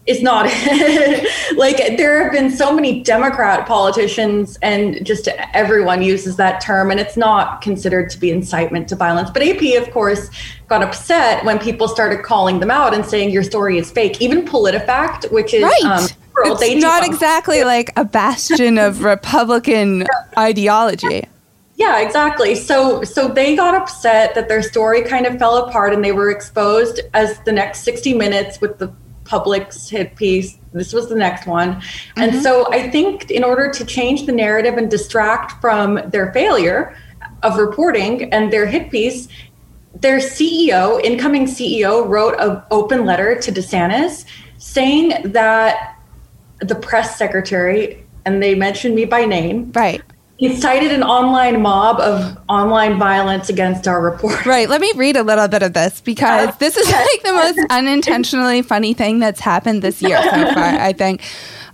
is 0.08 0.24
not 0.24 0.46
like 1.58 1.78
there 1.98 2.24
have 2.24 2.32
been 2.32 2.50
so 2.50 2.74
many 2.74 3.04
Democrat 3.04 3.68
politicians 3.68 4.58
and 4.62 5.06
just 5.06 5.28
everyone 5.54 6.02
uses 6.02 6.38
that 6.38 6.62
term 6.62 6.90
and 6.90 7.00
it's 7.00 7.18
not 7.18 7.62
considered 7.62 8.10
to 8.10 8.18
be 8.18 8.32
incitement 8.32 8.88
to 8.88 8.96
violence. 8.96 9.30
But 9.30 9.44
AP, 9.44 9.82
of 9.82 9.92
course, 9.92 10.30
got 10.68 10.82
upset 10.82 11.44
when 11.44 11.60
people 11.60 11.90
started 11.90 12.24
calling 12.24 12.60
them 12.60 12.72
out 12.72 12.94
and 12.94 13.06
saying 13.06 13.32
your 13.32 13.44
story 13.44 13.78
is 13.78 13.92
fake. 13.92 14.22
Even 14.22 14.46
PolitiFact, 14.46 15.30
which 15.32 15.54
is 15.54 15.64
right. 15.64 15.84
um, 15.84 16.08
it's 16.46 16.82
not 16.82 17.06
exactly 17.06 17.64
like 17.64 17.92
a 17.98 18.06
bastion 18.06 18.78
of 18.78 19.04
Republican 19.04 20.06
ideology. 20.38 21.24
Yeah, 21.78 22.00
exactly. 22.00 22.56
So 22.56 23.04
so 23.04 23.28
they 23.28 23.56
got 23.56 23.76
upset 23.76 24.34
that 24.34 24.50
their 24.50 24.64
story 24.64 25.04
kind 25.04 25.28
of 25.28 25.38
fell 25.38 25.58
apart 25.58 25.94
and 25.94 26.04
they 26.04 26.12
were 26.12 26.32
exposed 26.32 27.02
as 27.14 27.40
the 27.42 27.52
next 27.52 27.84
60 27.84 28.16
minutes 28.16 28.60
with 28.60 28.80
the 28.80 28.92
public's 29.26 29.88
hit 29.88 30.16
piece. 30.16 30.58
This 30.74 30.92
was 30.92 31.08
the 31.08 31.16
next 31.16 31.46
one. 31.46 31.76
Mm-hmm. 31.76 32.20
And 32.20 32.42
so 32.42 32.72
I 32.72 32.90
think 32.90 33.30
in 33.30 33.44
order 33.44 33.72
to 33.72 33.86
change 33.86 34.26
the 34.26 34.32
narrative 34.32 34.76
and 34.76 34.90
distract 34.90 35.62
from 35.62 36.02
their 36.10 36.34
failure 36.34 36.98
of 37.44 37.58
reporting 37.58 38.34
and 38.34 38.52
their 38.52 38.66
hit 38.66 38.90
piece, 38.90 39.28
their 39.94 40.18
CEO, 40.18 41.00
incoming 41.04 41.46
CEO, 41.46 42.08
wrote 42.08 42.36
an 42.40 42.62
open 42.72 43.06
letter 43.06 43.40
to 43.40 43.52
DeSantis 43.52 44.26
saying 44.58 45.32
that 45.32 45.96
the 46.60 46.76
press 46.76 47.18
secretary, 47.18 48.04
and 48.26 48.42
they 48.42 48.56
mentioned 48.56 48.96
me 48.96 49.06
by 49.06 49.26
name, 49.26 49.72
right, 49.74 50.02
incited 50.40 50.92
an 50.92 51.04
online 51.04 51.62
mob 51.62 52.00
of 52.00 52.38
online 52.48 53.00
violence 53.00 53.50
against 53.50 53.88
our 53.88 54.02
report. 54.02 54.46
Right. 54.46 54.70
Let 54.70 54.82
me 54.82 54.92
read 54.96 55.16
a 55.16 55.24
little 55.24 55.48
bit 55.48 55.64
of 55.64 55.74
this 55.74 56.02
because 56.02 56.56
this 56.58 56.78
is 56.78 56.92
like 56.92 57.24
the 57.24 57.34
most 57.34 57.60
unintentionally 57.70 58.62
funny 58.62 58.94
thing 58.94 59.20
that's 59.20 59.40
happened 59.40 59.82
this 59.82 60.02
year 60.02 60.22
so 60.22 60.54
far, 60.54 60.64
I 60.64 60.94
think. 60.94 61.22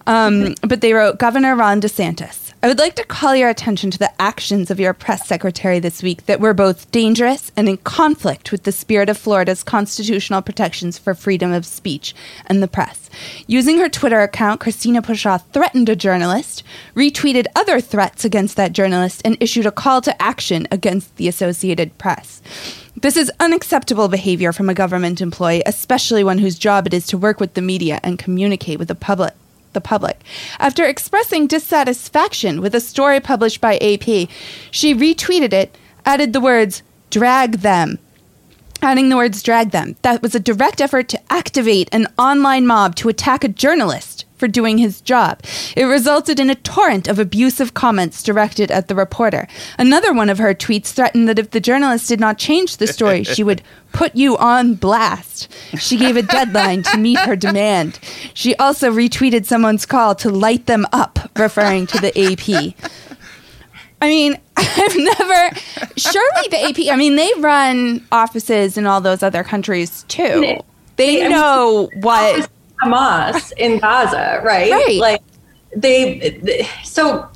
Um, 0.08 0.56
but 0.62 0.82
they 0.82 0.94
wrote 0.94 1.18
Governor 1.18 1.56
Ron 1.56 1.82
DeSantis. 1.82 2.43
I 2.64 2.70
would 2.70 2.80
like 2.80 2.96
to 2.96 3.04
call 3.04 3.36
your 3.36 3.50
attention 3.50 3.92
to 3.92 4.00
the 4.00 4.22
actions 4.22 4.72
of 4.72 4.80
your 4.80 4.94
press 4.94 5.28
secretary 5.28 5.80
this 5.80 6.02
week 6.02 6.28
that 6.28 6.40
were 6.40 6.54
both 6.54 6.90
dangerous 6.92 7.52
and 7.58 7.68
in 7.68 7.76
conflict 7.76 8.54
with 8.54 8.64
the 8.64 8.72
spirit 8.72 9.10
of 9.10 9.18
Florida's 9.18 9.64
constitutional 9.64 10.42
protections 10.42 10.98
for 10.98 11.14
freedom 11.14 11.52
of 11.52 11.66
speech 11.66 12.16
and 12.46 12.64
the 12.64 12.70
press. 12.70 13.10
Using 13.48 13.80
her 13.80 13.90
Twitter 13.90 14.22
account, 14.22 14.62
Christina 14.62 15.02
Pushaw 15.02 15.44
threatened 15.52 15.90
a 15.90 15.96
journalist, 15.98 16.64
retweeted 16.96 17.48
other 17.54 17.82
threats 17.82 18.24
against 18.24 18.56
that 18.56 18.72
journalist, 18.72 19.22
and 19.26 19.36
issued 19.42 19.66
a 19.66 19.70
call 19.72 20.00
to 20.00 20.22
action 20.22 20.66
against 20.72 21.18
the 21.18 21.28
Associated 21.28 21.98
Press. 21.98 22.42
This 22.96 23.18
is 23.18 23.30
unacceptable 23.42 24.08
behavior 24.08 24.54
from 24.54 24.70
a 24.70 24.74
government 24.74 25.20
employee, 25.20 25.64
especially 25.66 26.24
one 26.24 26.38
whose 26.38 26.58
job 26.58 26.88
it 26.88 26.94
is 26.94 27.08
to 27.08 27.18
work 27.18 27.42
with 27.42 27.56
the 27.56 27.62
media 27.62 28.00
and 28.04 28.18
communicate 28.18 28.80
with 28.80 28.88
the 28.88 28.96
public 28.96 29.34
the 29.74 29.82
public. 29.82 30.22
After 30.60 30.86
expressing 30.86 31.48
dissatisfaction 31.48 32.62
with 32.62 32.76
a 32.76 32.80
story 32.80 33.20
published 33.20 33.62
by 33.62 33.76
AP, 33.78 34.30
she 34.72 34.96
retweeted 34.96 35.54
it, 35.54 35.78
added 36.06 36.34
the 36.34 36.42
words, 36.42 36.84
drag 37.10 37.60
them. 37.60 38.00
Adding 38.82 39.10
the 39.10 39.18
words 39.18 39.42
drag 39.42 39.72
them. 39.72 39.96
That 40.02 40.22
was 40.22 40.36
a 40.36 40.40
direct 40.40 40.82
effort 40.82 41.08
to 41.10 41.22
activate 41.32 41.88
an 41.92 42.08
online 42.18 42.68
mob 42.68 42.96
to 42.98 43.10
attack 43.10 43.44
a 43.44 43.48
journalist 43.48 44.13
for 44.36 44.48
doing 44.48 44.78
his 44.78 45.02
job. 45.02 45.42
It 45.76 45.86
resulted 45.86 46.40
in 46.40 46.50
a 46.50 46.56
torrent 46.56 47.08
of 47.08 47.20
abusive 47.20 47.74
comments 47.74 48.24
directed 48.24 48.72
at 48.72 48.88
the 48.88 48.96
reporter. 48.96 49.48
Another 49.78 50.14
one 50.14 50.30
of 50.30 50.38
her 50.38 50.54
tweets 50.54 50.88
threatened 50.88 51.28
that 51.30 51.40
if 51.40 51.52
the 51.52 51.60
journalist 51.60 52.10
did 52.10 52.20
not 52.20 52.38
change 52.38 52.78
the 52.78 52.88
story, 52.88 53.24
she 53.24 53.44
would 53.44 53.62
put 53.92 54.16
you 54.16 54.38
on 54.38 54.76
blast. 54.76 55.52
She 55.78 55.98
gave 55.98 56.18
a 56.18 56.22
deadline 56.24 56.84
to 56.84 56.98
meet 56.98 57.20
her 57.20 57.36
demand. 57.36 58.00
She 58.34 58.56
also 58.56 58.92
retweeted 58.92 59.46
someone's 59.46 59.86
call 59.86 60.16
to 60.16 60.30
light 60.30 60.66
them 60.66 60.86
up, 60.92 61.20
referring 61.38 61.88
to 61.88 62.00
the 62.00 62.10
AP. 62.10 62.76
I 64.02 64.08
mean, 64.10 64.38
I've 64.58 64.96
never. 64.98 65.56
Surely 65.96 66.48
the 66.50 66.62
AP. 66.62 66.94
I 66.94 66.98
mean, 66.98 67.16
they 67.16 67.32
run 67.38 68.06
offices 68.12 68.78
in 68.78 68.86
all 68.86 69.00
those 69.00 69.24
other 69.24 69.44
countries 69.44 70.04
too. 70.10 70.60
They 70.98 71.28
know 71.30 71.90
what 72.02 72.42
oh, 72.42 72.46
Hamas 72.86 73.52
in 73.58 73.80
Gaza, 73.80 74.42
right? 74.44 74.72
Right. 74.72 75.00
Like 75.00 75.22
they. 75.76 76.68
So 76.84 77.30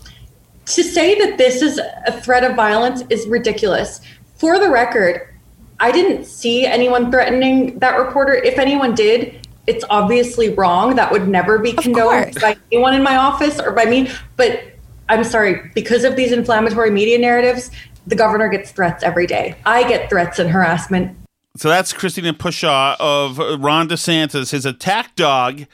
to 0.66 0.84
say 0.84 1.18
that 1.20 1.38
this 1.38 1.62
is 1.62 1.80
a 2.06 2.12
threat 2.22 2.44
of 2.44 2.56
violence 2.56 3.04
is 3.10 3.28
ridiculous. 3.28 4.02
For 4.36 4.60
the 4.60 4.70
record, 4.70 5.34
I 5.80 5.92
didn't 5.92 6.26
see 6.26 6.66
anyone 6.66 7.12
threatening 7.12 7.80
that 7.80 7.98
reporter. 7.98 8.34
If 8.34 8.60
anyone 8.60 8.94
did, 8.96 9.48
it's 9.66 9.84
obviously 9.90 10.54
wrong. 10.54 10.96
That 10.96 11.12
would 11.12 11.28
never 11.28 11.58
be 11.60 11.74
condoned 11.74 12.40
by 12.40 12.58
anyone 12.72 12.94
in 12.94 13.04
my 13.04 13.18
office 13.18 13.60
or 13.60 13.72
by 13.72 13.86
me. 13.86 14.10
But 14.36 14.64
I'm 15.10 15.24
sorry, 15.24 15.72
because 15.74 16.04
of 16.04 16.16
these 16.16 16.32
inflammatory 16.32 16.92
media 16.92 17.18
narratives, 17.18 17.72
the 18.08 18.16
governor 18.16 18.48
gets 18.50 18.72
threats 18.72 19.04
every 19.04 19.28
day. 19.28 19.56
I 19.66 19.88
get 19.88 20.10
threats 20.10 20.40
and 20.40 20.50
harassment. 20.50 21.18
So 21.58 21.70
that's 21.70 21.92
Christina 21.92 22.34
Pushaw 22.34 22.96
of 23.00 23.38
Ron 23.38 23.90
DeSantis. 23.90 24.52
His 24.52 24.66
attack 24.66 25.16
dog 25.16 25.66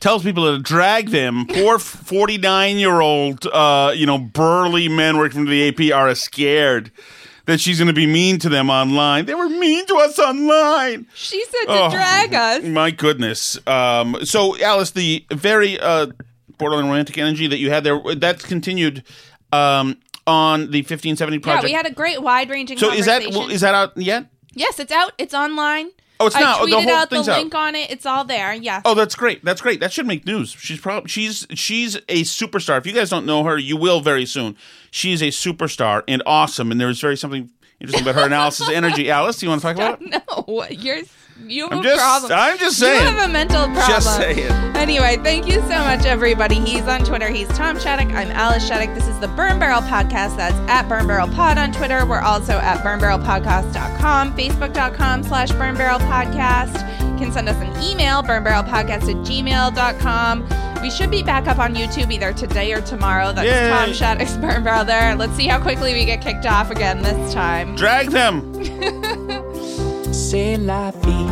tells 0.00 0.24
people 0.24 0.56
to 0.56 0.60
drag 0.60 1.10
them. 1.10 1.46
Poor 1.46 1.78
49 1.78 2.78
year 2.78 3.00
old, 3.00 3.46
uh, 3.46 3.92
you 3.94 4.06
know, 4.06 4.18
burly 4.18 4.88
men 4.88 5.18
working 5.18 5.44
for 5.44 5.50
the 5.50 5.68
AP 5.68 5.96
are 5.96 6.12
scared 6.16 6.90
that 7.46 7.60
she's 7.60 7.78
going 7.78 7.88
to 7.88 7.94
be 7.94 8.06
mean 8.06 8.38
to 8.40 8.48
them 8.48 8.70
online. 8.70 9.26
They 9.26 9.34
were 9.34 9.48
mean 9.48 9.86
to 9.86 9.96
us 9.96 10.18
online. 10.18 11.06
She 11.14 11.44
said 11.44 11.66
to 11.66 11.84
oh, 11.84 11.90
drag 11.90 12.34
us. 12.34 12.64
My 12.64 12.90
goodness. 12.90 13.58
Um, 13.66 14.18
so, 14.24 14.60
Alice, 14.60 14.90
the 14.92 15.24
very 15.30 15.78
uh, 15.78 16.08
borderline 16.58 16.86
romantic 16.86 17.18
energy 17.18 17.46
that 17.46 17.58
you 17.58 17.70
had 17.70 17.84
there, 17.84 18.00
that's 18.16 18.44
continued 18.44 19.04
um, 19.52 19.96
on 20.26 20.70
the 20.70 20.78
1570 20.78 21.38
project. 21.38 21.62
Yeah, 21.62 21.68
we 21.68 21.72
had 21.72 21.86
a 21.86 21.92
great 21.92 22.22
wide 22.22 22.50
ranging 22.50 22.78
So, 22.78 22.92
is 22.92 23.06
that, 23.06 23.22
is 23.22 23.60
that 23.60 23.74
out 23.74 23.96
yet? 23.96 24.26
Yes, 24.60 24.78
it's 24.78 24.92
out. 24.92 25.12
It's 25.16 25.32
online. 25.32 25.90
Oh, 26.20 26.26
it's 26.26 26.36
I 26.36 26.40
not. 26.40 26.60
Oh, 26.60 26.64
tweeted 26.66 26.70
the 26.70 26.80
whole 26.82 26.92
out 26.92 27.08
the 27.10 27.16
thing's 27.16 27.28
out. 27.30 27.38
link 27.38 27.54
on 27.54 27.74
it. 27.74 27.90
It's 27.90 28.04
all 28.04 28.24
there. 28.24 28.52
Yeah. 28.52 28.82
Oh, 28.84 28.92
that's 28.94 29.14
great. 29.14 29.42
That's 29.42 29.62
great. 29.62 29.80
That 29.80 29.90
should 29.90 30.06
make 30.06 30.26
news. 30.26 30.50
She's 30.50 30.78
probably 30.78 31.08
she's 31.08 31.46
she's 31.54 31.96
a 31.96 32.22
superstar. 32.24 32.76
If 32.76 32.86
you 32.86 32.92
guys 32.92 33.08
don't 33.08 33.24
know 33.24 33.42
her, 33.44 33.56
you 33.56 33.78
will 33.78 34.02
very 34.02 34.26
soon. 34.26 34.54
She's 34.90 35.22
a 35.22 35.28
superstar 35.28 36.02
and 36.06 36.22
awesome. 36.26 36.70
And 36.70 36.78
there's 36.78 37.00
very 37.00 37.16
something 37.16 37.48
interesting 37.80 38.06
about 38.06 38.20
her 38.20 38.26
analysis 38.26 38.68
of 38.68 38.74
energy. 38.74 39.10
Alice, 39.10 39.38
do 39.38 39.46
you 39.46 39.50
want 39.50 39.62
to 39.62 39.66
talk 39.68 39.76
about 39.76 40.02
it? 40.02 40.22
No, 40.28 40.66
you're 40.68 41.04
you 41.46 41.64
have 41.64 41.72
I'm 41.72 41.78
a 41.78 41.82
just- 41.82 41.98
problem. 42.00 42.32
I'm 42.34 42.58
just 42.58 42.78
You 42.80 42.86
saying. 42.86 43.02
have 43.06 43.28
a 43.28 43.32
mental 43.32 43.64
problem. 43.64 43.86
Just 43.86 44.16
saying. 44.16 44.50
Anyway, 44.76 45.18
thank 45.22 45.46
you 45.46 45.60
so 45.62 45.78
much, 45.84 46.06
everybody. 46.06 46.54
He's 46.60 46.86
on 46.88 47.04
Twitter. 47.04 47.28
He's 47.28 47.48
Tom 47.48 47.78
Shattuck. 47.78 48.08
I'm 48.14 48.30
Alice 48.30 48.66
Shattuck. 48.66 48.94
This 48.94 49.06
is 49.08 49.18
the 49.20 49.28
Burn 49.28 49.58
Barrel 49.58 49.82
Podcast. 49.82 50.36
That's 50.36 50.54
at 50.70 50.88
Burn 50.88 51.06
Barrel 51.06 51.28
Pod 51.28 51.58
on 51.58 51.70
Twitter. 51.72 52.06
We're 52.06 52.20
also 52.20 52.54
at 52.54 52.78
burnbarrelpodcast.com, 52.78 54.36
facebook.com 54.36 55.22
slash 55.24 55.50
Burn 55.52 55.76
Barrel 55.76 55.98
Podcast. 56.00 56.80
You 57.00 57.18
can 57.18 57.30
send 57.32 57.48
us 57.48 57.56
an 57.56 57.82
email, 57.82 58.22
burnbarrelpodcast 58.22 58.88
at 58.88 59.16
gmail.com. 59.26 60.48
We 60.82 60.90
should 60.90 61.10
be 61.10 61.22
back 61.22 61.46
up 61.46 61.58
on 61.58 61.74
YouTube 61.74 62.10
either 62.10 62.32
today 62.32 62.72
or 62.72 62.80
tomorrow. 62.80 63.34
That's 63.34 63.46
Yay. 63.46 63.68
Tom 63.68 63.92
Shattuck's 63.92 64.36
Burn 64.38 64.64
Barrel 64.64 64.86
there. 64.86 65.14
Let's 65.14 65.34
see 65.34 65.46
how 65.46 65.60
quickly 65.60 65.92
we 65.92 66.06
get 66.06 66.22
kicked 66.22 66.46
off 66.46 66.70
again 66.70 67.02
this 67.02 67.34
time. 67.34 67.76
Drag 67.76 68.08
them. 68.10 68.50
C'est 70.30 70.56
la 70.58 70.92
vie. 70.92 71.26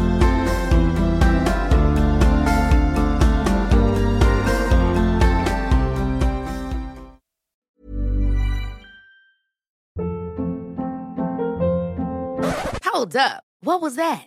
Hold 12.83 13.15
up. 13.15 13.45
What 13.61 13.81
was 13.81 13.95
that? 13.95 14.27